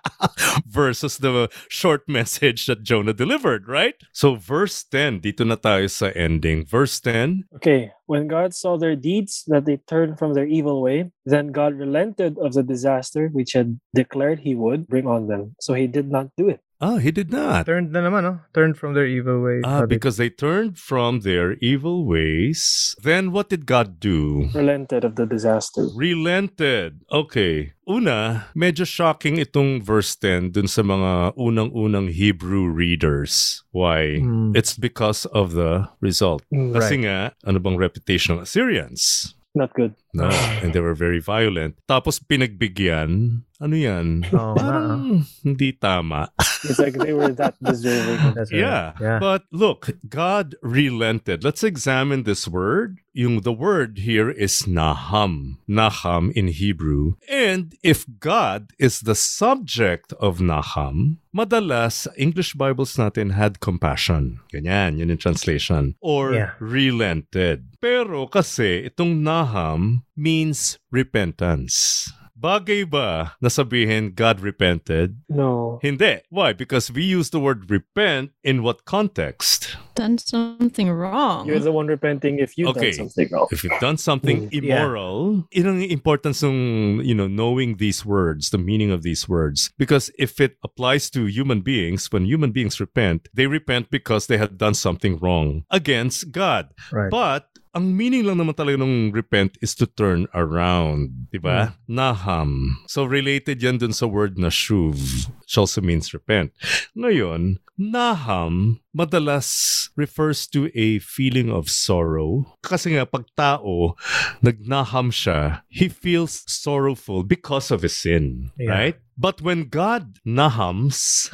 versus 0.66 1.18
the 1.18 1.48
short 1.68 2.08
message 2.08 2.66
that 2.66 2.82
Jonah 2.82 3.12
delivered, 3.12 3.68
right? 3.68 3.94
So 4.12 4.36
verse 4.36 4.84
10, 4.84 5.20
dito 5.20 5.46
na 5.46 5.56
tayo 5.56 5.90
sa 5.90 6.12
ending. 6.14 6.64
Verse 6.64 7.00
10, 7.00 7.48
Okay, 7.56 7.92
when 8.06 8.28
God 8.28 8.54
saw 8.54 8.76
their 8.76 8.96
deeds, 8.96 9.44
that 9.48 9.64
they 9.64 9.78
turned 9.88 10.18
from 10.18 10.34
their 10.34 10.46
evil 10.46 10.82
way, 10.82 11.10
then 11.24 11.52
God 11.52 11.74
relented 11.74 12.38
of 12.38 12.52
the 12.52 12.62
disaster 12.62 13.28
which 13.32 13.52
had 13.52 13.80
declared 13.94 14.40
he 14.40 14.54
would 14.54 14.86
bring 14.86 15.06
on 15.06 15.28
them. 15.28 15.56
So 15.60 15.74
he 15.74 15.86
did 15.86 16.10
not 16.10 16.28
do 16.36 16.48
it. 16.48 16.60
Ah, 16.82 16.98
he 16.98 17.14
did 17.14 17.30
not. 17.30 17.64
Turned 17.70 17.94
na 17.94 18.02
naman, 18.02 18.26
no? 18.26 18.34
Turned 18.52 18.74
from 18.74 18.92
their 18.98 19.06
evil 19.06 19.38
ways. 19.40 19.62
Ah, 19.62 19.86
because 19.86 20.18
they 20.18 20.28
turned 20.28 20.76
from 20.76 21.22
their 21.22 21.54
evil 21.62 22.04
ways. 22.04 22.92
Then 22.98 23.30
what 23.30 23.48
did 23.48 23.64
God 23.64 24.02
do? 24.02 24.50
Relented 24.52 25.06
of 25.06 25.14
the 25.14 25.24
disaster. 25.24 25.86
Relented. 25.94 27.06
Okay. 27.08 27.72
Una, 27.86 28.50
medyo 28.58 28.82
shocking 28.82 29.38
itong 29.38 29.82
verse 29.82 30.14
10 30.18 30.50
dun 30.54 30.66
sa 30.66 30.82
mga 30.82 31.38
unang-unang 31.38 32.10
Hebrew 32.10 32.66
readers. 32.66 33.62
Why? 33.70 34.18
Hmm. 34.18 34.50
It's 34.54 34.74
because 34.74 35.24
of 35.30 35.54
the 35.54 35.86
result. 36.02 36.42
Mm, 36.50 36.74
Kasi 36.74 36.94
nga, 37.06 37.32
ano 37.46 37.58
bang 37.62 37.78
reputation 37.78 38.36
ng 38.38 38.42
Assyrians? 38.42 39.34
Not 39.54 39.74
good. 39.74 39.94
No, 40.12 40.28
and 40.60 40.72
they 40.76 40.80
were 40.80 40.92
very 40.94 41.20
violent. 41.24 41.80
Tapos 41.88 42.20
pinagbigyan, 42.20 43.42
ano 43.62 43.72
yan? 43.78 44.26
Nga, 44.28 44.44
Parang 44.60 45.24
hindi 45.40 45.72
tama. 45.72 46.28
It's 46.68 46.78
like 46.78 46.98
they 47.00 47.14
were 47.16 47.32
that 47.32 47.54
deserving. 47.62 48.34
That's 48.34 48.52
right. 48.52 48.60
Yeah. 48.60 48.92
Yeah. 49.00 49.18
But 49.22 49.48
look, 49.54 49.88
God 50.10 50.54
relented. 50.60 51.42
Let's 51.44 51.64
examine 51.64 52.24
this 52.28 52.44
word. 52.46 53.00
Yung 53.14 53.40
the 53.40 53.52
word 53.56 54.04
here 54.04 54.28
is 54.30 54.64
naham. 54.68 55.56
Naham 55.68 56.32
in 56.36 56.48
Hebrew. 56.48 57.14
And 57.30 57.72
if 57.82 58.04
God 58.20 58.72
is 58.78 59.00
the 59.06 59.14
subject 59.14 60.12
of 60.20 60.38
naham, 60.44 61.18
madalas 61.34 62.04
English 62.18 62.52
Bibles 62.54 62.96
natin 62.96 63.32
had 63.32 63.60
compassion. 63.60 64.40
Ganyan, 64.52 64.98
yun 64.98 65.08
yung 65.08 65.22
translation. 65.22 65.94
Or 66.04 66.34
Yeah. 66.34 66.52
relented. 66.60 67.78
Pero 67.82 68.26
kasi 68.26 68.86
itong 68.90 69.22
naham 69.22 70.01
means 70.16 70.78
repentance. 70.90 72.08
Bagay 72.42 72.90
ba 72.90 73.38
na 73.38 73.46
sabihin 73.46 74.18
God 74.18 74.42
repented? 74.42 75.22
No. 75.30 75.78
Hindi. 75.78 76.26
Why? 76.26 76.52
Because 76.52 76.90
we 76.90 77.06
use 77.06 77.30
the 77.30 77.38
word 77.38 77.70
repent 77.70 78.34
in 78.42 78.66
what 78.66 78.82
context? 78.82 79.78
Done 79.94 80.16
something 80.16 80.88
wrong. 80.88 81.46
You're 81.46 81.60
the 81.60 81.72
one 81.72 81.86
repenting 81.86 82.38
if 82.40 82.56
you've 82.56 82.72
Okay. 82.72 82.96
done 82.96 83.08
something 83.08 83.28
wrong. 83.30 83.46
If 83.52 83.60
you've 83.64 83.76
done 83.80 83.96
something 84.00 84.48
Mm, 84.48 84.52
yeah. 84.52 84.58
immoral, 84.88 85.44
yun 85.52 85.66
ang 85.68 85.82
importance 85.84 86.40
ng, 86.40 87.04
you 87.04 87.12
know, 87.14 87.28
knowing 87.28 87.76
these 87.76 88.04
words, 88.04 88.48
the 88.50 88.58
meaning 88.58 88.88
of 88.90 89.04
these 89.04 89.28
words. 89.28 89.68
Because 89.76 90.08
if 90.16 90.40
it 90.40 90.56
applies 90.64 91.12
to 91.12 91.28
human 91.28 91.60
beings, 91.60 92.08
when 92.08 92.24
human 92.24 92.52
beings 92.56 92.80
repent, 92.80 93.28
they 93.36 93.44
repent 93.46 93.92
because 93.92 94.26
they 94.32 94.40
had 94.40 94.56
done 94.56 94.72
something 94.72 95.20
wrong 95.20 95.68
against 95.68 96.32
God. 96.32 96.72
Right. 96.88 97.12
But 97.12 97.52
ang 97.72 97.96
meaning 97.96 98.28
lang 98.28 98.36
naman 98.36 98.52
talaga 98.52 98.84
ng 98.84 99.12
repent 99.16 99.56
is 99.64 99.72
to 99.80 99.88
turn 99.88 100.28
around, 100.36 101.32
di 101.32 101.40
ba? 101.40 101.80
Naham. 101.88 102.76
So 102.84 103.04
related 103.08 103.64
yan 103.64 103.80
dun 103.80 103.96
sa 103.96 104.04
word 104.04 104.36
na 104.36 104.52
shuv, 104.52 105.28
which 105.40 105.56
also 105.56 105.80
means 105.80 106.12
repent. 106.12 106.52
Ngayon, 106.92 107.64
naham 107.80 108.84
madalas 108.92 109.81
refers 109.96 110.46
to 110.54 110.70
a 110.74 110.98
feeling 111.00 111.50
of 111.50 111.68
sorrow. 111.70 112.46
Kasi 112.62 112.94
nga 112.94 113.06
pag 113.06 113.26
tao 113.36 113.96
nagnaham 114.44 115.10
siya, 115.10 115.62
he 115.68 115.88
feels 115.88 116.44
sorrowful 116.46 117.22
because 117.24 117.70
of 117.70 117.82
his 117.82 117.96
sin, 117.96 118.50
Yeah. 118.58 118.70
right? 118.70 118.96
But 119.18 119.42
when 119.42 119.68
God 119.68 120.18
nahams, 120.26 121.30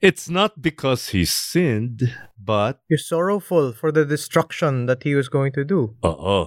it's 0.00 0.28
not 0.28 0.60
because 0.62 1.10
he 1.10 1.24
sinned, 1.24 2.12
but 2.38 2.80
You're 2.88 2.98
sorrowful 3.02 3.72
for 3.72 3.90
the 3.92 4.04
destruction 4.04 4.86
that 4.86 5.02
he 5.02 5.14
was 5.14 5.28
going 5.28 5.52
to 5.52 5.64
do. 5.64 5.96
Oo. 6.04 6.46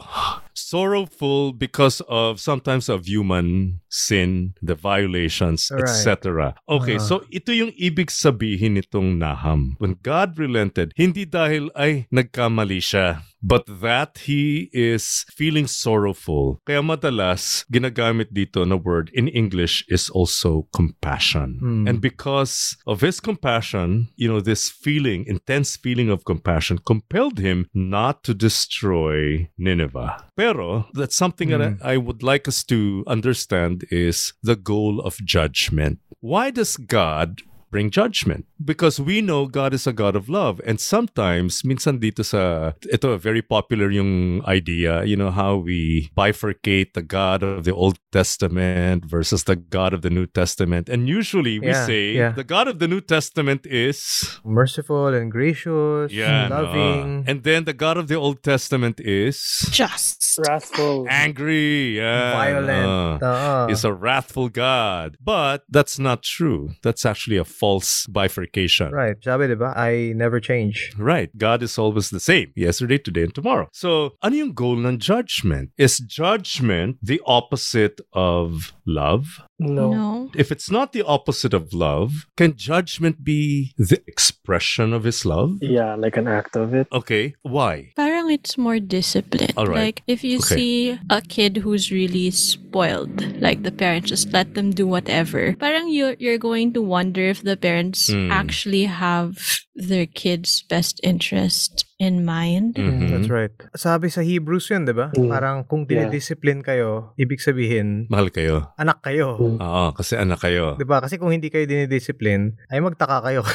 Sorrowful 0.60 1.53
because 1.53 2.01
of 2.07 2.39
sometimes 2.39 2.89
of 2.89 3.05
human 3.07 3.80
sin, 3.88 4.53
the 4.62 4.76
violations, 4.76 5.70
Right. 5.72 5.84
etc. 5.88 6.55
Okay, 6.68 6.97
Ah. 6.97 7.03
so 7.03 7.14
ito 7.30 7.53
yung 7.53 7.72
ibig 7.78 8.10
sabihin 8.10 8.76
nitong 8.80 9.20
naham. 9.22 9.76
When 9.80 9.95
God 10.01 10.36
relented, 10.41 10.91
hindi 10.97 11.24
dahil 11.24 11.70
ay 11.76 12.07
nagkamali 12.10 12.82
siya, 12.82 13.22
but 13.41 13.64
that 13.68 14.26
he 14.26 14.68
is 14.74 15.24
feeling 15.32 15.68
sorrowful. 15.70 16.60
Kaya 16.66 16.82
madalas, 16.82 17.64
ginagamit 17.70 18.34
dito 18.34 18.66
na 18.66 18.76
word 18.76 19.12
in 19.14 19.28
English 19.30 19.86
is 19.88 20.10
also 20.10 20.68
compassion. 20.74 21.60
Hmm. 21.62 21.86
And 21.88 21.97
because 22.01 22.76
of 22.89 22.99
his 23.01 23.20
compassion, 23.22 24.10
you 24.18 24.28
know, 24.28 24.41
this 24.41 24.68
feeling, 24.68 25.24
intense 25.30 25.78
feeling 25.78 26.10
of 26.10 26.26
compassion 26.26 26.80
compelled 26.84 27.38
him 27.38 27.68
not 27.72 28.24
to 28.26 28.34
destroy 28.34 29.47
Nineveh. 29.57 30.18
Pero 30.34 30.49
that's 30.93 31.16
something 31.16 31.50
that 31.50 31.62
I 31.82 31.93
I 31.93 31.97
would 31.97 32.24
like 32.24 32.47
us 32.47 32.64
to 32.66 33.04
understand 33.08 33.86
is 33.91 34.34
the 34.43 34.56
goal 34.56 35.00
of 35.02 35.18
judgment. 35.26 36.00
Why 36.22 36.52
does 36.52 36.78
God 36.78 37.41
bring 37.72 37.89
judgment? 37.89 38.45
Because 38.63 38.99
we 38.99 39.22
know 39.22 39.45
God 39.47 39.74
is 39.74 39.88
a 39.88 39.93
God 39.93 40.15
of 40.15 40.28
love. 40.30 40.59
And 40.65 40.80
sometimes, 40.80 41.61
minsan 41.63 41.99
dito 41.99 42.26
sa, 42.26 42.74
ito, 42.91 43.11
a 43.13 43.17
very 43.17 43.41
popular 43.41 43.89
yung 43.91 44.41
idea, 44.45 45.03
you 45.05 45.15
know, 45.15 45.32
how 45.32 45.55
we 45.57 46.09
bifurcate 46.17 46.93
the 46.93 47.01
God 47.01 47.43
of 47.43 47.63
the 47.63 47.74
Old 47.74 47.97
Testament 48.11 49.05
versus 49.05 49.43
the 49.45 49.55
God 49.55 49.93
of 49.93 50.01
the 50.01 50.09
New 50.09 50.26
Testament. 50.26 50.89
And 50.89 51.07
usually 51.07 51.59
we 51.59 51.67
Yeah, 51.67 51.86
say 51.86 52.11
yeah. 52.13 52.32
the 52.32 52.43
God 52.43 52.67
of 52.67 52.80
the 52.80 52.88
New 52.88 53.01
Testament 53.01 53.65
is 53.65 54.39
Merciful 54.43 55.13
and 55.13 55.32
gracious, 55.32 56.11
yeah, 56.11 56.47
loving. 56.49 57.24
no. 57.24 57.32
and 57.32 57.43
then 57.43 57.65
the 57.65 57.74
God 57.74 57.97
of 57.97 58.07
the 58.07 58.15
Old 58.15 58.41
Testament 58.43 58.99
is 58.99 59.38
Just. 59.72 60.39
Wrathful. 60.39 61.05
angry, 61.09 61.97
yeah, 61.97 62.32
violent. 62.34 63.22
no. 63.22 63.28
Oo. 63.28 63.67
is 63.72 63.84
a 63.84 63.91
wrathful 63.91 64.47
God. 64.49 65.17
But 65.20 65.63
that's 65.70 65.99
not 65.99 66.24
true. 66.24 66.72
That's 66.82 67.05
actually 67.05 67.38
a 67.38 67.43
false 67.60 68.07
bifurcation. 68.07 68.91
Right. 68.91 69.20
Sabi, 69.22 69.47
di 69.51 69.55
ba? 69.60 69.76
I 69.76 70.14
never 70.16 70.39
change. 70.39 70.95
Right. 70.97 71.30
God 71.38 71.62
is 71.62 71.78
always 71.78 72.10
the 72.10 72.24
same. 72.24 72.53
Yesterday, 72.55 72.97
today, 72.97 73.24
and 73.28 73.36
tomorrow. 73.36 73.68
So, 73.74 74.16
ano 74.24 74.36
yung 74.36 74.53
goal 74.55 74.80
ng 74.80 74.99
judgment? 74.99 75.76
Is 75.78 75.99
judgment 75.99 76.97
the 77.03 77.20
opposite 77.28 77.99
of 78.14 78.72
love? 78.88 79.43
No. 79.60 79.91
No. 79.91 80.32
If 80.36 80.51
it's 80.51 80.72
not 80.72 80.93
the 80.93 81.03
opposite 81.03 81.53
of 81.53 81.74
love, 81.74 82.26
can 82.38 82.55
judgment 82.55 83.24
be 83.24 83.74
the 83.78 83.99
expression 84.07 84.93
of 84.93 85.03
his 85.03 85.26
love? 85.26 85.57
Yeah, 85.62 85.95
like 85.95 86.16
an 86.16 86.28
act 86.28 86.55
of 86.55 86.74
it. 86.74 86.88
Okay. 86.91 87.36
Why? 87.43 87.91
Parang 87.95 88.32
it's 88.32 88.57
more 88.57 88.80
disciplined. 88.80 89.53
All 89.57 89.68
right. 89.68 89.91
Like 89.91 90.03
if 90.07 90.24
you 90.24 90.38
Okay. 90.39 90.55
see 90.55 90.99
a 91.10 91.22
kid 91.22 91.57
who's 91.57 91.91
really 91.91 92.32
spoiled, 92.32 93.20
like 93.41 93.64
the 93.64 93.72
parents 93.76 94.10
just 94.10 94.32
let 94.32 94.53
them 94.55 94.72
do 94.72 94.88
whatever. 94.88 95.53
Parang 95.60 95.89
you're 95.91 96.16
you're 96.20 96.39
going 96.39 96.72
to 96.74 96.82
wonder 96.82 97.22
if 97.28 97.43
the 97.43 97.57
parents 97.57 98.10
Mm. 98.10 98.32
actually 98.32 98.86
have 98.86 99.36
their 99.76 100.05
kid's 100.07 100.64
best 100.72 100.99
interest 101.03 101.84
in 102.00 102.24
mind. 102.24 102.80
Mhm. 102.80 103.12
That's 103.12 103.28
right. 103.28 103.52
Sabi 103.76 104.08
sa 104.08 104.24
Hebrews 104.24 104.72
yun, 104.72 104.88
di 104.88 104.95
ba? 104.95 105.12
Mm. 105.12 105.28
Parang 105.28 105.58
kung 105.62 105.84
Yeah. 105.84 106.08
dinidiscipline 106.08 106.64
kayo, 106.64 107.12
ibig 107.16 107.43
sabihin, 107.43 108.08
Mahal 108.08 108.32
kayo. 108.32 108.72
anak 108.76 109.04
kayo. 109.04 109.36
Mm. 109.36 109.60
Oo, 109.60 109.86
kasi 109.91 110.16
anak 110.16 110.39
kayo. 110.39 110.80
Di 110.80 110.88
ba? 110.88 111.04
Kasi 111.04 111.20
kung 111.20 111.30
hindi 111.30 111.52
kayo 111.52 111.68
dinidiscipline, 111.68 112.56
ay 112.72 112.80
magtaka 112.80 113.20
kayo. 113.22 113.43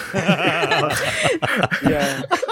Yeah. 1.85 2.21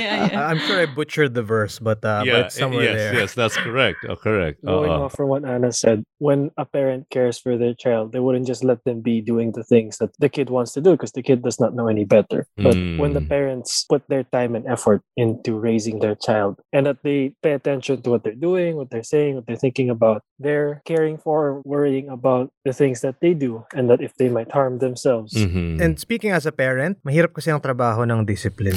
yeah, 0.00 0.16
yeah, 0.16 0.28
yeah. 0.32 0.46
I'm 0.48 0.58
sure 0.64 0.80
I 0.80 0.86
butchered 0.86 1.34
the 1.34 1.42
verse, 1.42 1.78
but, 1.78 2.04
uh, 2.04 2.24
but 2.24 2.48
it's 2.48 2.56
somewhere 2.56 2.84
yes, 2.84 2.96
there. 2.96 3.14
yes, 3.14 3.30
that's 3.34 3.56
correct. 3.56 3.98
Oh, 4.08 4.16
correct. 4.16 4.64
Going 4.64 4.90
Oo. 4.90 5.04
off 5.06 5.14
from 5.14 5.28
what 5.28 5.44
Anna 5.44 5.72
said, 5.72 6.04
when 6.18 6.50
a 6.56 6.64
parent 6.64 7.08
cares 7.10 7.38
for 7.38 7.56
their 7.56 7.74
child, 7.74 8.12
they 8.12 8.20
wouldn't 8.20 8.46
just 8.46 8.64
let 8.64 8.84
them 8.84 9.00
be 9.00 9.20
doing 9.20 9.52
the 9.52 9.64
things 9.64 9.98
that 9.98 10.10
the 10.18 10.28
kid 10.28 10.48
wants 10.50 10.72
to 10.74 10.80
do 10.80 10.92
because 10.92 11.12
the 11.12 11.22
kid 11.22 11.42
does 11.42 11.60
not 11.60 11.74
know 11.74 11.88
any 11.88 12.04
better. 12.04 12.46
But 12.56 12.76
when 12.96 13.12
the 13.12 13.20
Mm. 13.20 13.28
parents 13.28 13.84
put 13.84 14.06
their 14.08 14.24
time 14.24 14.54
and 14.54 14.64
effort 14.66 15.02
into 15.16 15.58
raising 15.58 16.00
their 16.00 16.14
child 16.16 16.56
and 16.72 16.86
that 16.86 17.02
they 17.02 17.34
pay 17.42 17.52
attention 17.52 18.00
to 18.02 18.10
what 18.10 18.22
they're 18.24 18.38
doing, 18.38 18.76
what 18.76 18.88
they're 18.90 19.04
saying, 19.04 19.34
what 19.36 19.44
they're 19.46 19.60
thinking 19.60 19.90
about, 19.90 20.22
they're 20.38 20.80
caring 20.86 21.18
for, 21.18 21.60
worrying 21.66 22.08
about 22.08 22.48
the 22.64 22.72
things 22.72 23.00
that 23.02 23.20
they 23.20 23.34
do 23.34 23.64
and 23.74 23.90
that 23.90 24.00
if 24.00 24.14
they 24.16 24.28
might 24.30 24.50
harm 24.52 24.78
themselves. 24.78 25.34
Mhm. 25.34 25.82
And 25.82 25.98
speaking 25.98 26.30
as 26.30 26.46
a 26.46 26.52
parent, 26.54 26.96
mahirap 27.04 27.34
kasi 27.34 27.50
ang 27.50 27.60
trabaho 27.60 28.06
ng 28.06 28.22
discipline. 28.24 28.76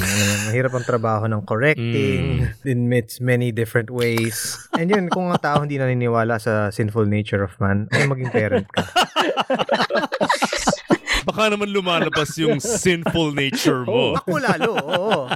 Mahirap 0.50 0.74
ang 0.74 0.84
trabaho 0.84 1.13
ng 1.22 1.46
correcting 1.46 2.50
in 2.66 2.90
its 2.90 3.22
many 3.22 3.54
different 3.54 3.94
ways. 3.94 4.58
And 4.74 4.90
yun, 4.90 5.06
kung 5.12 5.30
ang 5.30 5.38
tao 5.38 5.62
hindi 5.62 5.78
naniniwala 5.78 6.42
sa 6.42 6.74
sinful 6.74 7.06
nature 7.06 7.46
of 7.46 7.54
man, 7.62 7.86
ay 7.94 8.10
maging 8.10 8.34
parent 8.34 8.66
ka. 8.74 8.82
Baka 11.24 11.50
naman 11.50 11.72
lumalabas 11.72 12.36
yung 12.36 12.60
sinful 12.60 13.32
nature 13.32 13.84
mo. 13.84 14.14
Ako 14.16 14.36
lalo, 14.38 14.70
oo. 14.76 15.20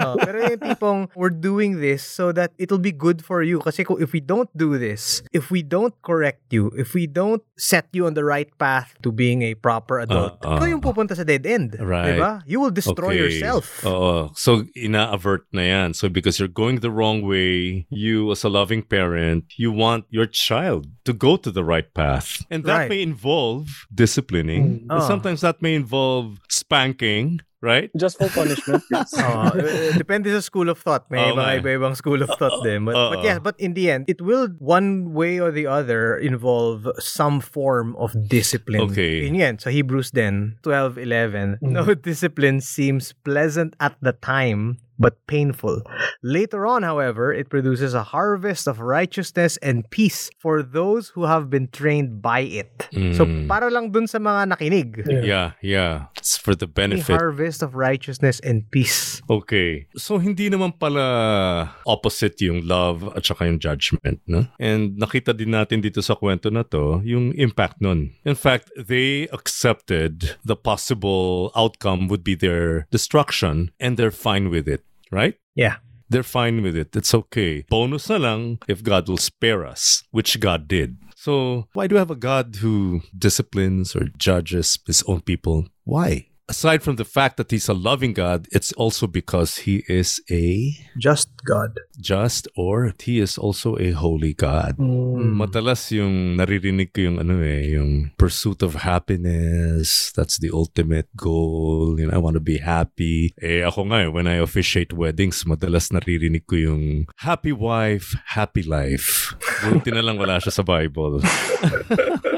Oh, 0.00 0.16
pero 0.16 0.40
yung 0.48 0.58
tipong, 0.64 1.00
we're 1.14 1.28
doing 1.32 1.78
this 1.80 2.00
so 2.02 2.32
that 2.32 2.52
it'll 2.56 2.80
be 2.80 2.90
good 2.92 3.20
for 3.20 3.42
you. 3.44 3.60
Kasi 3.60 3.84
kung 3.84 4.00
if 4.00 4.12
we 4.12 4.20
don't 4.20 4.48
do 4.56 4.80
this, 4.80 5.20
if 5.32 5.52
we 5.52 5.60
don't 5.60 5.92
correct 6.00 6.40
you, 6.50 6.72
if 6.74 6.94
we 6.96 7.04
don't 7.06 7.44
set 7.60 7.84
you 7.92 8.06
on 8.08 8.14
the 8.16 8.24
right 8.24 8.48
path 8.58 8.96
to 9.04 9.12
being 9.12 9.42
a 9.42 9.52
proper 9.54 10.00
adult, 10.00 10.40
Uh, 10.40 10.48
uh. 10.48 10.56
ikaw 10.56 10.66
yung 10.72 10.80
pupunta 10.80 11.12
sa 11.14 11.22
dead 11.22 11.44
end. 11.44 11.76
Right. 11.78 12.16
Diba? 12.16 12.40
You 12.48 12.60
will 12.64 12.72
destroy 12.72 13.12
Okay. 13.12 13.20
yourself. 13.28 13.84
Oo. 13.84 14.32
So, 14.34 14.64
ina-avert 14.72 15.44
na 15.52 15.62
yan. 15.68 15.88
So, 15.92 16.08
because 16.08 16.40
you're 16.40 16.48
going 16.50 16.80
the 16.80 16.90
wrong 16.90 17.20
way, 17.20 17.84
you 17.92 18.32
as 18.32 18.40
a 18.42 18.48
loving 18.48 18.80
parent, 18.82 19.44
you 19.60 19.68
want 19.70 20.08
your 20.08 20.26
child 20.26 20.88
to 21.04 21.12
go 21.12 21.36
to 21.36 21.52
the 21.52 21.62
right 21.62 21.92
path. 21.92 22.40
And 22.48 22.64
that 22.64 22.88
Right. 22.88 22.90
may 22.90 23.00
involve 23.04 23.84
disciplining. 23.92 24.64
Mm. 24.64 24.69
Oh. 24.90 25.00
Sometimes 25.06 25.40
that 25.40 25.62
may 25.62 25.74
involve 25.74 26.38
spanking, 26.48 27.40
right? 27.60 27.90
Just 27.96 28.18
for 28.18 28.28
punishment. 28.28 28.82
yes. 28.90 29.12
Oo. 29.16 29.52
Eh, 29.60 29.96
depende 29.96 30.32
sa 30.32 30.40
school 30.40 30.68
of 30.68 30.80
thought. 30.80 31.06
May 31.12 31.20
Oo 31.20 31.36
nga 31.36 31.42
mga 31.44 31.52
eh. 31.52 31.60
iba-ibang 31.60 31.94
school 31.96 32.20
of 32.24 32.30
thought 32.40 32.64
din. 32.64 32.84
But, 32.84 32.96
but 32.96 33.20
yeah, 33.24 33.38
but 33.38 33.56
in 33.60 33.74
the 33.74 33.90
end, 33.90 34.08
it 34.08 34.20
will 34.20 34.48
one 34.58 35.12
way 35.12 35.38
or 35.38 35.52
the 35.52 35.68
other 35.68 36.16
involve 36.16 36.88
some 36.98 37.40
form 37.40 37.94
of 38.00 38.16
discipline. 38.28 38.88
Okay. 38.90 39.26
In 39.26 39.36
the 39.36 39.44
end, 39.44 39.60
so 39.60 39.70
Hebrews 39.70 40.12
then, 40.12 40.56
12, 40.62 40.98
11. 40.98 41.58
No 41.60 41.94
discipline 41.94 42.60
seems 42.60 43.12
pleasant 43.24 43.76
at 43.80 43.96
the 44.00 44.12
time, 44.12 44.80
but 45.00 45.16
painful. 45.26 45.80
Later 46.22 46.68
on, 46.68 46.84
however, 46.84 47.32
it 47.32 47.48
produces 47.48 47.96
a 47.96 48.04
harvest 48.12 48.68
of 48.68 48.78
righteousness 48.84 49.56
and 49.64 49.88
peace 49.88 50.28
for 50.36 50.60
those 50.62 51.08
who 51.16 51.24
have 51.24 51.48
been 51.48 51.72
trained 51.72 52.20
by 52.20 52.44
it. 52.44 52.86
So, 53.16 53.24
Mm. 53.24 53.48
para 53.48 53.72
lang 53.72 53.88
dun 53.90 54.04
sa 54.06 54.20
mga 54.20 54.52
nakinig. 54.52 55.00
Yeah, 55.24 55.56
yeah. 55.64 56.12
It's 56.20 56.36
for 56.36 56.52
the 56.52 56.68
A 56.68 56.76
benefit. 56.76 57.16
harvest 57.16 57.64
of 57.64 57.72
righteousness 57.74 58.38
and 58.44 58.68
peace. 58.68 59.24
Okay. 59.32 59.88
So, 59.96 60.20
hindi 60.20 60.52
naman 60.52 60.76
pala 60.76 61.72
opposite 61.88 62.36
yung 62.44 62.68
love 62.68 63.08
at 63.16 63.24
saka 63.24 63.48
yung 63.48 63.56
judgment, 63.58 64.20
no? 64.28 64.44
And 64.60 65.00
nakita 65.00 65.32
din 65.32 65.56
natin 65.56 65.80
dito 65.80 66.04
sa 66.04 66.12
kwento 66.12 66.52
na 66.52 66.60
to, 66.68 67.00
yung 67.00 67.32
impact 67.40 67.80
nun. 67.80 68.12
In 68.28 68.36
fact, 68.36 68.68
they 68.76 69.24
accepted 69.32 70.36
the 70.44 70.56
possible 70.56 71.48
outcome 71.56 72.08
would 72.08 72.20
be 72.22 72.34
their 72.34 72.84
destruction 72.90 73.70
and 73.80 73.96
they're 73.96 74.12
fine 74.12 74.50
with 74.50 74.68
it, 74.68 74.82
right? 75.10 75.34
Yeah. 75.54 75.76
They're 76.08 76.24
fine 76.24 76.62
with 76.62 76.76
it. 76.76 76.96
It's 76.96 77.14
okay. 77.14 77.62
Bonus 77.68 78.08
na 78.08 78.16
lang 78.16 78.58
if 78.66 78.82
God 78.82 79.08
will 79.08 79.16
spare 79.16 79.64
us, 79.64 80.02
which 80.10 80.40
God 80.40 80.66
did. 80.66 80.98
So, 81.14 81.68
why 81.72 81.86
do 81.86 81.94
we 81.94 82.00
have 82.00 82.10
a 82.10 82.16
God 82.16 82.56
who 82.58 83.02
disciplines 83.16 83.94
or 83.94 84.10
judges 84.18 84.78
his 84.86 85.04
own 85.06 85.20
people? 85.20 85.68
Why? 85.84 86.29
Aside 86.50 86.82
from 86.82 86.96
the 86.98 87.06
fact 87.06 87.38
that 87.38 87.54
he's 87.54 87.70
a 87.70 87.78
loving 87.78 88.10
God, 88.10 88.50
it's 88.50 88.74
also 88.74 89.06
because 89.06 89.62
he 89.70 89.86
is 89.86 90.18
a 90.26 90.74
Just 90.98 91.30
God. 91.46 91.78
just 92.02 92.48
or 92.58 92.90
he 92.98 93.22
is 93.22 93.38
also 93.38 93.78
a 93.78 93.94
holy 93.94 94.34
God. 94.34 94.74
Mm. 94.74 95.38
Madalas 95.38 95.94
yung 95.94 96.34
naririnig 96.34 96.90
ko 96.90 97.06
yung 97.06 97.22
ano 97.22 97.38
eh, 97.38 97.78
yung 97.78 98.10
pursuit 98.18 98.66
of 98.66 98.82
happiness, 98.82 100.10
that's 100.10 100.42
the 100.42 100.50
ultimate 100.50 101.06
goal. 101.14 101.94
You 102.02 102.10
know, 102.10 102.18
I 102.18 102.18
want 102.18 102.34
to 102.34 102.42
be 102.42 102.58
happy. 102.58 103.30
Eh 103.38 103.62
ako 103.62 103.86
nga 103.94 104.02
eh, 104.02 104.10
when 104.10 104.26
I 104.26 104.42
officiate 104.42 104.90
weddings, 104.90 105.46
madalas 105.46 105.94
naririnig 105.94 106.50
ko 106.50 106.58
yung 106.58 107.06
happy 107.22 107.54
wife, 107.54 108.18
happy 108.34 108.66
life. 108.66 109.38
Buti 109.62 109.94
na 109.94 110.02
lang 110.02 110.18
wala 110.18 110.42
siya 110.42 110.50
sa 110.50 110.66
Bible. 110.66 111.22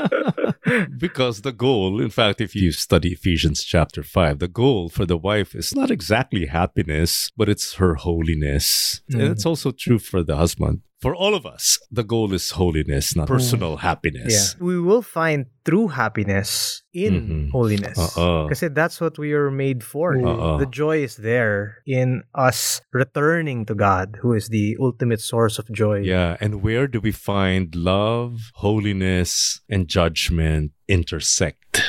because 0.98 1.42
the 1.42 1.52
goal, 1.52 2.00
in 2.00 2.10
fact, 2.10 2.40
if 2.40 2.54
you 2.54 2.72
study 2.72 3.12
Ephesians 3.12 3.64
chapter 3.64 4.02
5, 4.02 4.38
the 4.38 4.48
goal 4.48 4.88
for 4.88 5.04
the 5.06 5.16
wife 5.16 5.54
is 5.54 5.74
not 5.74 5.90
exactly 5.90 6.46
happiness, 6.46 7.30
but 7.36 7.48
it's 7.48 7.74
her 7.74 7.94
holiness. 7.94 9.02
And 9.10 9.22
mm. 9.22 9.30
it's 9.30 9.46
also 9.46 9.70
true 9.70 9.98
for 9.98 10.22
the 10.22 10.36
husband. 10.36 10.82
For 11.02 11.18
all 11.18 11.34
of 11.34 11.42
us, 11.42 11.82
the 11.90 12.06
goal 12.06 12.30
is 12.30 12.54
holiness, 12.54 13.18
not 13.18 13.26
personal 13.26 13.74
Yeah. 13.74 13.90
happiness. 13.90 14.54
We 14.62 14.78
will 14.78 15.02
find 15.02 15.50
true 15.66 15.90
happiness 15.90 16.82
in 16.94 17.12
Mhm. 17.18 17.50
holiness. 17.50 17.98
Oo. 17.98 18.46
Kasi 18.46 18.70
that's 18.70 19.02
what 19.02 19.18
we 19.18 19.34
are 19.34 19.50
made 19.50 19.82
for. 19.82 20.14
Oo. 20.14 20.62
The 20.62 20.70
joy 20.70 21.02
is 21.02 21.18
there 21.18 21.82
in 21.90 22.22
us 22.38 22.78
returning 22.94 23.66
to 23.66 23.74
God, 23.74 24.22
who 24.22 24.30
is 24.30 24.46
the 24.46 24.78
ultimate 24.78 25.18
source 25.18 25.58
of 25.58 25.66
joy. 25.74 26.06
Yeah, 26.06 26.38
and 26.38 26.62
where 26.62 26.86
do 26.86 27.02
we 27.02 27.10
find 27.10 27.74
love, 27.74 28.54
holiness, 28.62 29.58
and 29.66 29.90
judgment 29.90 30.70
intersect? 30.86 31.82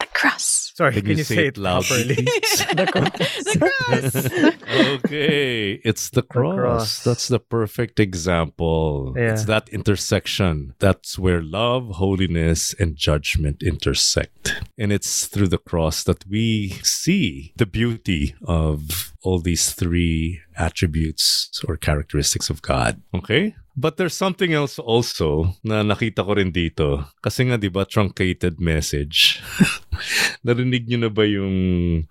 The 0.00 0.12
cross. 0.12 0.57
Sorry, 0.78 0.92
Can 0.92 1.00
can, 1.00 1.10
you 1.10 1.16
you, 1.16 1.24
say 1.24 1.34
say, 1.34 1.46
it 1.46 1.56
it 1.56 1.58
loudly, 1.58 2.14
properly? 2.14 2.14
the 2.78 3.58
cross. 3.66 4.14
okay, 5.04 5.72
it's 5.84 6.10
the 6.10 6.22
cross. 6.22 6.54
cross. 6.56 7.02
That's 7.02 7.26
the 7.26 7.40
perfect 7.40 7.98
example. 7.98 9.12
Yeah. 9.16 9.32
It's 9.32 9.46
that 9.46 9.68
intersection. 9.70 10.74
That's 10.78 11.18
where 11.18 11.42
love, 11.42 11.96
holiness, 11.96 12.76
and 12.78 12.94
judgment 12.94 13.60
intersect. 13.60 14.54
And 14.78 14.92
it's 14.92 15.26
through 15.26 15.48
the 15.48 15.58
cross 15.58 16.04
that 16.04 16.24
we 16.28 16.68
see 16.84 17.54
the 17.56 17.66
beauty 17.66 18.36
of 18.44 19.12
all 19.22 19.40
these 19.40 19.72
three 19.72 20.42
attributes 20.56 21.60
or 21.66 21.76
characteristics 21.76 22.50
of 22.50 22.62
God. 22.62 23.02
Okay? 23.12 23.56
But 23.78 23.94
there's 23.94 24.18
something 24.18 24.50
else 24.50 24.82
also 24.82 25.54
na 25.62 25.86
nakita 25.86 26.26
ko 26.26 26.34
rin 26.34 26.50
dito. 26.50 27.06
Kasi 27.22 27.46
nga, 27.46 27.54
di 27.54 27.70
ba, 27.70 27.86
truncated 27.86 28.58
message. 28.58 29.38
Narinig 30.46 30.90
nyo 30.90 31.06
na 31.06 31.10
ba 31.14 31.22
yung 31.22 31.54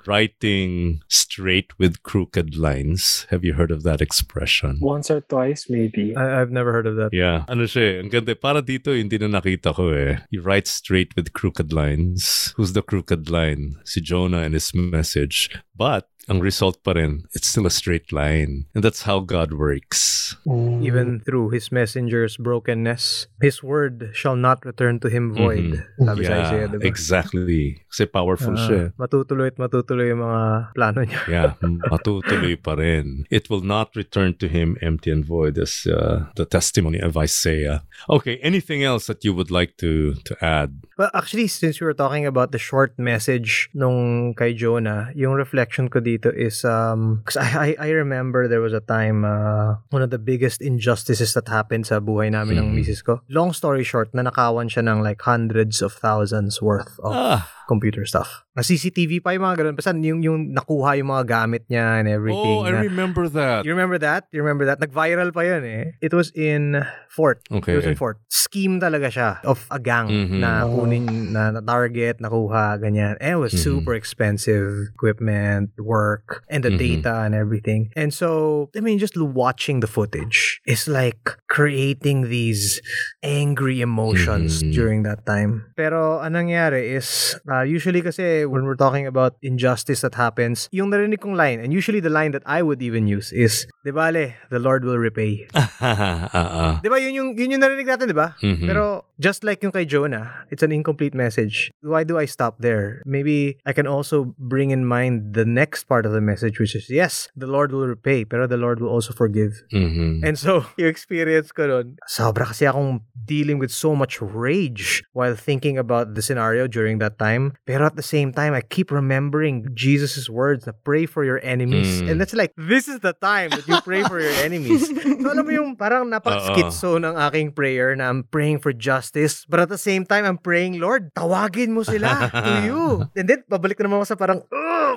writing 0.08 1.04
straight 1.12 1.76
with 1.76 2.08
crooked 2.08 2.56
lines? 2.56 3.28
Have 3.36 3.44
you 3.44 3.60
heard 3.60 3.76
of 3.76 3.84
that 3.84 4.00
expression? 4.00 4.80
Once 4.80 5.12
or 5.12 5.20
twice, 5.20 5.68
maybe. 5.68 6.16
I, 6.16 6.40
I've 6.40 6.56
never 6.56 6.72
heard 6.72 6.88
of 6.88 6.96
that. 7.04 7.12
Yeah. 7.12 7.44
Ano 7.52 7.68
siya 7.68 7.84
eh, 7.84 7.94
Ang 8.00 8.16
ganda. 8.16 8.32
Para 8.40 8.64
dito, 8.64 8.96
hindi 8.96 9.20
na 9.20 9.28
nakita 9.28 9.76
ko 9.76 9.92
eh. 9.92 10.24
He 10.32 10.40
writes 10.40 10.72
straight 10.72 11.12
with 11.20 11.36
crooked 11.36 11.76
lines. 11.76 12.56
Who's 12.56 12.72
the 12.72 12.84
crooked 12.84 13.28
line? 13.28 13.84
Si 13.84 14.00
Jonah 14.00 14.48
and 14.48 14.56
his 14.56 14.72
message. 14.72 15.52
But, 15.76 16.08
ang 16.28 16.40
result 16.44 16.84
pa 16.84 16.92
rin, 16.92 17.24
it's 17.32 17.48
still 17.48 17.66
a 17.66 17.72
straight 17.72 18.12
line. 18.12 18.68
And 18.76 18.84
that's 18.84 19.04
how 19.04 19.20
God 19.24 19.54
works. 19.56 20.36
Mm. 20.46 20.84
Even 20.84 21.08
through 21.24 21.52
his 21.56 21.72
messenger's 21.72 22.36
brokenness, 22.36 23.28
his 23.42 23.64
word 23.64 24.12
shall 24.14 24.36
not 24.36 24.64
return 24.66 25.00
to 25.02 25.08
him 25.08 25.32
void. 25.34 25.84
Sabi 25.96 26.28
sa 26.28 26.34
Isaiah, 26.44 26.68
diba? 26.68 26.84
exactly. 26.84 27.80
Kasi 27.88 28.06
powerful 28.06 28.60
Ah, 28.60 28.68
siya. 28.68 28.84
matutuloy 29.00 29.48
at 29.48 29.58
matutuloy 29.58 30.12
yung 30.12 30.20
mga 30.24 30.44
plano 30.76 31.00
niya. 31.08 31.22
Yeah, 31.32 31.52
matutuloy 31.92 32.60
pa 32.60 32.76
rin. 32.76 33.24
It 33.32 33.50
will 33.50 33.64
not 33.64 33.96
return 33.96 34.36
to 34.44 34.48
him 34.52 34.76
empty 34.84 35.12
and 35.12 35.24
void 35.24 35.58
as 35.58 35.88
uh, 35.88 36.28
the 36.36 36.44
testimony 36.46 37.00
of 37.00 37.16
Isaiah. 37.16 37.88
Okay, 38.12 38.36
anything 38.44 38.84
else 38.84 39.08
that 39.08 39.24
you 39.24 39.32
would 39.34 39.50
like 39.52 39.80
to 39.80 40.20
to 40.28 40.34
add? 40.44 40.84
Well, 40.98 41.14
actually, 41.14 41.46
since 41.46 41.78
we 41.80 41.86
were 41.86 41.94
talking 41.94 42.26
about 42.26 42.50
the 42.52 42.58
short 42.58 42.98
message 42.98 43.70
nung 43.78 44.34
kay 44.34 44.58
Jonah, 44.58 45.14
yung 45.14 45.38
reflection 45.38 45.94
ko 45.94 46.02
dito 46.02 46.34
is, 46.34 46.66
um, 46.66 47.22
cause 47.22 47.38
I, 47.38 47.78
I, 47.78 47.86
I 47.86 47.90
remember 47.94 48.48
there 48.50 48.66
was 48.66 48.74
a 48.74 48.82
time, 48.82 49.22
uh, 49.22 49.78
one 49.94 50.02
of 50.02 50.10
the 50.10 50.18
biggest 50.18 50.58
injustices 50.58 51.38
that 51.38 51.48
happened 51.54 51.86
sa 51.86 52.02
buhay 52.02 52.34
namin 52.34 52.58
ng 52.58 52.68
Mhm. 52.74 52.76
misis 52.82 53.06
ko. 53.06 53.22
Long 53.30 53.54
story 53.54 53.86
short, 53.86 54.10
nanakawan 54.18 54.74
siya 54.74 54.90
ng 54.90 55.06
like 55.06 55.22
hundreds 55.22 55.86
of 55.86 55.94
thousands 55.94 56.66
worth 56.66 56.98
of 57.06 57.14
Ah, 57.14 57.46
computer 57.68 58.08
stuff. 58.08 58.48
Na 58.56 58.64
CCTV 58.64 59.20
pa 59.22 59.36
yung 59.36 59.44
mga 59.44 59.62
ganun. 59.62 59.76
Basta 59.76 59.92
yung, 59.94 60.24
yung 60.24 60.56
nakuha 60.56 60.98
yung 60.98 61.12
mga 61.12 61.26
gamit 61.28 61.64
niya 61.68 62.00
and 62.00 62.08
everything. 62.08 62.58
oh, 62.58 62.66
I 62.66 62.72
na- 62.72 62.82
remember 62.82 63.28
that. 63.30 63.68
You 63.68 63.76
remember 63.76 64.00
that? 64.00 64.26
You 64.32 64.42
remember 64.42 64.66
that? 64.66 64.80
Nag-viral 64.80 65.30
pa 65.30 65.44
yun 65.44 65.62
eh. 65.62 65.94
It 66.00 66.16
was 66.16 66.32
in 66.32 66.80
Fort. 67.12 67.44
Okay. 67.52 67.76
It 67.76 67.84
was 67.84 67.86
in 67.86 68.00
Fort. 68.00 68.18
Scheme 68.32 68.80
talaga 68.80 69.12
siya 69.12 69.30
of 69.44 69.68
a 69.70 69.78
gang 69.78 70.08
Mhm. 70.08 70.40
na 70.40 70.64
kunin, 70.64 71.06
na, 71.36 71.52
na 71.52 71.62
target, 71.62 72.18
nakuha, 72.24 72.80
ganyan. 72.80 73.20
And 73.20 73.38
it 73.38 73.42
was 73.42 73.54
Mhm. 73.54 73.62
super 73.62 73.94
expensive 73.94 74.90
equipment, 74.96 75.76
work, 75.78 76.42
and 76.48 76.64
the 76.64 76.72
Mhm. 76.74 76.80
data 77.04 77.28
and 77.28 77.36
everything. 77.36 77.92
And 77.98 78.10
so, 78.10 78.70
I 78.74 78.80
mean, 78.80 78.98
just 78.98 79.18
watching 79.20 79.82
the 79.84 79.90
footage 79.90 80.62
is 80.66 80.88
like 80.88 81.38
creating 81.50 82.30
these 82.30 82.80
angry 83.22 83.82
emotions 83.82 84.62
Mhm. 84.64 84.74
during 84.74 85.00
that 85.04 85.26
time. 85.26 85.74
Pero 85.76 86.22
anong 86.22 86.48
nangyari 86.48 86.94
is, 86.94 87.34
uh, 87.50 87.57
usually 87.64 88.02
kasi 88.02 88.46
when 88.46 88.66
we're 88.68 88.78
talking 88.78 89.08
about 89.08 89.40
injustice 89.42 90.02
that 90.02 90.16
happens, 90.16 90.70
yung 90.76 90.92
narinig 90.92 91.24
kong 91.24 91.34
line, 91.34 91.64
and 91.64 91.72
usually 91.72 92.00
the 92.04 92.12
line 92.12 92.36
that 92.36 92.44
I 92.46 92.62
would 92.62 92.82
even 92.84 93.08
use 93.08 93.32
is, 93.32 93.66
di 93.88 93.92
bale, 93.96 94.36
the 94.52 94.60
Lord 94.60 94.84
will 94.84 95.00
repay. 95.00 95.48
uh-uh. 95.56 96.84
Di 96.84 96.90
ba, 96.92 97.00
yun 97.00 97.14
yung, 97.16 97.30
yun 97.40 97.58
yung 97.58 97.64
narinig 97.64 97.88
natin, 97.88 98.12
di 98.12 98.18
ba? 98.18 98.36
Mhm. 98.44 98.68
Pero 98.68 99.07
just 99.20 99.44
like 99.44 99.64
yung 99.64 99.72
kay 99.72 99.86
Jonah, 99.86 100.46
it's 100.50 100.64
an 100.64 100.72
incomplete 100.72 101.14
message. 101.14 101.72
Why 101.82 102.04
do 102.04 102.18
I 102.18 102.26
stop 102.26 102.60
there? 102.60 103.02
Maybe 103.06 103.58
I 103.66 103.74
can 103.74 103.88
also 103.88 104.36
bring 104.38 104.72
in 104.72 104.86
mind 104.86 105.34
the 105.34 105.46
next 105.46 105.86
part 105.86 106.06
of 106.06 106.14
the 106.14 106.22
message, 106.22 106.60
which 106.60 106.76
is 106.76 106.90
yes, 106.90 107.30
the 107.36 107.48
Lord 107.48 107.72
will 107.72 107.88
repay, 107.88 108.26
pero 108.26 108.48
the 108.48 108.58
Lord 108.58 108.80
will 108.80 108.90
also 108.90 109.14
forgive. 109.14 109.58
Mhm. 109.74 110.22
And 110.24 110.38
so, 110.38 110.66
yung 110.78 110.90
experience 110.90 111.52
ko 111.52 111.68
nun. 111.68 111.98
Sobra 112.08 112.46
kasi 112.54 112.70
akong 112.70 113.02
dealing 113.26 113.58
with 113.60 113.72
so 113.72 113.96
much 113.96 114.22
rage 114.22 115.04
while 115.14 115.36
thinking 115.36 115.78
about 115.78 116.14
the 116.16 116.22
scenario 116.22 116.68
during 116.68 117.00
that 117.00 117.18
time. 117.20 117.58
Pero 117.66 117.86
at 117.86 117.96
the 117.96 118.06
same 118.06 118.32
time, 118.32 118.54
I 118.54 118.62
keep 118.62 118.92
remembering 118.94 119.68
Jesus' 119.74 120.30
words 120.30 120.66
na 120.66 120.74
pray 120.86 121.06
for 121.06 121.26
your 121.26 121.42
enemies. 121.44 122.02
Mm. 122.02 122.12
And 122.12 122.16
that's 122.22 122.34
like, 122.34 122.54
this 122.56 122.88
is 122.88 123.00
the 123.02 123.14
time 123.18 123.50
that 123.52 123.68
you 123.68 123.82
pray 123.82 124.04
for 124.04 124.20
your 124.22 124.34
enemies. 124.46 124.88
So 125.28 125.34
alam 125.36 125.44
mo 125.44 125.52
yung 125.52 125.76
parang 125.76 126.08
napaka-schizo 126.08 127.04
ng 127.04 127.20
aking 127.28 127.52
prayer 127.52 127.92
na 128.00 128.08
I'm 128.08 128.24
praying 128.24 128.64
for 128.64 128.72
justice. 128.72 129.07
But 129.48 129.66
at 129.66 129.70
the 129.70 129.78
same 129.80 130.06
time, 130.06 130.26
I'm 130.26 130.38
praying, 130.40 130.80
Lord, 130.80 131.14
tawagin 131.14 131.72
mo 131.74 131.84
sila 131.84 132.30
to 132.32 132.54
you. 132.66 132.82
And 133.18 133.28
then, 133.28 133.44
babalik 133.48 133.80
na 133.80 133.88
naman 133.88 134.04
ako 134.04 134.08
sa 134.12 134.18
parang, 134.20 134.40
oh, 134.44 134.90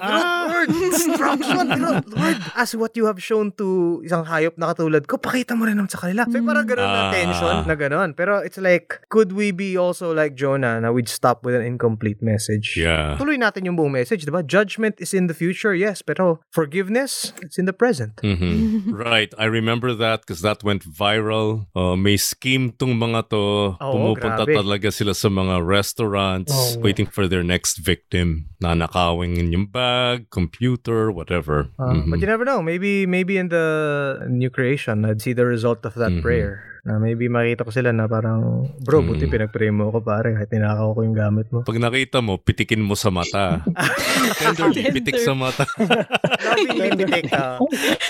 pero 0.48 0.59
Lord, 0.61 0.68
destruction. 0.92 1.64
Pero 1.72 1.88
Lord, 2.04 2.38
as 2.56 2.76
what 2.76 2.92
you 2.92 3.06
have 3.06 3.16
shown 3.22 3.52
to 3.56 4.00
isang 4.04 4.26
hayop 4.26 4.61
na 4.61 4.74
katulad 4.74 5.08
ko, 5.08 5.16
pakita 5.16 5.56
mo 5.56 5.64
rin 5.64 5.80
naman 5.80 5.88
sa 5.88 6.04
kanila. 6.04 6.28
So 6.28 6.36
parang 6.44 6.68
ganun 6.68 6.84
na 6.84 7.00
Ah. 7.00 7.12
tension 7.12 7.56
na 7.64 7.74
ganun. 7.74 8.11
Pero 8.12 8.44
it's 8.44 8.61
like, 8.61 9.00
could 9.08 9.32
we 9.32 9.50
be 9.50 9.74
also 9.74 10.12
like 10.12 10.36
Jonah 10.36 10.80
na 10.80 10.92
we'd 10.92 11.08
stop 11.08 11.44
with 11.46 11.56
an 11.56 11.64
incomplete 11.64 12.20
message? 12.20 12.76
Yeah. 12.76 13.16
Tuloy 13.16 13.40
natin 13.40 13.64
yung 13.64 13.76
buong 13.80 13.92
message, 13.94 14.28
di 14.28 14.32
ba? 14.32 14.44
Judgment 14.44 15.00
is 15.00 15.16
in 15.16 15.26
the 15.26 15.34
future, 15.34 15.72
yes. 15.72 16.02
Pero 16.02 16.44
forgiveness, 16.52 17.32
it's 17.40 17.56
in 17.56 17.64
the 17.64 17.72
present. 17.72 18.20
Mhm. 18.20 18.92
right. 19.06 19.32
I 19.40 19.48
remember 19.48 19.96
that 19.96 20.22
because 20.26 20.42
that 20.44 20.61
went 20.61 20.84
viral. 20.84 21.66
Uh, 21.72 21.96
may 21.96 22.20
scheme 22.20 22.74
tong 22.76 23.00
mga 23.00 23.32
to. 23.32 23.40
Oo, 23.80 23.92
Pumupunta 23.96 24.44
grabe. 24.44 24.54
talaga 24.61 24.88
sila 24.92 25.16
sa 25.16 25.32
mga 25.32 25.62
restaurants 25.64 26.52
Oo. 26.52 26.82
waiting 26.84 27.06
for 27.08 27.24
their 27.24 27.42
next 27.42 27.80
victim. 27.80 28.50
Nanakawing 28.61 29.38
in 29.40 29.52
yung 29.52 29.66
bag, 29.66 30.28
computer, 30.51 31.11
whatever. 31.11 31.68
Uh, 31.78 31.94
Mhm. 31.94 32.11
But 32.11 32.20
you 32.20 32.26
never 32.26 32.44
know. 32.44 32.61
Maybe 32.62 33.07
maybe 33.07 33.38
in 33.38 33.48
the 33.48 34.26
new 34.28 34.51
creation, 34.51 35.05
I'd 35.05 35.22
see 35.22 35.32
the 35.32 35.46
result 35.46 35.86
of 35.86 35.94
that 35.94 36.11
Mhm. 36.12 36.22
prayer. 36.22 36.62
Na 36.82 36.96
maybe 36.96 37.26
makita 37.26 37.62
ko 37.62 37.70
sila 37.70 37.90
na 37.90 38.06
parang, 38.06 38.66
bro, 38.80 39.00
buti 39.00 39.24
Mhm. 39.24 39.32
pinag-pray 39.32 39.68
mo 39.68 39.88
ako 39.88 40.00
pare 40.00 40.32
kahit 40.32 40.48
ninakaw 40.48 40.92
ko 40.92 41.00
yung 41.02 41.14
gamit 41.14 41.46
mo. 41.48 41.60
Pag 41.62 41.76
nakita 41.76 42.18
mo, 42.18 42.36
pitikin 42.36 42.80
mo 42.80 42.94
sa 42.94 43.08
mata. 43.08 43.60
Tenderly, 44.40 44.88
pitik 44.90 45.18
sa 45.18 45.32
mata. 45.32 45.64
Lovingly 46.46 46.88
pitik. 46.96 47.32
ah. 47.32 47.60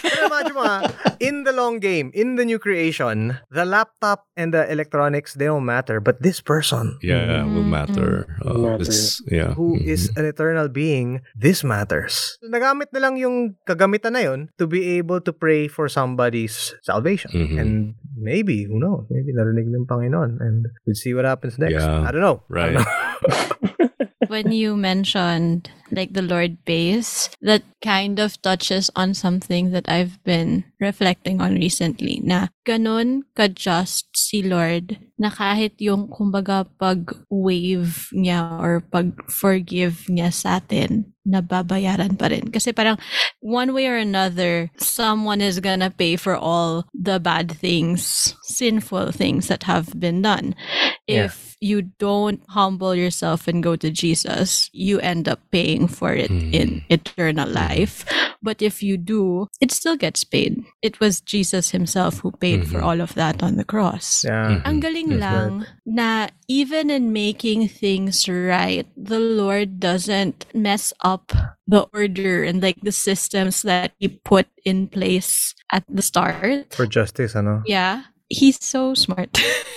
Pero 0.01 0.23
imagine 0.27 0.55
mo 0.55 0.63
ah, 0.63 0.81
in 1.19 1.43
the 1.43 1.53
long 1.53 1.79
game, 1.79 2.11
in 2.13 2.37
the 2.37 2.45
new 2.45 2.59
creation, 2.59 3.37
the 3.51 3.65
laptop 3.65 4.27
and 4.35 4.55
the 4.55 4.65
electronics, 4.69 5.35
they 5.35 5.47
don't 5.47 5.65
matter. 5.65 5.99
But 5.99 6.23
this 6.23 6.41
person, 6.41 6.97
yeah, 7.01 7.43
will 7.43 7.67
matter. 7.67 8.27
Uh, 8.41 8.55
Matter. 8.77 8.83
it's- 8.83 9.21
yeah. 9.27 9.53
who 9.55 9.77
Mhm. 9.77 9.85
is 9.85 10.11
an 10.15 10.25
eternal 10.25 10.69
being, 10.69 11.21
this 11.35 11.61
matters. 11.61 12.39
Nagamit 12.41 12.93
na 12.93 13.01
lang 13.01 13.15
yung 13.17 13.59
kagamitan 13.65 14.15
na 14.15 14.23
yun 14.23 14.41
to 14.57 14.67
be 14.67 14.97
able 14.97 15.19
to 15.21 15.33
pray 15.33 15.67
for 15.67 15.89
somebody's 15.89 16.75
salvation. 16.81 17.31
Mhm. 17.33 17.57
And 17.59 17.71
maybe, 18.15 18.70
who 18.71 18.79
knows, 18.79 19.05
maybe 19.11 19.35
narinig 19.35 19.67
ng 19.67 19.85
Panginoon 19.91 20.39
and 20.39 20.71
we'll 20.87 20.95
see 20.95 21.13
what 21.13 21.27
happens 21.27 21.59
next. 21.59 21.83
Yeah. 21.83 22.07
I 22.07 22.15
don't 22.15 22.23
know. 22.23 22.47
I 22.47 22.55
Right. 22.55 22.73
don't 22.79 22.87
know. 22.87 24.07
when 24.31 24.55
you 24.55 24.79
mentioned 24.79 25.71
like 25.91 26.15
the 26.15 26.23
Lord 26.23 26.63
base, 26.65 27.29
that 27.43 27.67
kind 27.83 28.23
of 28.23 28.39
touches 28.43 28.87
on 28.95 29.13
something 29.15 29.75
that 29.75 29.91
I've 29.91 30.23
been 30.23 30.63
reflecting 30.81 31.41
on 31.41 31.55
recently. 31.55 32.19
Na 32.25 32.49
ganun 32.67 33.29
ka-just 33.37 34.09
si 34.17 34.43
Lord 34.43 34.97
na 35.21 35.29
kahit 35.29 35.77
yung 35.77 36.09
kumbaga 36.09 36.65
pag-wave 36.81 38.09
niya 38.17 38.57
or 38.57 38.81
pag-forgive 38.81 40.09
niya 40.09 40.33
sa 40.33 40.57
atin, 40.59 41.13
nababayaran 41.29 42.17
pa 42.17 42.33
rin. 42.33 42.49
Kasi 42.49 42.73
parang 42.73 42.97
one 43.45 43.77
way 43.77 43.85
or 43.85 44.01
another, 44.01 44.73
someone 44.81 45.45
is 45.45 45.61
gonna 45.61 45.93
pay 45.93 46.17
for 46.17 46.33
all 46.33 46.89
the 46.97 47.21
bad 47.21 47.53
things, 47.53 48.33
sinful 48.49 49.13
things 49.13 49.53
that 49.53 49.69
have 49.69 49.93
been 50.01 50.25
done. 50.25 50.57
Yeah. 51.05 51.29
If 51.29 51.61
you 51.61 51.93
don't 52.01 52.41
humble 52.49 52.97
yourself 52.97 53.45
and 53.45 53.61
go 53.61 53.77
to 53.77 53.93
Jesus, 53.93 54.73
you 54.73 54.99
end 55.01 55.29
up 55.29 55.45
paying 55.53 55.87
for 55.87 56.17
it 56.17 56.33
in 56.33 56.81
eternal 56.89 57.49
life. 57.49 58.09
But 58.41 58.65
if 58.65 58.83
you 58.83 58.97
do, 58.97 59.49
it 59.61 59.71
still 59.71 60.01
gets 60.01 60.25
paid. 60.25 60.65
It 60.83 61.01
was 61.01 61.21
Jesus 61.21 61.71
himself 61.71 62.21
who 62.21 62.33
paid 62.33 62.67
for 62.69 62.81
Mhm. 62.81 62.87
all 62.87 63.01
of 63.01 63.15
that 63.15 63.43
on 63.43 63.57
the 63.57 63.65
cross. 63.65 64.25
Yeah. 64.25 64.63
Ang 64.65 64.81
galing 64.81 65.11
That's 65.17 65.21
lang 65.21 65.67
na 65.85 66.29
even 66.49 66.91
in 66.91 67.13
making 67.13 67.69
things 67.69 68.29
right, 68.29 68.87
the 68.97 69.21
Lord 69.21 69.81
doesn't 69.81 70.47
mess 70.55 70.93
up 71.05 71.33
the 71.67 71.87
order 71.95 72.43
and 72.43 72.63
like 72.63 72.81
the 72.83 72.95
systems 72.95 73.63
that 73.63 73.93
he 73.99 74.09
put 74.09 74.47
in 74.65 74.89
place 74.89 75.55
at 75.71 75.85
the 75.89 76.03
start. 76.03 76.75
For 76.75 76.87
justice, 76.87 77.35
ano? 77.37 77.63
Yeah. 77.67 78.11
He's 78.31 78.63
so 78.63 78.95
smart. 78.95 79.37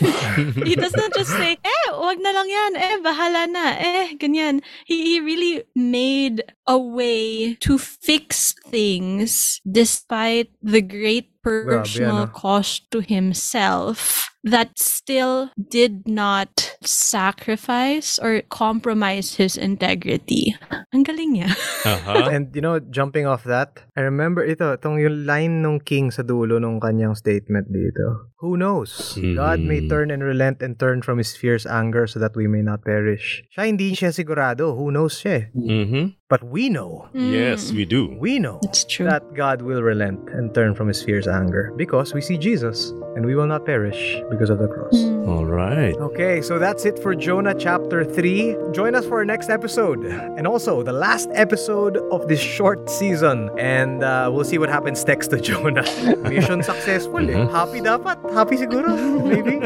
he 0.62 0.78
doesn't 0.78 1.14
just 1.18 1.34
say, 1.34 1.58
eh, 1.58 1.88
wag 1.90 2.22
na 2.22 2.30
lang 2.30 2.46
yan. 2.46 2.74
Eh, 2.78 2.98
bahala 3.02 3.50
na. 3.50 3.66
Eh, 3.82 4.14
ganyan. 4.22 4.62
He, 4.86 5.18
he 5.18 5.20
really 5.20 5.66
made 5.74 6.46
a 6.70 6.78
way 6.78 7.58
to 7.66 7.82
fix 7.82 8.54
things 8.70 9.60
despite 9.66 10.54
the 10.62 10.86
great 10.86 11.34
personal 11.42 12.30
ano? 12.30 12.32
cost 12.32 12.90
to 12.94 13.02
himself 13.02 14.33
that 14.44 14.76
still 14.78 15.50
did 15.56 16.04
not 16.08 16.76
sacrifice 16.84 18.20
or 18.20 18.42
compromise 18.50 19.36
his 19.40 19.56
integrity. 19.56 20.56
Ang 20.94 21.04
galing 21.04 21.40
niya. 21.40 21.50
Uh-huh. 21.84 22.32
And 22.32 22.48
you 22.56 22.64
know, 22.64 22.80
jumping 22.80 23.28
off 23.28 23.44
that, 23.44 23.84
I 24.00 24.08
remember 24.08 24.40
ito, 24.40 24.72
itong 24.80 25.04
yung 25.04 25.28
line 25.28 25.60
nung 25.60 25.84
king 25.84 26.12
sa 26.16 26.24
dulo 26.24 26.56
nung 26.56 26.80
kanyang 26.80 27.12
statement 27.12 27.68
dito. 27.76 28.32
Who 28.40 28.56
knows? 28.56 29.20
God 29.20 29.60
may 29.60 29.84
turn 29.88 30.08
and 30.08 30.24
relent 30.24 30.64
and 30.64 30.80
turn 30.80 31.04
from 31.04 31.20
His 31.20 31.36
fierce 31.36 31.68
anger 31.68 32.08
so 32.08 32.20
that 32.24 32.36
we 32.40 32.48
may 32.48 32.64
not 32.64 32.88
perish. 32.88 33.44
Siya 33.52 33.68
hindi 33.68 33.92
siya 33.96 34.16
sigurado. 34.16 34.76
Who 34.80 34.96
knows 34.96 35.20
siya? 35.20 35.32
eh. 35.36 35.44
Mhm. 35.52 36.16
But 36.32 36.48
we 36.48 36.72
know. 36.72 37.12
Yes, 37.14 37.70
we 37.76 37.84
do. 37.84 38.16
We 38.18 38.40
know 38.40 38.64
It's 38.64 38.88
true. 38.88 39.06
that 39.06 39.36
God 39.36 39.60
will 39.62 39.84
relent 39.84 40.24
and 40.32 40.56
turn 40.56 40.74
from 40.74 40.88
His 40.88 41.04
fierce 41.04 41.28
anger 41.28 41.76
because 41.76 42.16
we 42.16 42.24
see 42.24 42.40
Jesus 42.40 42.96
and 43.20 43.28
we 43.28 43.36
will 43.36 43.46
not 43.46 43.68
perish 43.68 44.24
because 44.34 44.50
of 44.50 44.58
the 44.58 44.68
cross. 44.68 44.94
Mm. 44.94 45.28
All 45.30 45.46
right. 45.46 45.96
Okay, 45.96 46.42
so 46.42 46.58
that's 46.60 46.86
it 46.86 46.98
for 47.00 47.14
Jonah 47.16 47.54
chapter 47.54 48.04
3. 48.04 48.58
Join 48.74 48.96
us 48.96 49.06
for 49.06 49.18
our 49.22 49.26
next 49.26 49.50
episode 49.50 50.04
and 50.06 50.46
also 50.48 50.82
the 50.84 50.92
last 50.94 51.30
episode 51.34 51.98
of 52.12 52.28
this 52.28 52.40
short 52.42 52.90
season. 52.90 53.50
And 53.58 54.04
uh, 54.04 54.30
we'll 54.34 54.44
see 54.46 54.58
what 54.58 54.70
happens 54.70 55.06
next 55.06 55.28
to 55.30 55.40
Jonah. 55.48 55.86
Mission 56.28 56.64
successful 56.72 57.22
eh. 57.30 57.34
Mhm. 57.34 57.52
Happy 57.52 57.80
dapat. 57.80 58.18
Happy 58.34 58.58
siguro. 58.58 58.92
Maybe. 59.24 59.62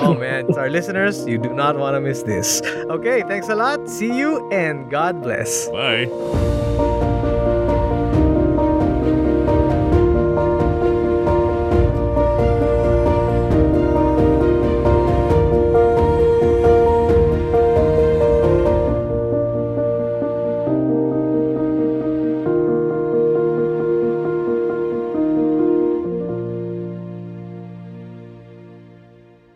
Oh 0.00 0.14
man, 0.14 0.46
to 0.48 0.58
our 0.58 0.70
listeners, 0.70 1.26
you 1.26 1.38
do 1.38 1.52
not 1.52 1.76
want 1.78 1.94
to 1.94 2.00
miss 2.00 2.22
this. 2.22 2.62
Okay, 2.90 3.22
thanks 3.28 3.48
a 3.48 3.54
lot. 3.54 3.84
See 3.88 4.10
you 4.12 4.48
and 4.50 4.90
God 4.90 5.22
bless. 5.22 5.68
Bye. 5.68 6.61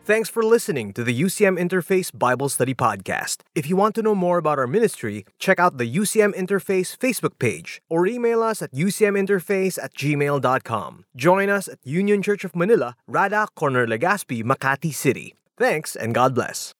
Thanks 0.07 0.29
for 0.29 0.45
listening 0.45 0.93
to 0.93 1.03
the 1.03 1.23
UCM 1.23 1.59
Interface 1.59 2.17
Bible 2.17 2.49
Study 2.49 2.75
Podcast. 2.75 3.39
If 3.57 3.69
you 3.69 3.75
want 3.75 3.97
to 3.97 4.03
know 4.03 4.15
more 4.15 4.39
about 4.39 4.57
our 4.57 4.69
ministry, 4.69 5.25
check 5.41 5.59
out 5.59 5.79
the 5.79 5.97
UCM 5.97 6.33
Interface 6.33 6.97
Facebook 6.97 7.41
page 7.41 7.83
or 7.91 8.07
email 8.07 8.41
us 8.41 8.63
at 8.63 8.73
ucminterface 8.73 9.83
at 9.83 9.93
gmail.com. 9.95 11.05
Join 11.17 11.51
us 11.51 11.67
at 11.67 11.81
Union 11.83 12.23
Church 12.23 12.45
of 12.45 12.55
Manila, 12.55 12.95
Rada, 13.09 13.49
Corner 13.57 13.85
Legazpi, 13.85 14.45
Makati 14.45 14.95
City. 14.95 15.35
Thanks 15.59 15.97
and 15.97 16.15
God 16.15 16.37
bless. 16.37 16.73